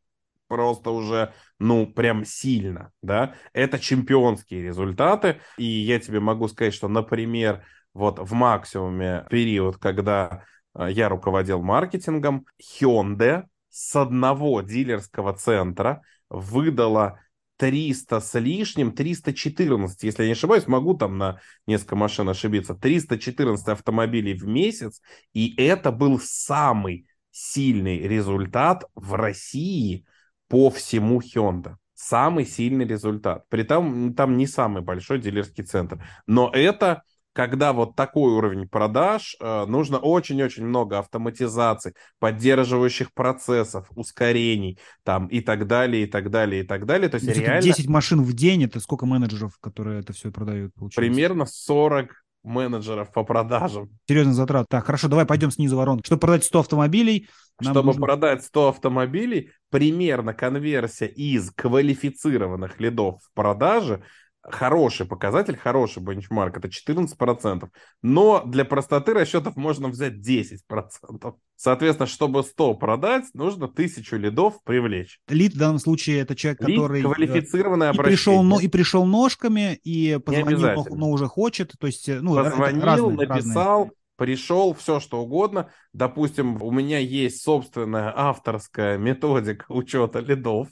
просто 0.48 0.92
уже, 0.92 1.34
ну, 1.60 1.88
прям 1.88 2.26
сильно, 2.26 2.92
да, 3.02 3.36
это 3.54 3.80
чемпионские 3.80 4.64
результаты, 4.64 5.40
и 5.58 5.66
я 5.66 6.00
тебе 6.00 6.20
могу 6.20 6.48
сказать, 6.48 6.74
что, 6.74 6.88
например, 6.88 7.64
вот 7.94 8.20
в 8.20 8.34
максимуме 8.34 9.26
период, 9.30 9.78
когда 9.78 10.44
э, 10.76 10.88
я 10.92 11.10
руководил 11.10 11.62
маркетингом, 11.62 12.46
Hyundai 12.62 13.44
с 13.70 13.96
одного 13.96 14.62
дилерского 14.62 15.34
центра 15.34 16.02
выдала 16.30 17.20
300 17.58 18.20
с 18.20 18.40
лишним, 18.40 18.92
314, 18.92 20.04
если 20.04 20.24
я 20.24 20.28
не 20.28 20.34
ошибаюсь, 20.34 20.68
могу 20.68 20.96
там 20.96 21.18
на 21.18 21.40
несколько 21.68 21.96
машин 21.96 22.28
ошибиться, 22.30 22.76
314 22.76 23.68
автомобилей 23.70 24.34
в 24.34 24.46
месяц, 24.48 25.02
и 25.34 25.56
это 25.56 25.92
был 25.92 26.20
самый 26.20 27.08
сильный 27.32 28.00
результат 28.00 28.86
в 28.96 29.14
России 29.14 30.06
по 30.48 30.70
всему 30.70 31.22
Hyundai. 31.22 31.76
Самый 31.96 32.46
сильный 32.46 32.86
результат. 32.86 33.48
При 33.50 33.64
том, 33.64 34.14
там 34.14 34.36
не 34.36 34.46
самый 34.46 34.82
большой 34.82 35.20
дилерский 35.20 35.64
центр. 35.64 36.04
Но 36.28 36.52
это 36.54 37.04
когда 37.34 37.74
вот 37.74 37.96
такой 37.96 38.32
уровень 38.32 38.68
продаж, 38.68 39.36
э, 39.40 39.66
нужно 39.66 39.98
очень-очень 39.98 40.66
много 40.66 41.00
автоматизаций, 41.00 41.94
поддерживающих 42.20 43.14
процессов, 43.14 43.88
ускорений 43.96 44.80
там 45.04 45.28
и 45.28 45.42
так 45.42 45.68
далее, 45.68 46.04
и 46.04 46.06
так 46.06 46.30
далее, 46.30 46.64
и 46.64 46.66
так 46.66 46.86
далее. 46.86 47.10
То 47.10 47.16
есть 47.16 47.28
реально... 47.28 47.62
10 47.62 47.88
машин 47.88 48.22
в 48.22 48.34
день, 48.34 48.64
это 48.64 48.80
сколько 48.80 49.06
менеджеров, 49.06 49.58
которые 49.60 50.00
это 50.00 50.14
все 50.14 50.32
продают? 50.32 50.74
Получается? 50.76 51.02
Примерно 51.02 51.46
40 51.46 52.12
менеджеров 52.44 53.12
по 53.12 53.24
продажам. 53.24 53.90
Серьезный 54.08 54.34
затрат. 54.34 54.68
Так, 54.70 54.86
хорошо, 54.86 55.08
давай 55.08 55.26
пойдем 55.26 55.50
снизу 55.50 55.78
воронки. 55.78 56.06
Чтобы 56.06 56.20
продать 56.20 56.44
100 56.44 56.60
автомобилей... 56.60 57.30
Чтобы 57.62 57.84
нужно... 57.84 58.02
продать 58.02 58.44
100 58.44 58.70
автомобилей, 58.70 59.52
примерно 59.70 60.34
конверсия 60.34 61.08
из 61.08 61.52
квалифицированных 61.52 62.80
лидов 62.80 63.22
в 63.24 63.34
продаже 63.34 64.04
хороший 64.44 65.06
показатель, 65.06 65.58
хороший 65.58 66.04
бенчмарк, 66.04 66.58
это 66.58 66.68
14%. 66.68 67.70
Но 68.02 68.44
для 68.46 68.66
простоты 68.66 69.14
расчетов 69.14 69.56
можно 69.56 69.88
взять 69.88 70.16
10%. 70.16 71.34
Соответственно, 71.56 72.08
чтобы 72.08 72.44
100 72.44 72.76
продать, 72.76 73.26
нужно 73.34 73.66
1000 73.66 74.18
лидов 74.18 74.62
привлечь. 74.64 75.20
Лид 75.30 75.54
в 75.54 75.58
данном 75.58 75.80
случае 75.80 76.20
это 76.20 76.36
человек, 76.36 76.62
Лид 76.62 76.78
который... 76.78 77.00
э, 77.00 77.04
квалифицированное 77.04 77.94
и 77.94 77.98
пришел, 77.98 78.44
но, 78.44 78.60
и 78.60 78.68
пришел 78.68 79.06
ножками, 79.06 79.80
и 79.84 80.20
позвонил, 80.24 80.60
но, 80.60 80.86
но 80.90 81.10
уже 81.10 81.28
хочет. 81.28 81.74
То 81.80 81.88
есть, 81.88 82.10
э, 82.10 82.20
ну, 82.20 82.36
Позвонил, 82.36 82.82
разные- 82.84 83.18
разные. 83.18 83.28
написал, 83.28 83.92
пришел, 84.18 84.74
все 84.74 85.00
что 85.00 85.22
угодно. 85.22 85.70
Допустим, 85.94 86.62
у 86.62 86.72
меня 86.72 87.00
есть 87.00 87.42
собственная 87.44 88.14
авторская 88.16 88.98
методика 88.98 89.66
учета 89.70 90.20
лидов, 90.20 90.68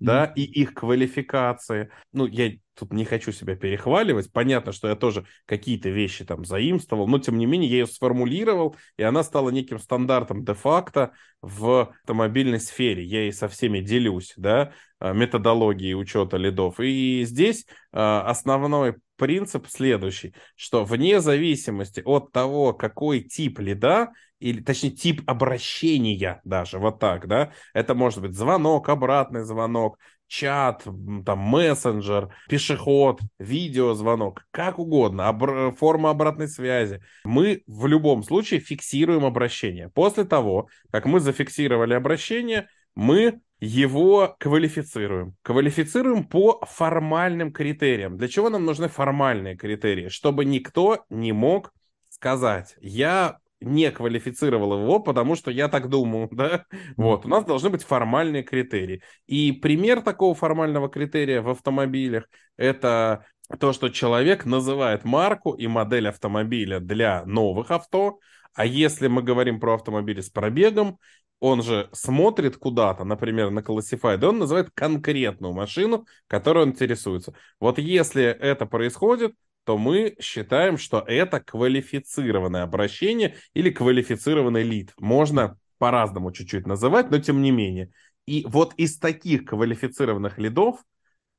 да, 0.00 0.26
и 0.26 0.42
их 0.42 0.74
квалификации. 0.74 1.90
Ну, 2.12 2.26
я 2.26 2.52
тут 2.78 2.92
не 2.92 3.04
хочу 3.04 3.32
себя 3.32 3.56
перехваливать. 3.56 4.30
Понятно, 4.32 4.72
что 4.72 4.88
я 4.88 4.96
тоже 4.96 5.26
какие-то 5.46 5.88
вещи 5.88 6.24
там 6.24 6.44
заимствовал, 6.44 7.08
но 7.08 7.18
тем 7.18 7.38
не 7.38 7.46
менее 7.46 7.70
я 7.70 7.78
ее 7.78 7.86
сформулировал, 7.86 8.76
и 8.96 9.02
она 9.02 9.22
стала 9.22 9.50
неким 9.50 9.78
стандартом 9.78 10.44
де-факто 10.44 11.12
в 11.40 11.92
автомобильной 12.00 12.60
сфере. 12.60 13.04
Я 13.04 13.22
ей 13.22 13.32
со 13.32 13.48
всеми 13.48 13.80
делюсь, 13.80 14.34
да, 14.36 14.72
э, 15.00 15.12
методологией 15.12 15.94
учета 15.94 16.36
лидов. 16.36 16.78
И 16.80 17.24
здесь 17.24 17.66
э, 17.92 17.98
основной 17.98 18.96
принцип 19.16 19.66
следующий, 19.68 20.34
что 20.54 20.84
вне 20.84 21.20
зависимости 21.20 22.02
от 22.04 22.32
того, 22.32 22.74
какой 22.74 23.20
тип 23.20 23.58
лида, 23.58 24.12
или 24.38 24.60
точнее 24.60 24.90
тип 24.90 25.22
обращения 25.26 26.40
даже, 26.44 26.78
вот 26.78 26.98
так, 26.98 27.26
да, 27.26 27.52
это 27.74 27.94
может 27.94 28.20
быть 28.20 28.34
звонок, 28.34 28.88
обратный 28.88 29.42
звонок, 29.42 29.98
чат, 30.28 30.84
там, 31.24 31.38
мессенджер, 31.38 32.34
пешеход, 32.48 33.20
видеозвонок, 33.38 34.46
как 34.50 34.78
угодно, 34.78 35.22
обр- 35.22 35.74
форма 35.76 36.10
обратной 36.10 36.48
связи. 36.48 37.00
Мы 37.24 37.62
в 37.66 37.86
любом 37.86 38.22
случае 38.22 38.60
фиксируем 38.60 39.24
обращение. 39.24 39.88
После 39.90 40.24
того, 40.24 40.68
как 40.90 41.06
мы 41.06 41.20
зафиксировали 41.20 41.94
обращение, 41.94 42.68
мы 42.94 43.40
его 43.60 44.36
квалифицируем. 44.38 45.34
Квалифицируем 45.42 46.24
по 46.24 46.64
формальным 46.66 47.52
критериям. 47.52 48.16
Для 48.18 48.28
чего 48.28 48.50
нам 48.50 48.64
нужны 48.64 48.88
формальные 48.88 49.56
критерии? 49.56 50.08
Чтобы 50.08 50.44
никто 50.44 51.04
не 51.08 51.32
мог 51.32 51.72
сказать, 52.08 52.76
я 52.80 53.38
не 53.60 53.90
квалифицировал 53.90 54.80
его, 54.80 55.00
потому 55.00 55.34
что 55.34 55.50
я 55.50 55.68
так 55.68 55.88
думаю, 55.88 56.28
да? 56.32 56.64
Вот, 56.96 57.26
у 57.26 57.28
нас 57.28 57.44
должны 57.44 57.70
быть 57.70 57.82
формальные 57.82 58.42
критерии. 58.42 59.02
И 59.26 59.52
пример 59.52 60.02
такого 60.02 60.34
формального 60.34 60.88
критерия 60.88 61.42
в 61.42 61.48
автомобилях– 61.50 62.28
это 62.56 63.26
то, 63.60 63.72
что 63.72 63.88
человек 63.88 64.44
называет 64.44 65.04
марку 65.04 65.52
и 65.52 65.66
модель 65.66 66.08
автомобиля 66.08 66.80
для 66.80 67.24
новых 67.24 67.70
авто, 67.70 68.18
а 68.54 68.64
если 68.64 69.06
мы 69.06 69.22
говорим 69.22 69.60
про 69.60 69.74
автомобили 69.74 70.20
с 70.20 70.30
пробегом, 70.30 70.98
он 71.38 71.62
же 71.62 71.90
смотрит 71.92 72.56
куда-то, 72.56 73.04
например, 73.04 73.50
на 73.50 73.60
Classified, 73.60 74.22
и 74.22 74.24
он 74.24 74.38
называет 74.38 74.70
конкретную 74.72 75.52
машину, 75.52 76.06
которой 76.26 76.62
он 76.64 76.70
интересуется. 76.70 77.34
Вот 77.60 77.78
если 77.78 78.24
это 78.24 78.64
происходит, 78.64 79.34
то 79.66 79.76
мы 79.76 80.16
считаем, 80.20 80.78
что 80.78 81.00
это 81.00 81.40
квалифицированное 81.40 82.62
обращение 82.62 83.34
или 83.52 83.70
квалифицированный 83.70 84.62
лид. 84.62 84.92
Можно 84.96 85.58
по-разному 85.78 86.30
чуть-чуть 86.30 86.68
называть, 86.68 87.10
но 87.10 87.18
тем 87.18 87.42
не 87.42 87.50
менее. 87.50 87.90
И 88.26 88.46
вот 88.48 88.74
из 88.76 88.96
таких 88.96 89.44
квалифицированных 89.44 90.38
лидов 90.38 90.84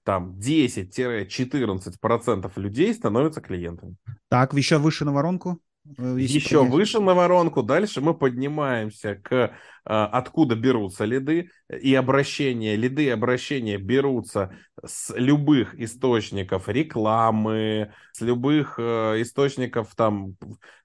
там 0.03 0.37
10-14% 0.37 2.51
людей 2.57 2.93
становятся 2.93 3.39
клиентами. 3.39 3.95
Так, 4.27 4.53
еще 4.53 4.77
выше 4.77 5.05
на 5.05 5.13
воронку. 5.13 5.61
Э, 5.97 6.15
Еще 6.19 6.39
продолжать. 6.41 6.71
выше 6.71 6.99
на 6.99 7.13
воронку, 7.13 7.63
дальше 7.63 8.01
мы 8.01 8.13
поднимаемся 8.13 9.15
к 9.15 9.55
а, 9.85 10.05
откуда 10.07 10.55
берутся 10.55 11.05
лиды 11.05 11.49
и 11.69 11.95
обращения. 11.95 12.75
Лиды 12.75 13.05
и 13.05 13.09
обращения 13.09 13.77
берутся 13.77 14.53
с 14.85 15.13
любых 15.15 15.75
источников 15.79 16.67
рекламы, 16.67 17.93
с 18.11 18.21
любых 18.21 18.75
э, 18.79 19.21
источников 19.21 19.95
там, 19.95 20.35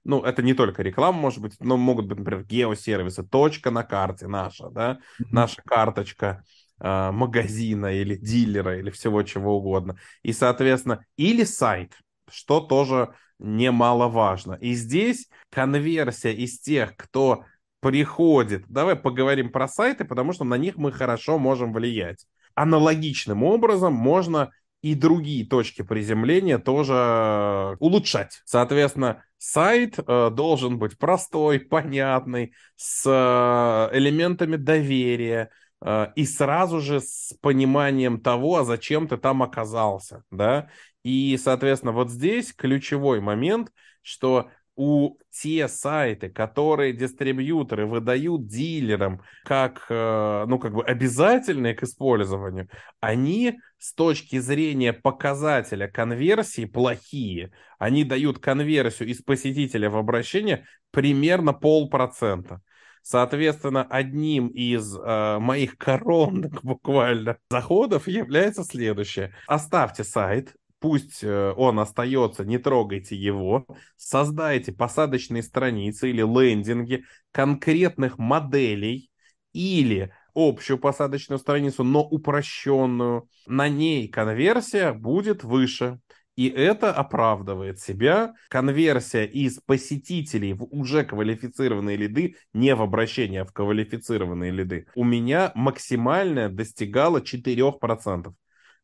ну 0.03 0.21
это 0.23 0.41
не 0.41 0.53
только 0.53 0.81
реклама 0.83 1.19
может 1.19 1.41
быть, 1.41 1.55
но 1.59 1.75
могут 1.77 2.05
быть, 2.07 2.19
например, 2.19 2.45
геосервисы, 2.45 3.23
точка 3.23 3.71
на 3.71 3.83
карте 3.83 4.27
наша, 4.27 4.69
да, 4.69 4.99
Мгм. 5.19 5.31
наша 5.31 5.61
карточка 5.63 6.43
э, 6.79 7.11
магазина 7.11 7.87
или 7.93 8.15
дилера 8.15 8.79
или 8.79 8.89
всего 8.89 9.21
чего 9.23 9.57
угодно. 9.57 9.97
И, 10.21 10.31
соответственно, 10.33 11.05
или 11.17 11.43
сайт, 11.43 11.93
что 12.29 12.61
тоже 12.61 13.13
немаловажно. 13.39 14.53
И 14.61 14.73
здесь 14.73 15.29
конверсия 15.49 16.33
из 16.33 16.59
тех, 16.59 16.95
кто 16.95 17.45
приходит, 17.79 18.63
давай 18.67 18.95
поговорим 18.95 19.51
про 19.51 19.67
сайты, 19.67 20.05
потому 20.05 20.33
что 20.33 20.45
на 20.45 20.55
них 20.55 20.77
мы 20.77 20.91
хорошо 20.91 21.37
можем 21.37 21.73
влиять. 21.73 22.25
Аналогичным 22.55 23.43
образом 23.43 23.93
можно 23.93 24.51
и 24.83 24.95
другие 24.95 25.45
точки 25.45 25.81
приземления 25.81 26.59
тоже 26.59 27.75
улучшать. 27.79 28.41
Соответственно, 28.45 29.23
сайт 29.37 29.97
э, 29.97 30.29
должен 30.29 30.77
быть 30.77 30.97
простой, 30.97 31.59
понятный, 31.61 32.53
с 32.75 33.03
э, 33.05 33.97
элементами 33.97 34.57
доверия, 34.57 35.49
э, 35.81 36.07
и 36.15 36.25
сразу 36.25 36.81
же 36.81 36.99
с 36.99 37.33
пониманием 37.41 38.19
того, 38.19 38.57
а 38.57 38.65
зачем 38.65 39.07
ты 39.07 39.15
там 39.15 39.41
оказался, 39.41 40.23
да, 40.31 40.69
и, 41.03 41.37
соответственно, 41.37 41.91
вот 41.91 42.09
здесь 42.09 42.53
ключевой 42.53 43.19
момент, 43.19 43.71
что 44.01 44.49
у 44.75 45.17
те 45.29 45.67
сайты, 45.67 46.29
которые 46.29 46.93
дистрибьюторы 46.93 47.85
выдают 47.85 48.47
дилерам 48.47 49.21
как, 49.43 49.85
э, 49.89 50.45
ну, 50.47 50.57
как 50.57 50.73
бы 50.73 50.83
обязательные 50.83 51.75
к 51.75 51.83
использованию, 51.83 52.69
они 52.99 53.59
с 53.77 53.93
точки 53.93 54.39
зрения 54.39 54.93
показателя 54.93 55.87
конверсии 55.87 56.65
плохие. 56.65 57.51
Они 57.77 58.03
дают 58.03 58.39
конверсию 58.39 59.09
из 59.09 59.21
посетителя 59.21 59.89
в 59.89 59.97
обращение 59.97 60.65
примерно 60.91 61.53
полпроцента. 61.53 62.61
Соответственно, 63.03 63.83
одним 63.83 64.47
из 64.47 64.97
э, 64.97 65.37
моих 65.39 65.77
коронных 65.77 66.63
буквально 66.63 67.37
заходов 67.49 68.07
является 68.07 68.63
следующее. 68.63 69.35
Оставьте 69.45 70.03
сайт, 70.03 70.55
пусть 70.83 71.23
э, 71.23 71.53
он 71.55 71.79
остается, 71.79 72.43
не 72.43 72.57
трогайте 72.57 73.15
его, 73.15 73.65
создайте 73.95 74.73
посадочные 74.73 75.41
страницы 75.41 76.09
или 76.09 76.21
лендинги 76.21 77.05
конкретных 77.31 78.17
моделей 78.17 79.09
или 79.53 80.11
общую 80.35 80.77
посадочную 80.77 81.39
страницу, 81.39 81.85
но 81.85 82.01
упрощенную. 82.01 83.29
На 83.47 83.69
ней 83.69 84.09
конверсия 84.09 84.91
будет 84.91 85.45
выше. 85.45 86.01
И 86.35 86.49
это 86.49 86.91
оправдывает 86.91 87.79
себя. 87.79 88.33
Конверсия 88.49 89.23
из 89.23 89.59
посетителей 89.65 90.51
в 90.51 90.63
уже 90.65 91.05
квалифицированные 91.05 91.95
лиды, 91.95 92.35
не 92.51 92.75
в 92.75 92.81
обращение, 92.81 93.43
а 93.43 93.45
в 93.45 93.53
квалифицированные 93.53 94.51
лиды, 94.51 94.87
у 94.95 95.05
меня 95.05 95.53
максимальная 95.55 96.49
достигала 96.49 97.21
4%. 97.21 98.33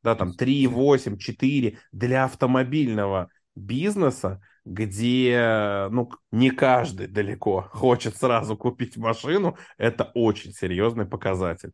Да, 0.04 0.16
там 0.16 0.34
3,8, 0.34 1.18
4 1.18 1.78
для 1.92 2.26
автомобильного 2.26 3.30
бизнеса, 3.56 4.42
где, 4.66 5.88
ну, 5.92 6.12
не 6.32 6.52
каждый 6.52 7.08
далеко 7.08 7.62
хочет 7.72 8.16
сразу 8.16 8.56
купить 8.58 8.98
машину, 8.98 9.58
это 9.78 10.12
очень 10.14 10.54
серьезный 10.54 11.06
показатель. 11.06 11.72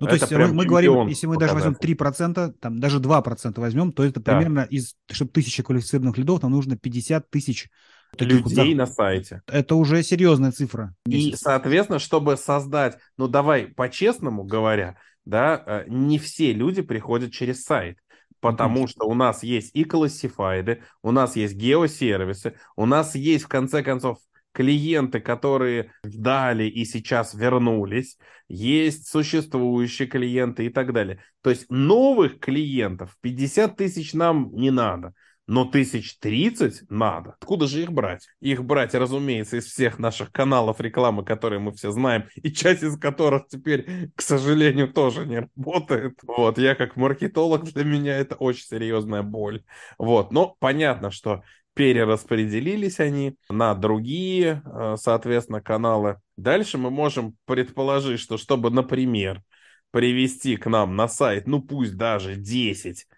Ну, 0.00 0.06
то 0.06 0.14
Это 0.14 0.24
есть 0.24 0.32
мы, 0.32 0.36
прям 0.38 0.56
мы 0.56 0.64
говорим, 0.64 1.06
если 1.08 1.26
мы 1.26 1.36
даже 1.36 1.52
возьмем 1.54 1.74
показатель. 1.74 1.94
3%, 1.94 2.54
там 2.60 2.80
даже 2.80 3.00
2% 3.00 3.60
возьмем, 3.60 3.92
то 3.92 4.02
это 4.02 4.20
Да. 4.20 4.36
примерно 4.36 4.60
из, 4.60 4.94
чтобы 5.10 5.30
тысячи 5.30 5.62
квалифицированных 5.62 6.16
лидов, 6.16 6.42
нам 6.42 6.52
нужно 6.52 6.76
50 6.76 7.28
тысяч 7.28 7.68
вот 8.12 8.22
людей 8.22 8.74
на 8.74 8.86
сайте. 8.86 9.42
Это 9.46 9.74
уже 9.74 10.02
серьезная 10.02 10.52
цифра. 10.52 10.94
И, 11.06 11.26
месяц. 11.26 11.40
соответственно, 11.40 11.98
чтобы 11.98 12.36
создать, 12.38 12.98
ну 13.18 13.28
давай 13.28 13.66
по-честному 13.66 14.44
говоря, 14.44 14.96
да, 15.30 15.62
э, 15.64 15.84
не 15.88 16.18
все 16.18 16.52
люди 16.52 16.82
приходят 16.82 17.32
через 17.32 17.62
сайт. 17.64 17.98
Потому 18.40 18.86
что 18.88 19.04
у 19.04 19.14
нас 19.14 19.42
есть 19.42 19.70
и 19.74 19.84
классифайды, 19.84 20.82
у 21.02 21.10
нас 21.10 21.36
есть 21.36 21.54
геосервисы, 21.54 22.54
у 22.74 22.86
нас 22.86 23.14
есть, 23.14 23.44
в 23.44 23.48
конце 23.48 23.82
концов, 23.82 24.18
клиенты, 24.52 25.20
которые 25.20 25.92
ждали 26.04 26.64
и 26.64 26.84
сейчас 26.84 27.34
вернулись, 27.34 28.16
есть 28.48 29.08
существующие 29.08 30.08
клиенты 30.08 30.66
и 30.66 30.70
так 30.70 30.92
далее. 30.92 31.22
То 31.42 31.50
есть 31.50 31.66
новых 31.70 32.40
клиентов 32.40 33.16
50 33.20 33.76
тысяч 33.76 34.14
нам 34.14 34.50
не 34.54 34.70
надо. 34.70 35.14
Но 35.50 35.64
тысяч 35.64 36.16
тридцать 36.20 36.88
надо. 36.90 37.30
Откуда 37.40 37.66
же 37.66 37.82
их 37.82 37.90
брать? 37.90 38.28
Их 38.40 38.62
брать, 38.64 38.94
разумеется, 38.94 39.56
из 39.56 39.64
всех 39.64 39.98
наших 39.98 40.30
каналов 40.30 40.80
рекламы, 40.80 41.24
которые 41.24 41.58
мы 41.58 41.72
все 41.72 41.90
знаем, 41.90 42.28
и 42.36 42.52
часть 42.52 42.84
из 42.84 42.96
которых 42.96 43.48
теперь, 43.48 44.12
к 44.14 44.22
сожалению, 44.22 44.92
тоже 44.92 45.26
не 45.26 45.40
работает. 45.40 46.20
Вот, 46.22 46.56
я 46.56 46.76
как 46.76 46.94
маркетолог, 46.94 47.64
для 47.64 47.82
меня 47.82 48.16
это 48.16 48.36
очень 48.36 48.64
серьезная 48.64 49.24
боль. 49.24 49.64
Вот, 49.98 50.30
но 50.30 50.54
понятно, 50.60 51.10
что 51.10 51.42
перераспределились 51.74 53.00
они 53.00 53.34
на 53.48 53.74
другие, 53.74 54.62
э, 54.64 54.94
соответственно, 54.98 55.60
каналы. 55.60 56.20
Дальше 56.36 56.78
мы 56.78 56.90
можем 56.90 57.34
предположить, 57.44 58.20
что 58.20 58.36
чтобы, 58.36 58.70
например, 58.70 59.42
привести 59.90 60.56
к 60.56 60.70
нам 60.70 60.94
на 60.94 61.08
сайт, 61.08 61.48
ну 61.48 61.60
пусть 61.60 61.96
даже 61.96 62.36
10 62.36 63.08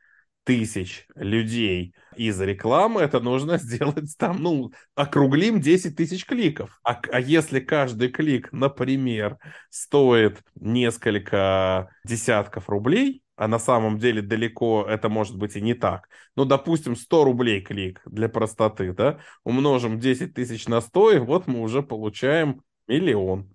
тысяч 0.44 1.06
людей 1.14 1.94
из 2.16 2.40
рекламы, 2.40 3.00
это 3.00 3.20
нужно 3.20 3.58
сделать 3.62 4.16
там, 4.18 4.42
ну, 4.42 4.72
округлим 4.94 5.60
10 5.60 5.96
тысяч 5.96 6.26
кликов. 6.26 6.80
А, 6.82 7.00
а 7.10 7.20
если 7.20 7.60
каждый 7.60 8.08
клик, 8.08 8.52
например, 8.52 9.38
стоит 9.70 10.42
несколько 10.54 11.90
десятков 12.04 12.68
рублей, 12.68 13.22
а 13.36 13.48
на 13.48 13.58
самом 13.58 13.98
деле 13.98 14.22
далеко 14.22 14.84
это 14.88 15.08
может 15.08 15.36
быть 15.36 15.56
и 15.56 15.60
не 15.60 15.74
так. 15.74 16.08
Ну, 16.36 16.44
допустим, 16.44 16.94
100 16.94 17.24
рублей 17.24 17.60
клик 17.60 18.02
для 18.04 18.28
простоты, 18.28 18.92
да, 18.92 19.18
умножим 19.42 19.98
10 19.98 20.34
тысяч 20.34 20.68
на 20.68 20.80
100, 20.80 21.12
и 21.12 21.18
вот 21.18 21.46
мы 21.46 21.60
уже 21.60 21.82
получаем 21.82 22.62
миллион. 22.86 23.52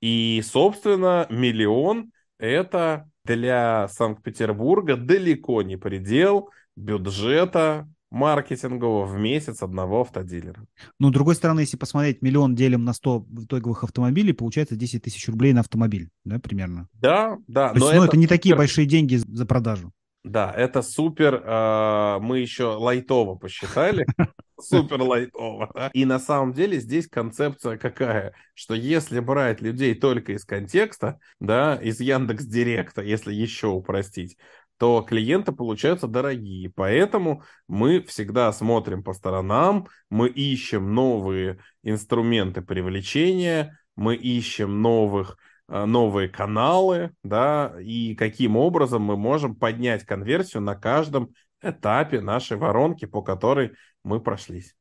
И, 0.00 0.42
собственно, 0.44 1.26
миллион– 1.30 2.12
это 2.38 3.08
для 3.24 3.88
Санкт-Петербурга 3.88 4.96
далеко 4.96 5.62
не 5.62 5.76
предел 5.76 6.50
бюджета 6.76 7.88
маркетингового 8.10 9.06
в 9.06 9.18
месяц 9.18 9.62
одного 9.62 10.02
автодилера. 10.02 10.66
Ну, 10.98 11.08
с 11.08 11.12
другой 11.12 11.34
стороны, 11.34 11.60
если 11.60 11.78
посмотреть, 11.78 12.20
миллион 12.20 12.54
делим 12.54 12.84
на 12.84 12.92
100 12.92 13.26
итоговых 13.44 13.84
автомобилей, 13.84 14.32
получается 14.32 14.76
10 14.76 15.02
тысяч 15.02 15.26
рублей 15.28 15.54
на 15.54 15.60
автомобиль, 15.60 16.10
да, 16.24 16.38
примерно? 16.38 16.88
Да, 16.92 17.38
да. 17.48 17.70
То 17.70 17.78
но 17.78 17.86
есть, 17.86 17.96
ну, 17.96 18.02
это, 18.02 18.10
это 18.10 18.16
не 18.18 18.26
такие 18.26 18.54
большие 18.54 18.86
деньги 18.86 19.16
за 19.16 19.46
продажу. 19.46 19.92
Да, 20.24 20.52
это 20.54 20.82
супер, 20.82 21.42
э, 21.42 22.18
мы 22.20 22.38
еще 22.38 22.66
лайтово 22.66 23.34
посчитали, 23.34 24.06
супер 24.62 25.02
лайтово. 25.02 25.90
И 25.92 26.04
на 26.04 26.18
самом 26.18 26.52
деле 26.52 26.78
здесь 26.78 27.08
концепция 27.08 27.76
какая, 27.76 28.34
что 28.54 28.74
если 28.74 29.20
брать 29.20 29.60
людей 29.60 29.94
только 29.94 30.32
из 30.32 30.44
контекста, 30.44 31.18
да, 31.40 31.76
из 31.76 32.00
Яндекс 32.00 32.44
Директа, 32.44 33.02
если 33.02 33.32
еще 33.32 33.68
упростить, 33.68 34.36
то 34.78 35.02
клиенты 35.02 35.52
получаются 35.52 36.08
дорогие. 36.08 36.70
Поэтому 36.74 37.42
мы 37.68 38.02
всегда 38.02 38.52
смотрим 38.52 39.02
по 39.02 39.12
сторонам, 39.12 39.86
мы 40.10 40.28
ищем 40.28 40.94
новые 40.94 41.58
инструменты 41.82 42.62
привлечения, 42.62 43.78
мы 43.94 44.16
ищем 44.16 44.82
новых 44.82 45.36
Э, 45.72 45.86
новые 45.86 46.28
каналы, 46.28 47.12
да, 47.22 47.74
и 47.80 48.14
каким 48.14 48.58
образом 48.58 49.00
мы 49.02 49.16
можем 49.16 49.54
поднять 49.54 50.04
конверсию 50.04 50.62
на 50.62 50.74
каждом 50.74 51.30
этапе 51.62 52.20
нашей 52.20 52.58
воронки, 52.58 53.06
по 53.06 53.22
которой 53.22 53.72
мы 54.04 54.20
прошлись. 54.20 54.74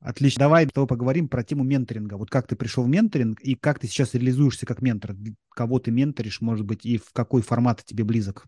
Отлично. 0.00 0.40
Давай 0.40 0.66
того 0.66 0.86
поговорим 0.86 1.28
про 1.28 1.44
тему 1.44 1.62
менторинга. 1.62 2.14
Вот 2.14 2.30
как 2.30 2.46
ты 2.46 2.56
пришел 2.56 2.84
в 2.84 2.88
менторинг 2.88 3.40
и 3.40 3.54
как 3.54 3.78
ты 3.78 3.86
сейчас 3.86 4.14
реализуешься 4.14 4.64
как 4.64 4.80
ментор? 4.80 5.14
Кого 5.50 5.78
ты 5.78 5.90
менторишь, 5.90 6.40
может 6.40 6.64
быть, 6.64 6.86
и 6.86 6.96
в 6.96 7.12
какой 7.12 7.42
формат 7.42 7.84
тебе 7.84 8.04
близок? 8.04 8.46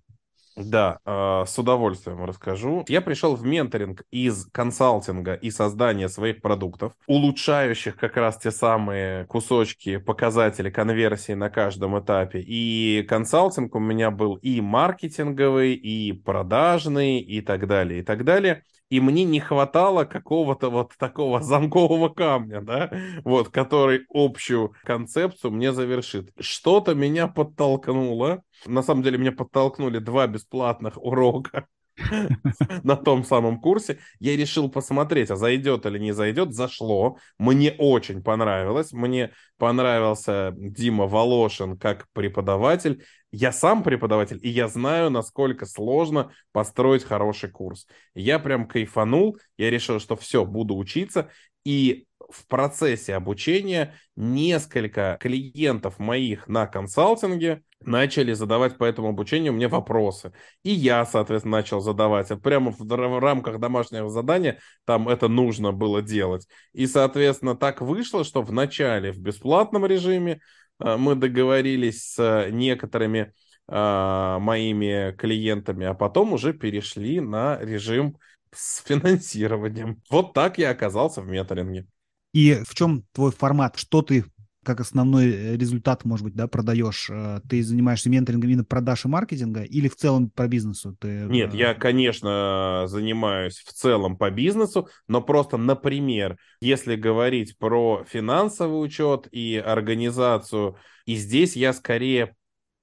Да, 0.57 0.99
а, 1.05 1.45
с 1.47 1.59
удовольствием 1.59 2.25
расскажу. 2.25 2.85
Я 2.89 3.01
пришел 3.01 3.37
в 3.37 3.45
менторинг 3.45 4.03
из 4.11 4.47
консалтинга 4.53 5.35
и 5.35 5.51
создания 5.51 6.09
своих 6.09 6.43
продуктов, 6.43 6.93
улучшающих 7.07 7.97
как 7.97 8.17
раз 8.17 8.37
те 8.37 8.51
самые 8.51 9.25
кусочки, 9.27 9.97
показатели 9.97 10.69
конверсии 10.69 11.33
на 11.33 11.49
каждом 11.49 11.99
этапе. 11.99 12.43
И 12.47 13.05
консалтинг 13.09 13.75
у 13.75 13.79
меня 13.79 14.11
был 14.11 14.35
и 14.37 14.61
маркетинговый, 14.61 15.75
и 15.75 16.13
продажный, 16.13 17.21
и 17.21 17.41
так 17.41 17.67
далее, 17.67 18.01
и 18.01 18.03
так 18.03 18.25
далее 18.25 18.63
и 18.93 19.01
мне 19.01 19.25
не 19.25 19.41
хватало 19.41 20.05
какого-то 20.05 20.69
вот 20.69 20.93
такого 20.99 21.41
замкового 21.41 22.11
камня, 22.11 22.61
да, 22.61 22.91
вот, 23.25 23.49
который 23.49 24.05
общую 24.13 24.75
концепцию 24.85 25.53
мне 25.53 25.73
завершит. 25.73 26.31
Что-то 26.39 26.95
меня 26.95 27.27
подтолкнуло, 27.27 28.43
на 28.67 28.83
самом 28.83 29.03
деле 29.03 29.17
меня 29.17 29.33
подтолкнули 29.33 29.99
два 29.99 30.27
бесплатных 30.27 31.03
урока 31.03 31.69
на 32.83 32.97
том 32.97 33.25
самом 33.25 33.63
курсе. 33.63 33.99
Я 34.21 34.37
решил 34.37 34.71
посмотреть, 34.71 35.31
а 35.31 35.37
зайдет 35.37 35.87
или 35.87 35.99
не 35.99 36.13
зайдет. 36.13 36.53
Зашло. 36.53 37.17
Мне 37.39 37.75
очень 37.79 38.23
понравилось. 38.23 38.93
Мне 38.93 39.33
понравился 39.57 40.53
Дима 40.55 41.07
Волошин 41.07 41.79
как 41.79 42.09
преподаватель. 42.13 43.03
Я 43.33 43.51
сам 43.51 43.83
преподаватель, 43.83 44.39
и 44.43 44.51
я 44.51 44.69
знаю, 44.69 45.11
насколько 45.11 45.65
сложно 45.65 46.33
построить 46.53 47.03
хороший 47.03 47.51
курс. 47.51 47.87
Я 48.15 48.39
прям 48.39 48.69
кайфанул. 48.69 49.39
Я 49.57 49.71
решил, 49.71 50.01
что 50.01 50.17
все, 50.17 50.45
буду 50.45 50.77
учиться. 50.77 51.31
И 51.65 52.07
в 52.31 52.47
процессе 52.47 53.15
обучения 53.15 53.95
несколько 54.17 55.17
клиентов 55.21 55.99
моих 55.99 56.47
на 56.47 56.67
консалтинге 56.67 57.63
начали 57.81 58.33
задавать 58.33 58.79
по 58.79 58.85
этому 58.85 59.09
обучению 59.09 59.53
мне 59.53 59.69
вопросы. 59.69 60.33
И 60.63 60.71
я, 60.71 61.05
соответственно, 61.05 61.57
начал 61.59 61.81
задавать. 61.81 62.29
Прямо 62.43 62.71
в, 62.71 62.81
в 62.81 63.19
рамках 63.19 63.59
домашнего 63.59 64.09
задания 64.09 64.61
там 64.85 65.09
это 65.09 65.29
нужно 65.29 65.73
было 65.73 66.03
делать. 66.03 66.47
И, 66.73 66.87
соответственно, 66.87 67.57
так 67.57 67.81
вышло, 67.81 68.25
что 68.25 68.43
в 68.43 68.53
начале 68.53 69.11
в 69.11 69.19
бесплатном 69.19 69.87
режиме 69.87 70.41
мы 70.83 71.15
договорились 71.15 72.15
с 72.15 72.49
некоторыми 72.51 73.33
э, 73.69 74.39
моими 74.41 75.13
клиентами, 75.17 75.87
а 75.87 75.95
потом 75.95 76.33
уже 76.33 76.53
перешли 76.53 77.21
на 77.21 77.59
режим 77.59 78.17
с 78.55 78.83
финансированием. 78.85 80.03
Вот 80.11 80.35
так 80.35 80.59
я 80.59 80.71
оказался 80.71 81.23
в 81.23 81.29
метаринге. 81.29 81.87
И 82.33 82.55
в 82.65 82.75
чем 82.75 83.05
твой 83.13 83.31
формат? 83.31 83.77
Что 83.77 84.03
ты 84.03 84.25
как 84.65 84.81
основной 84.81 85.31
э, 85.31 85.57
результат, 85.57 86.05
может 86.05 86.25
быть, 86.25 86.35
да, 86.35 86.49
продаешь? 86.49 87.09
Э, 87.11 87.41
ты 87.49 87.63
занимаешься 87.63 88.11
менторингом 88.11 88.51
именно 88.51 88.65
продаж 88.65 89.05
и 89.05 89.09
маркетинга 89.09 89.63
или 89.63 89.89
в 89.89 89.97
целом 89.97 90.31
по 90.31 90.47
бизнесу? 90.47 90.97
Ты... 91.01 91.27
Нет, 91.29 91.55
я, 91.55 91.75
конечно, 91.75 92.85
занимаюсь 92.87 93.59
в 93.59 93.73
целом 93.73 94.17
по 94.17 94.31
бизнесу, 94.31 94.89
но 95.09 95.21
просто, 95.21 95.57
например, 95.57 96.39
если 96.61 96.97
говорить 96.97 97.59
про 97.59 98.05
финансовый 98.09 98.85
учет 98.85 99.29
и 99.33 99.57
организацию, 99.57 100.77
и 101.07 101.17
здесь 101.17 101.57
я 101.57 101.73
скорее 101.73 102.37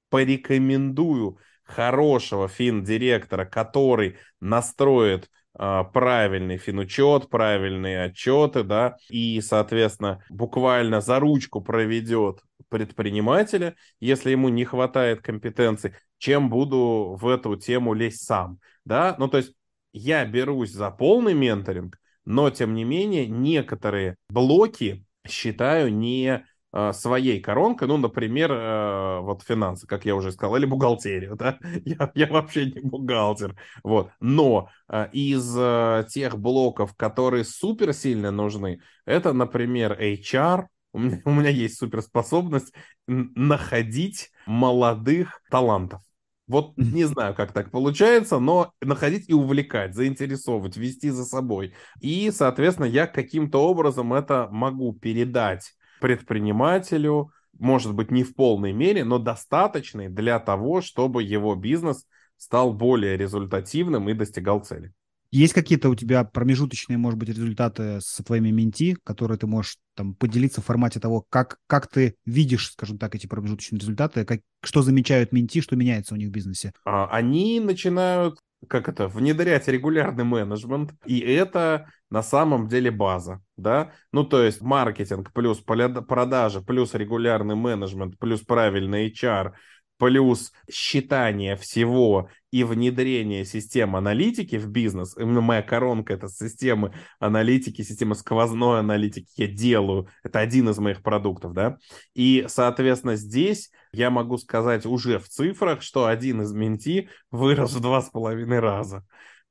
порекомендую 0.09 1.37
хорошего 1.63 2.47
фин-директора, 2.47 3.45
который 3.45 4.17
настроит 4.39 5.29
правильный 5.59 6.57
финучет, 6.57 7.29
правильные 7.29 8.05
отчеты, 8.05 8.63
да, 8.63 8.95
и, 9.09 9.41
соответственно, 9.41 10.23
буквально 10.29 11.01
за 11.01 11.19
ручку 11.19 11.61
проведет 11.61 12.41
предпринимателя, 12.69 13.75
если 13.99 14.31
ему 14.31 14.49
не 14.49 14.63
хватает 14.63 15.21
компетенций, 15.21 15.93
чем 16.17 16.49
буду 16.49 17.17
в 17.19 17.27
эту 17.27 17.55
тему 17.57 17.93
лезть 17.93 18.23
сам, 18.25 18.59
да, 18.85 19.15
ну, 19.19 19.27
то 19.27 19.37
есть 19.37 19.53
я 19.91 20.25
берусь 20.25 20.71
за 20.71 20.91
полный 20.91 21.33
менторинг, 21.33 21.99
но, 22.25 22.49
тем 22.49 22.73
не 22.73 22.83
менее, 22.83 23.27
некоторые 23.27 24.15
блоки 24.29 25.03
считаю 25.27 25.93
не 25.93 26.45
своей 26.93 27.39
коронкой, 27.39 27.87
ну, 27.87 27.97
например, 27.97 28.51
э, 28.51 29.19
вот 29.21 29.41
финансы, 29.43 29.87
как 29.87 30.05
я 30.05 30.15
уже 30.15 30.31
сказал, 30.31 30.55
или 30.55 30.65
бухгалтерию, 30.65 31.35
да, 31.39 31.57
я, 31.85 32.11
я 32.13 32.27
вообще 32.27 32.65
не 32.65 32.81
бухгалтер, 32.81 33.55
вот, 33.83 34.11
но 34.19 34.69
э, 34.87 35.09
из 35.11 36.11
тех 36.11 36.37
блоков, 36.37 36.95
которые 36.95 37.43
супер 37.43 37.93
сильно 37.93 38.31
нужны, 38.31 38.81
это, 39.05 39.33
например, 39.33 39.97
HR, 39.99 40.67
у 40.93 40.99
меня, 40.99 41.21
у 41.25 41.31
меня 41.31 41.49
есть 41.49 41.77
суперспособность 41.77 42.73
находить 43.07 44.31
молодых 44.45 45.41
талантов. 45.49 46.01
Вот 46.47 46.75
не 46.77 47.05
знаю, 47.05 47.35
как 47.35 47.53
так 47.53 47.69
получается, 47.69 48.39
но 48.39 48.73
находить 48.81 49.29
и 49.29 49.33
увлекать, 49.33 49.93
заинтересовывать, 49.93 50.77
вести 50.77 51.11
за 51.11 51.23
собой. 51.23 51.75
И, 52.01 52.31
соответственно, 52.31 52.87
я 52.87 53.05
каким-то 53.05 53.59
образом 53.59 54.13
это 54.13 54.47
могу 54.49 54.93
передать 54.93 55.75
предпринимателю, 55.99 57.31
может 57.57 57.93
быть, 57.93 58.11
не 58.11 58.23
в 58.23 58.35
полной 58.35 58.71
мере, 58.71 59.03
но 59.03 59.19
достаточной 59.19 60.09
для 60.09 60.39
того, 60.39 60.81
чтобы 60.81 61.23
его 61.23 61.55
бизнес 61.55 62.05
стал 62.37 62.73
более 62.73 63.17
результативным 63.17 64.09
и 64.09 64.13
достигал 64.13 64.61
цели. 64.61 64.93
Есть 65.31 65.53
какие-то 65.53 65.89
у 65.89 65.95
тебя 65.95 66.23
промежуточные, 66.23 66.97
может 66.97 67.19
быть, 67.19 67.29
результаты 67.29 67.99
с 68.01 68.23
твоими 68.23 68.49
менти, 68.49 68.97
которые 69.03 69.37
ты 69.37 69.45
можешь 69.45 69.77
там 69.95 70.15
поделиться 70.15 70.61
в 70.61 70.65
формате 70.65 70.99
того, 70.99 71.23
как, 71.29 71.57
как 71.67 71.87
ты 71.87 72.15
видишь, 72.25 72.71
скажем 72.71 72.97
так, 72.97 73.13
эти 73.13 73.27
промежуточные 73.27 73.79
результаты, 73.79 74.25
как, 74.25 74.41
что 74.63 74.81
замечают 74.81 75.31
менти, 75.31 75.61
что 75.61 75.75
меняется 75.75 76.15
у 76.15 76.17
них 76.17 76.29
в 76.29 76.31
бизнесе? 76.31 76.73
А, 76.83 77.07
они 77.11 77.59
начинают 77.59 78.39
как 78.67 78.89
это, 78.89 79.07
внедрять 79.07 79.67
регулярный 79.67 80.23
менеджмент, 80.23 80.93
и 81.05 81.19
это 81.19 81.87
на 82.09 82.23
самом 82.23 82.67
деле 82.67 82.91
база, 82.91 83.41
да, 83.55 83.91
ну 84.11 84.23
то 84.23 84.43
есть 84.43 84.61
маркетинг 84.61 85.31
плюс 85.33 85.59
продажи 85.59 86.61
плюс 86.61 86.93
регулярный 86.93 87.55
менеджмент 87.55 88.17
плюс 88.17 88.41
правильный 88.41 89.09
HR 89.09 89.53
плюс 89.97 90.51
считание 90.71 91.55
всего 91.55 92.29
и 92.51 92.63
внедрение 92.63 93.45
систем 93.45 93.95
аналитики 93.95 94.57
в 94.57 94.67
бизнес, 94.67 95.15
именно 95.17 95.41
моя 95.41 95.61
коронка 95.61 96.13
это 96.13 96.27
системы 96.27 96.93
аналитики, 97.19 97.81
система 97.81 98.15
сквозной 98.15 98.79
аналитики. 98.79 99.29
Я 99.35 99.47
делаю, 99.47 100.07
это 100.23 100.39
один 100.39 100.69
из 100.69 100.77
моих 100.79 101.01
продуктов, 101.01 101.53
да, 101.53 101.77
и, 102.15 102.45
соответственно, 102.47 103.15
здесь 103.15 103.71
я 103.91 104.09
могу 104.09 104.37
сказать 104.37 104.85
уже 104.85 105.19
в 105.19 105.27
цифрах, 105.27 105.81
что 105.81 106.05
один 106.05 106.41
из 106.41 106.51
менти 106.53 107.09
вырос 107.31 107.73
в 107.73 107.79
два 107.79 108.01
с 108.01 108.09
половиной 108.09 108.59
раза 108.59 109.05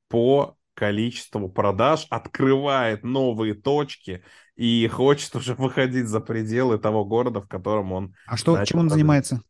по 0.07 0.57
количеству 0.79 1.49
продаж, 1.49 2.07
открывает 2.09 3.03
новые 3.03 3.53
точки 3.53 4.23
и 4.55 4.87
хочет 4.87 5.35
уже 5.35 5.53
выходить 5.53 6.07
за 6.07 6.21
пределы 6.21 6.77
того 6.77 7.03
города, 7.03 7.41
в 7.41 7.47
котором 7.49 7.91
он... 7.91 8.15
А 8.25 8.37
что, 8.37 8.63
чем 8.63 8.79
он 8.79 8.89
занимается? 8.89 9.41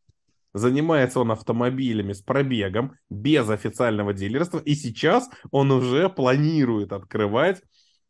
Занимается 0.54 1.20
он 1.20 1.32
автомобилями 1.32 2.14
с 2.14 2.22
пробегом, 2.22 2.96
без 3.10 3.50
официального 3.50 4.14
дилерства, 4.14 4.60
и 4.60 4.76
сейчас 4.76 5.30
он 5.52 5.72
уже 5.72 6.10
планирует 6.10 6.92
открывать 6.92 7.62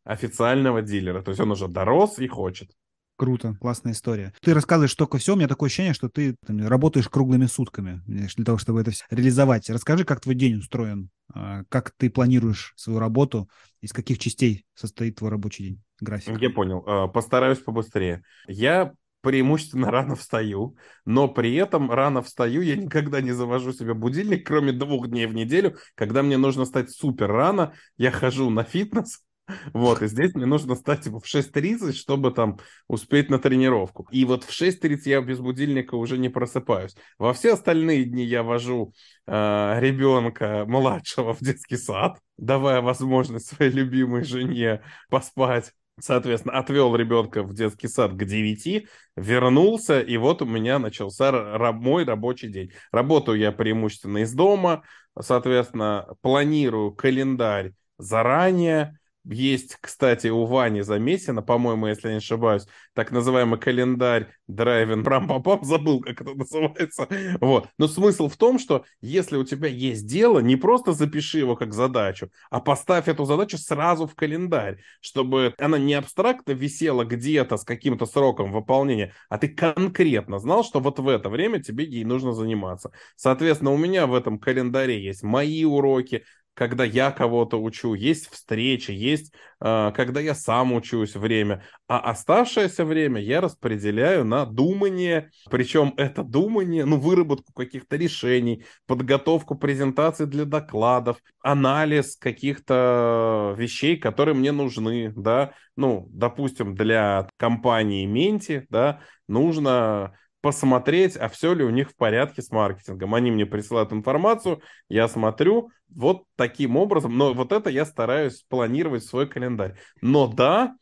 официального 0.04 0.82
дилера. 0.82 1.22
То 1.22 1.32
есть 1.32 1.42
он 1.42 1.52
уже 1.52 1.68
дорос 1.68 2.20
и 2.20 2.28
хочет. 2.28 2.72
Круто, 3.20 3.58
классная 3.60 3.92
история. 3.92 4.34
Ты 4.40 4.54
рассказываешь 4.54 4.96
только 4.96 5.18
все, 5.18 5.34
у 5.34 5.36
меня 5.36 5.50
такое 5.50 5.68
ощущение, 5.68 5.94
что 5.94 6.08
ты 6.08 6.38
там, 6.48 6.66
работаешь 6.66 7.10
круглыми 7.10 7.48
сутками 7.48 8.02
для 8.08 8.46
того, 8.46 8.58
чтобы 8.58 8.80
это 8.80 8.92
все 8.92 9.04
реализовать. 9.10 9.70
Расскажи, 9.70 10.06
как 10.06 10.22
твой 10.22 10.36
день 10.36 10.56
устроен, 10.56 11.10
а, 11.34 11.64
как 11.68 11.92
ты 11.98 12.10
планируешь 12.10 12.72
свою 12.78 12.98
работу, 12.98 13.50
из 13.82 13.92
каких 13.92 14.20
частей 14.20 14.66
состоит 14.74 15.18
твой 15.18 15.32
рабочий 15.32 15.64
день, 15.66 15.84
график. 16.00 16.40
Я 16.40 16.50
понял, 16.50 16.82
а, 16.88 17.08
постараюсь 17.10 17.60
побыстрее. 17.60 18.24
Я 18.48 18.94
преимущественно 19.22 19.92
рано 19.92 20.16
встаю, 20.16 20.76
но 21.06 21.28
при 21.28 21.56
этом 21.56 21.92
рано 21.92 22.22
встаю, 22.22 22.62
я 22.62 22.76
никогда 22.76 23.22
не 23.22 23.32
завожу 23.32 23.74
себе 23.74 23.94
будильник, 23.94 24.48
кроме 24.48 24.72
двух 24.72 25.08
дней 25.08 25.26
в 25.28 25.34
неделю, 25.34 25.78
когда 25.96 26.24
мне 26.24 26.38
нужно 26.38 26.66
стать 26.66 26.92
супер 26.92 27.28
рано, 27.28 27.74
я 27.98 28.12
хожу 28.12 28.50
на 28.50 28.64
фитнес, 28.64 29.24
вот, 29.74 30.02
и 30.02 30.08
здесь 30.08 30.34
мне 30.34 30.46
нужно 30.46 30.76
стать 30.76 31.02
типа, 31.02 31.20
в 31.20 31.26
6.30, 31.26 31.94
чтобы 31.94 32.32
там 32.32 32.60
успеть 32.88 33.30
на 33.30 33.40
тренировку. 33.40 34.08
И 34.12 34.26
вот 34.26 34.44
в 34.44 34.50
6.30 34.50 34.98
я 35.06 35.22
без 35.22 35.40
будильника 35.40 35.96
уже 35.96 36.18
не 36.18 36.30
просыпаюсь. 36.30 36.96
Во 37.18 37.34
все 37.34 37.54
остальные 37.54 38.06
дни 38.06 38.24
я 38.24 38.44
вожу 38.44 38.94
э, 39.28 39.32
ребенка 39.80 40.66
младшего 40.68 41.34
в 41.34 41.40
детский 41.40 41.78
сад, 41.78 42.20
давая 42.38 42.82
возможность 42.82 43.48
своей 43.48 43.72
любимой 43.72 44.24
жене 44.24 44.82
поспать 45.10 45.74
Соответственно, 46.02 46.58
отвел 46.58 46.96
ребенка 46.96 47.44
в 47.44 47.54
детский 47.54 47.88
сад 47.88 48.14
к 48.14 48.24
9, 48.24 48.88
вернулся, 49.16 50.00
и 50.00 50.18
вот 50.18 50.42
у 50.42 50.46
меня 50.46 50.80
начался 50.80 51.32
мой 51.74 52.04
рабочий 52.04 52.50
день. 52.50 52.72
Работаю 52.92 53.38
я 53.38 53.52
преимущественно 53.52 54.20
из 54.20 54.34
дома, 54.34 54.84
соответственно, 55.20 56.08
планирую 56.22 56.94
календарь 56.94 57.74
заранее, 57.98 58.98
есть, 59.26 59.78
кстати, 59.82 60.28
у 60.28 60.46
Вани 60.46 60.82
Замесина, 60.82 61.42
по-моему, 61.42 61.88
если 61.88 62.08
я 62.08 62.14
не 62.14 62.18
ошибаюсь, 62.18 62.66
так 62.94 63.12
называемый 63.12 63.60
календарь 63.60 64.28
драйвин 64.48 65.04
прам 65.04 65.28
папам 65.28 65.64
забыл, 65.64 66.02
как 66.02 66.22
это 66.22 66.34
называется. 66.34 67.08
Вот. 67.42 67.68
Но 67.78 67.88
смысл 67.88 68.28
в 68.28 68.38
том, 68.38 68.60
что 68.60 68.86
если 69.02 69.38
у 69.38 69.44
тебя 69.44 69.68
есть 69.68 70.08
дело, 70.08 70.40
не 70.40 70.56
просто 70.56 70.94
запиши 70.94 71.40
его 71.40 71.56
как 71.56 71.74
задачу, 71.74 72.30
а 72.50 72.60
поставь 72.60 73.08
эту 73.08 73.26
задачу 73.26 73.58
сразу 73.58 74.08
в 74.08 74.16
календарь, 74.16 74.80
чтобы 75.02 75.54
она 75.58 75.78
не 75.78 75.94
абстрактно 75.94 76.52
висела 76.54 77.04
где-то 77.04 77.58
с 77.58 77.64
каким-то 77.64 78.06
сроком 78.06 78.52
выполнения, 78.52 79.14
а 79.30 79.38
ты 79.38 79.50
конкретно 79.50 80.40
знал, 80.40 80.64
что 80.64 80.80
вот 80.80 81.00
в 81.00 81.08
это 81.08 81.30
время 81.30 81.62
тебе 81.62 81.86
ей 81.86 82.04
нужно 82.04 82.34
заниматься. 82.34 82.92
Соответственно, 83.16 83.72
у 83.72 83.78
меня 83.78 84.08
в 84.08 84.14
этом 84.14 84.40
календаре 84.40 85.02
есть 85.04 85.24
мои 85.24 85.64
уроки, 85.64 86.24
когда 86.60 86.84
я 86.84 87.12
кого-то 87.12 87.56
учу, 87.56 87.94
есть 87.94 88.30
встречи, 88.30 88.92
есть 88.92 89.34
э, 89.62 89.94
когда 89.96 90.20
я 90.20 90.36
сам 90.36 90.74
учусь 90.74 91.16
время, 91.16 91.64
а 91.88 92.00
оставшееся 92.00 92.84
время 92.84 93.22
я 93.22 93.40
распределяю 93.40 94.26
на 94.26 94.46
думание, 94.46 95.32
причем 95.50 95.94
это 95.96 96.22
думание, 96.22 96.84
ну, 96.84 97.00
выработку 97.00 97.54
каких-то 97.54 97.96
решений, 97.96 98.66
подготовку 98.88 99.56
презентаций 99.56 100.26
для 100.26 100.44
докладов, 100.44 101.22
анализ 101.42 102.18
каких-то 102.18 103.56
вещей, 103.58 103.96
которые 103.96 104.36
мне 104.36 104.52
нужны, 104.52 105.14
да, 105.16 105.54
ну, 105.78 106.10
допустим, 106.12 106.76
для 106.76 107.30
компании 107.38 108.06
Менти, 108.06 108.68
да, 108.70 109.00
нужно 109.30 110.14
посмотреть, 110.42 111.18
а 111.18 111.30
все 111.30 111.54
ли 111.54 111.64
у 111.64 111.70
них 111.70 111.92
в 111.92 111.96
порядке 111.96 112.42
с 112.42 112.52
маркетингом. 112.52 113.14
Они 113.16 113.32
мне 113.32 113.46
присылают 113.46 113.92
информацию, 113.92 114.62
я 114.88 115.08
смотрю, 115.08 115.70
вот 115.90 116.24
таким 116.36 116.78
образом, 116.78 117.18
но 117.18 117.34
вот 117.34 117.52
это 117.52 117.70
я 117.70 117.86
стараюсь 117.86 118.44
планировать 118.48 119.04
свой 119.04 119.28
календарь. 119.28 119.78
Но 120.02 120.28
да, 120.28 120.76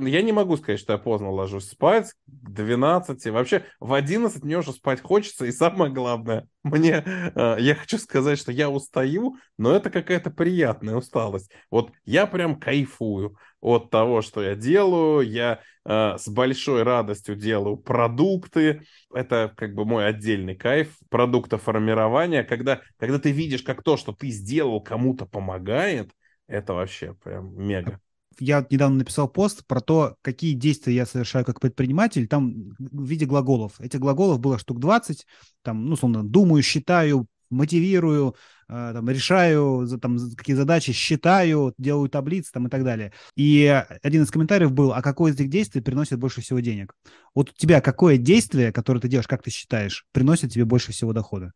я 0.00 0.22
не 0.22 0.32
могу 0.32 0.56
сказать, 0.56 0.80
что 0.80 0.94
я 0.94 0.98
поздно 0.98 1.30
ложусь 1.30 1.68
спать, 1.68 2.12
к 2.26 2.50
12, 2.50 3.26
вообще 3.26 3.64
в 3.78 3.92
11 3.92 4.42
мне 4.42 4.58
уже 4.58 4.72
спать 4.72 5.00
хочется, 5.00 5.44
и 5.44 5.52
самое 5.52 5.92
главное, 5.92 6.48
мне, 6.62 7.04
э, 7.04 7.56
я 7.58 7.74
хочу 7.74 7.98
сказать, 7.98 8.38
что 8.38 8.52
я 8.52 8.70
устаю, 8.70 9.36
но 9.58 9.74
это 9.74 9.90
какая-то 9.90 10.30
приятная 10.30 10.96
усталость. 10.96 11.50
Вот 11.70 11.92
я 12.04 12.26
прям 12.26 12.58
кайфую 12.58 13.36
от 13.60 13.90
того, 13.90 14.22
что 14.22 14.42
я 14.42 14.54
делаю, 14.54 15.28
я 15.28 15.60
э, 15.84 16.16
с 16.16 16.28
большой 16.28 16.84
радостью 16.84 17.36
делаю 17.36 17.76
продукты, 17.76 18.82
это 19.14 19.52
как 19.56 19.74
бы 19.74 19.84
мой 19.84 20.06
отдельный 20.06 20.54
кайф 20.54 20.96
продуктоформирования, 21.10 22.44
когда, 22.44 22.80
когда 22.98 23.18
ты 23.18 23.30
видишь, 23.30 23.62
как 23.62 23.82
то, 23.82 23.96
что 23.96 24.12
ты 24.12 24.30
сделал, 24.30 24.80
кому-то 24.82 25.26
помогает, 25.26 26.10
это 26.46 26.72
вообще 26.74 27.14
прям 27.22 27.54
мега 27.56 28.00
я 28.38 28.66
недавно 28.70 28.98
написал 28.98 29.28
пост 29.28 29.66
про 29.66 29.80
то, 29.80 30.16
какие 30.22 30.54
действия 30.54 30.94
я 30.94 31.06
совершаю 31.06 31.44
как 31.44 31.60
предприниматель, 31.60 32.26
там 32.26 32.74
в 32.78 33.04
виде 33.04 33.26
глаголов. 33.26 33.80
Этих 33.80 34.00
глаголов 34.00 34.40
было 34.40 34.58
штук 34.58 34.80
20, 34.80 35.26
там, 35.62 35.86
ну, 35.86 35.92
условно, 35.94 36.24
думаю, 36.24 36.62
считаю, 36.62 37.26
мотивирую, 37.52 38.34
э, 38.68 38.90
там, 38.94 39.08
решаю 39.08 39.86
там, 40.00 40.18
какие 40.36 40.56
задачи, 40.56 40.92
считаю, 40.92 41.74
делаю 41.78 42.08
таблицы 42.08 42.50
там, 42.52 42.66
и 42.66 42.70
так 42.70 42.82
далее. 42.82 43.12
И 43.36 43.66
один 44.02 44.22
из 44.22 44.30
комментариев 44.30 44.72
был, 44.72 44.92
а 44.92 45.02
какое 45.02 45.32
из 45.32 45.36
этих 45.36 45.50
действий 45.50 45.80
приносит 45.80 46.18
больше 46.18 46.40
всего 46.40 46.60
денег? 46.60 46.94
Вот 47.34 47.50
у 47.50 47.52
тебя 47.54 47.80
какое 47.80 48.16
действие, 48.16 48.72
которое 48.72 49.00
ты 49.00 49.08
делаешь, 49.08 49.28
как 49.28 49.42
ты 49.42 49.50
считаешь, 49.50 50.06
приносит 50.12 50.52
тебе 50.52 50.64
больше 50.64 50.92
всего 50.92 51.12
дохода? 51.12 51.52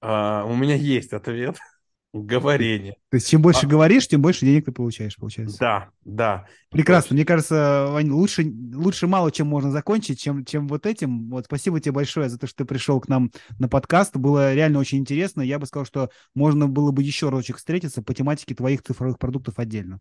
А, 0.00 0.44
у 0.44 0.54
меня 0.54 0.74
есть 0.74 1.12
ответ. 1.12 1.56
Говорение. 2.14 2.94
То 3.10 3.16
есть 3.16 3.28
чем 3.28 3.42
больше 3.42 3.66
а... 3.66 3.68
говоришь, 3.68 4.08
тем 4.08 4.22
больше 4.22 4.46
денег 4.46 4.64
ты 4.64 4.72
получаешь, 4.72 5.16
получается. 5.16 5.58
Да, 5.58 5.88
да. 6.04 6.46
Прекрасно. 6.70 7.14
Мне 7.14 7.26
кажется, 7.26 7.86
Вань, 7.90 8.10
лучше, 8.10 8.50
лучше 8.74 9.06
мало 9.06 9.30
чем 9.30 9.46
можно 9.46 9.70
закончить, 9.70 10.18
чем, 10.18 10.44
чем 10.44 10.68
вот 10.68 10.86
этим. 10.86 11.28
Вот 11.28 11.44
спасибо 11.44 11.80
тебе 11.80 11.92
большое 11.92 12.30
за 12.30 12.38
то, 12.38 12.46
что 12.46 12.58
ты 12.58 12.64
пришел 12.64 12.98
к 13.00 13.08
нам 13.08 13.30
на 13.58 13.68
подкаст. 13.68 14.16
Было 14.16 14.54
реально 14.54 14.78
очень 14.78 14.98
интересно. 14.98 15.42
Я 15.42 15.58
бы 15.58 15.66
сказал, 15.66 15.84
что 15.84 16.08
можно 16.34 16.66
было 16.66 16.92
бы 16.92 17.02
еще 17.02 17.28
разочек 17.28 17.58
встретиться 17.58 18.02
по 18.02 18.14
тематике 18.14 18.54
твоих 18.54 18.82
цифровых 18.82 19.18
продуктов 19.18 19.58
отдельно. 19.58 20.00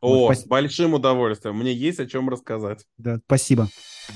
О, 0.00 0.26
вот, 0.28 0.38
с 0.38 0.44
большим 0.44 0.94
удовольствием. 0.94 1.56
Мне 1.56 1.72
есть 1.72 2.00
о 2.00 2.06
чем 2.06 2.28
рассказать. 2.28 2.84
Да, 2.98 3.18
спасибо. 3.24 3.68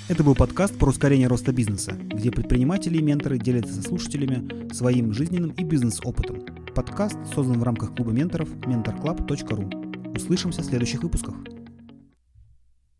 Это 0.08 0.22
был 0.22 0.34
подкаст 0.34 0.76
про 0.76 0.90
ускорение 0.90 1.28
роста 1.28 1.52
бизнеса, 1.52 1.92
где 1.92 2.30
предприниматели 2.30 2.98
и 2.98 3.02
менторы 3.02 3.38
делятся 3.38 3.74
со 3.74 3.82
слушателями 3.82 4.72
своим 4.72 5.12
жизненным 5.12 5.50
и 5.50 5.64
бизнес-опытом. 5.64 6.59
Подкаст 6.74 7.18
создан 7.34 7.58
в 7.58 7.62
рамках 7.64 7.94
клуба 7.94 8.12
менторов 8.12 8.48
mentorclub.ru. 8.48 10.16
Услышимся 10.16 10.62
в 10.62 10.64
следующих 10.64 11.02
выпусках. 11.02 11.34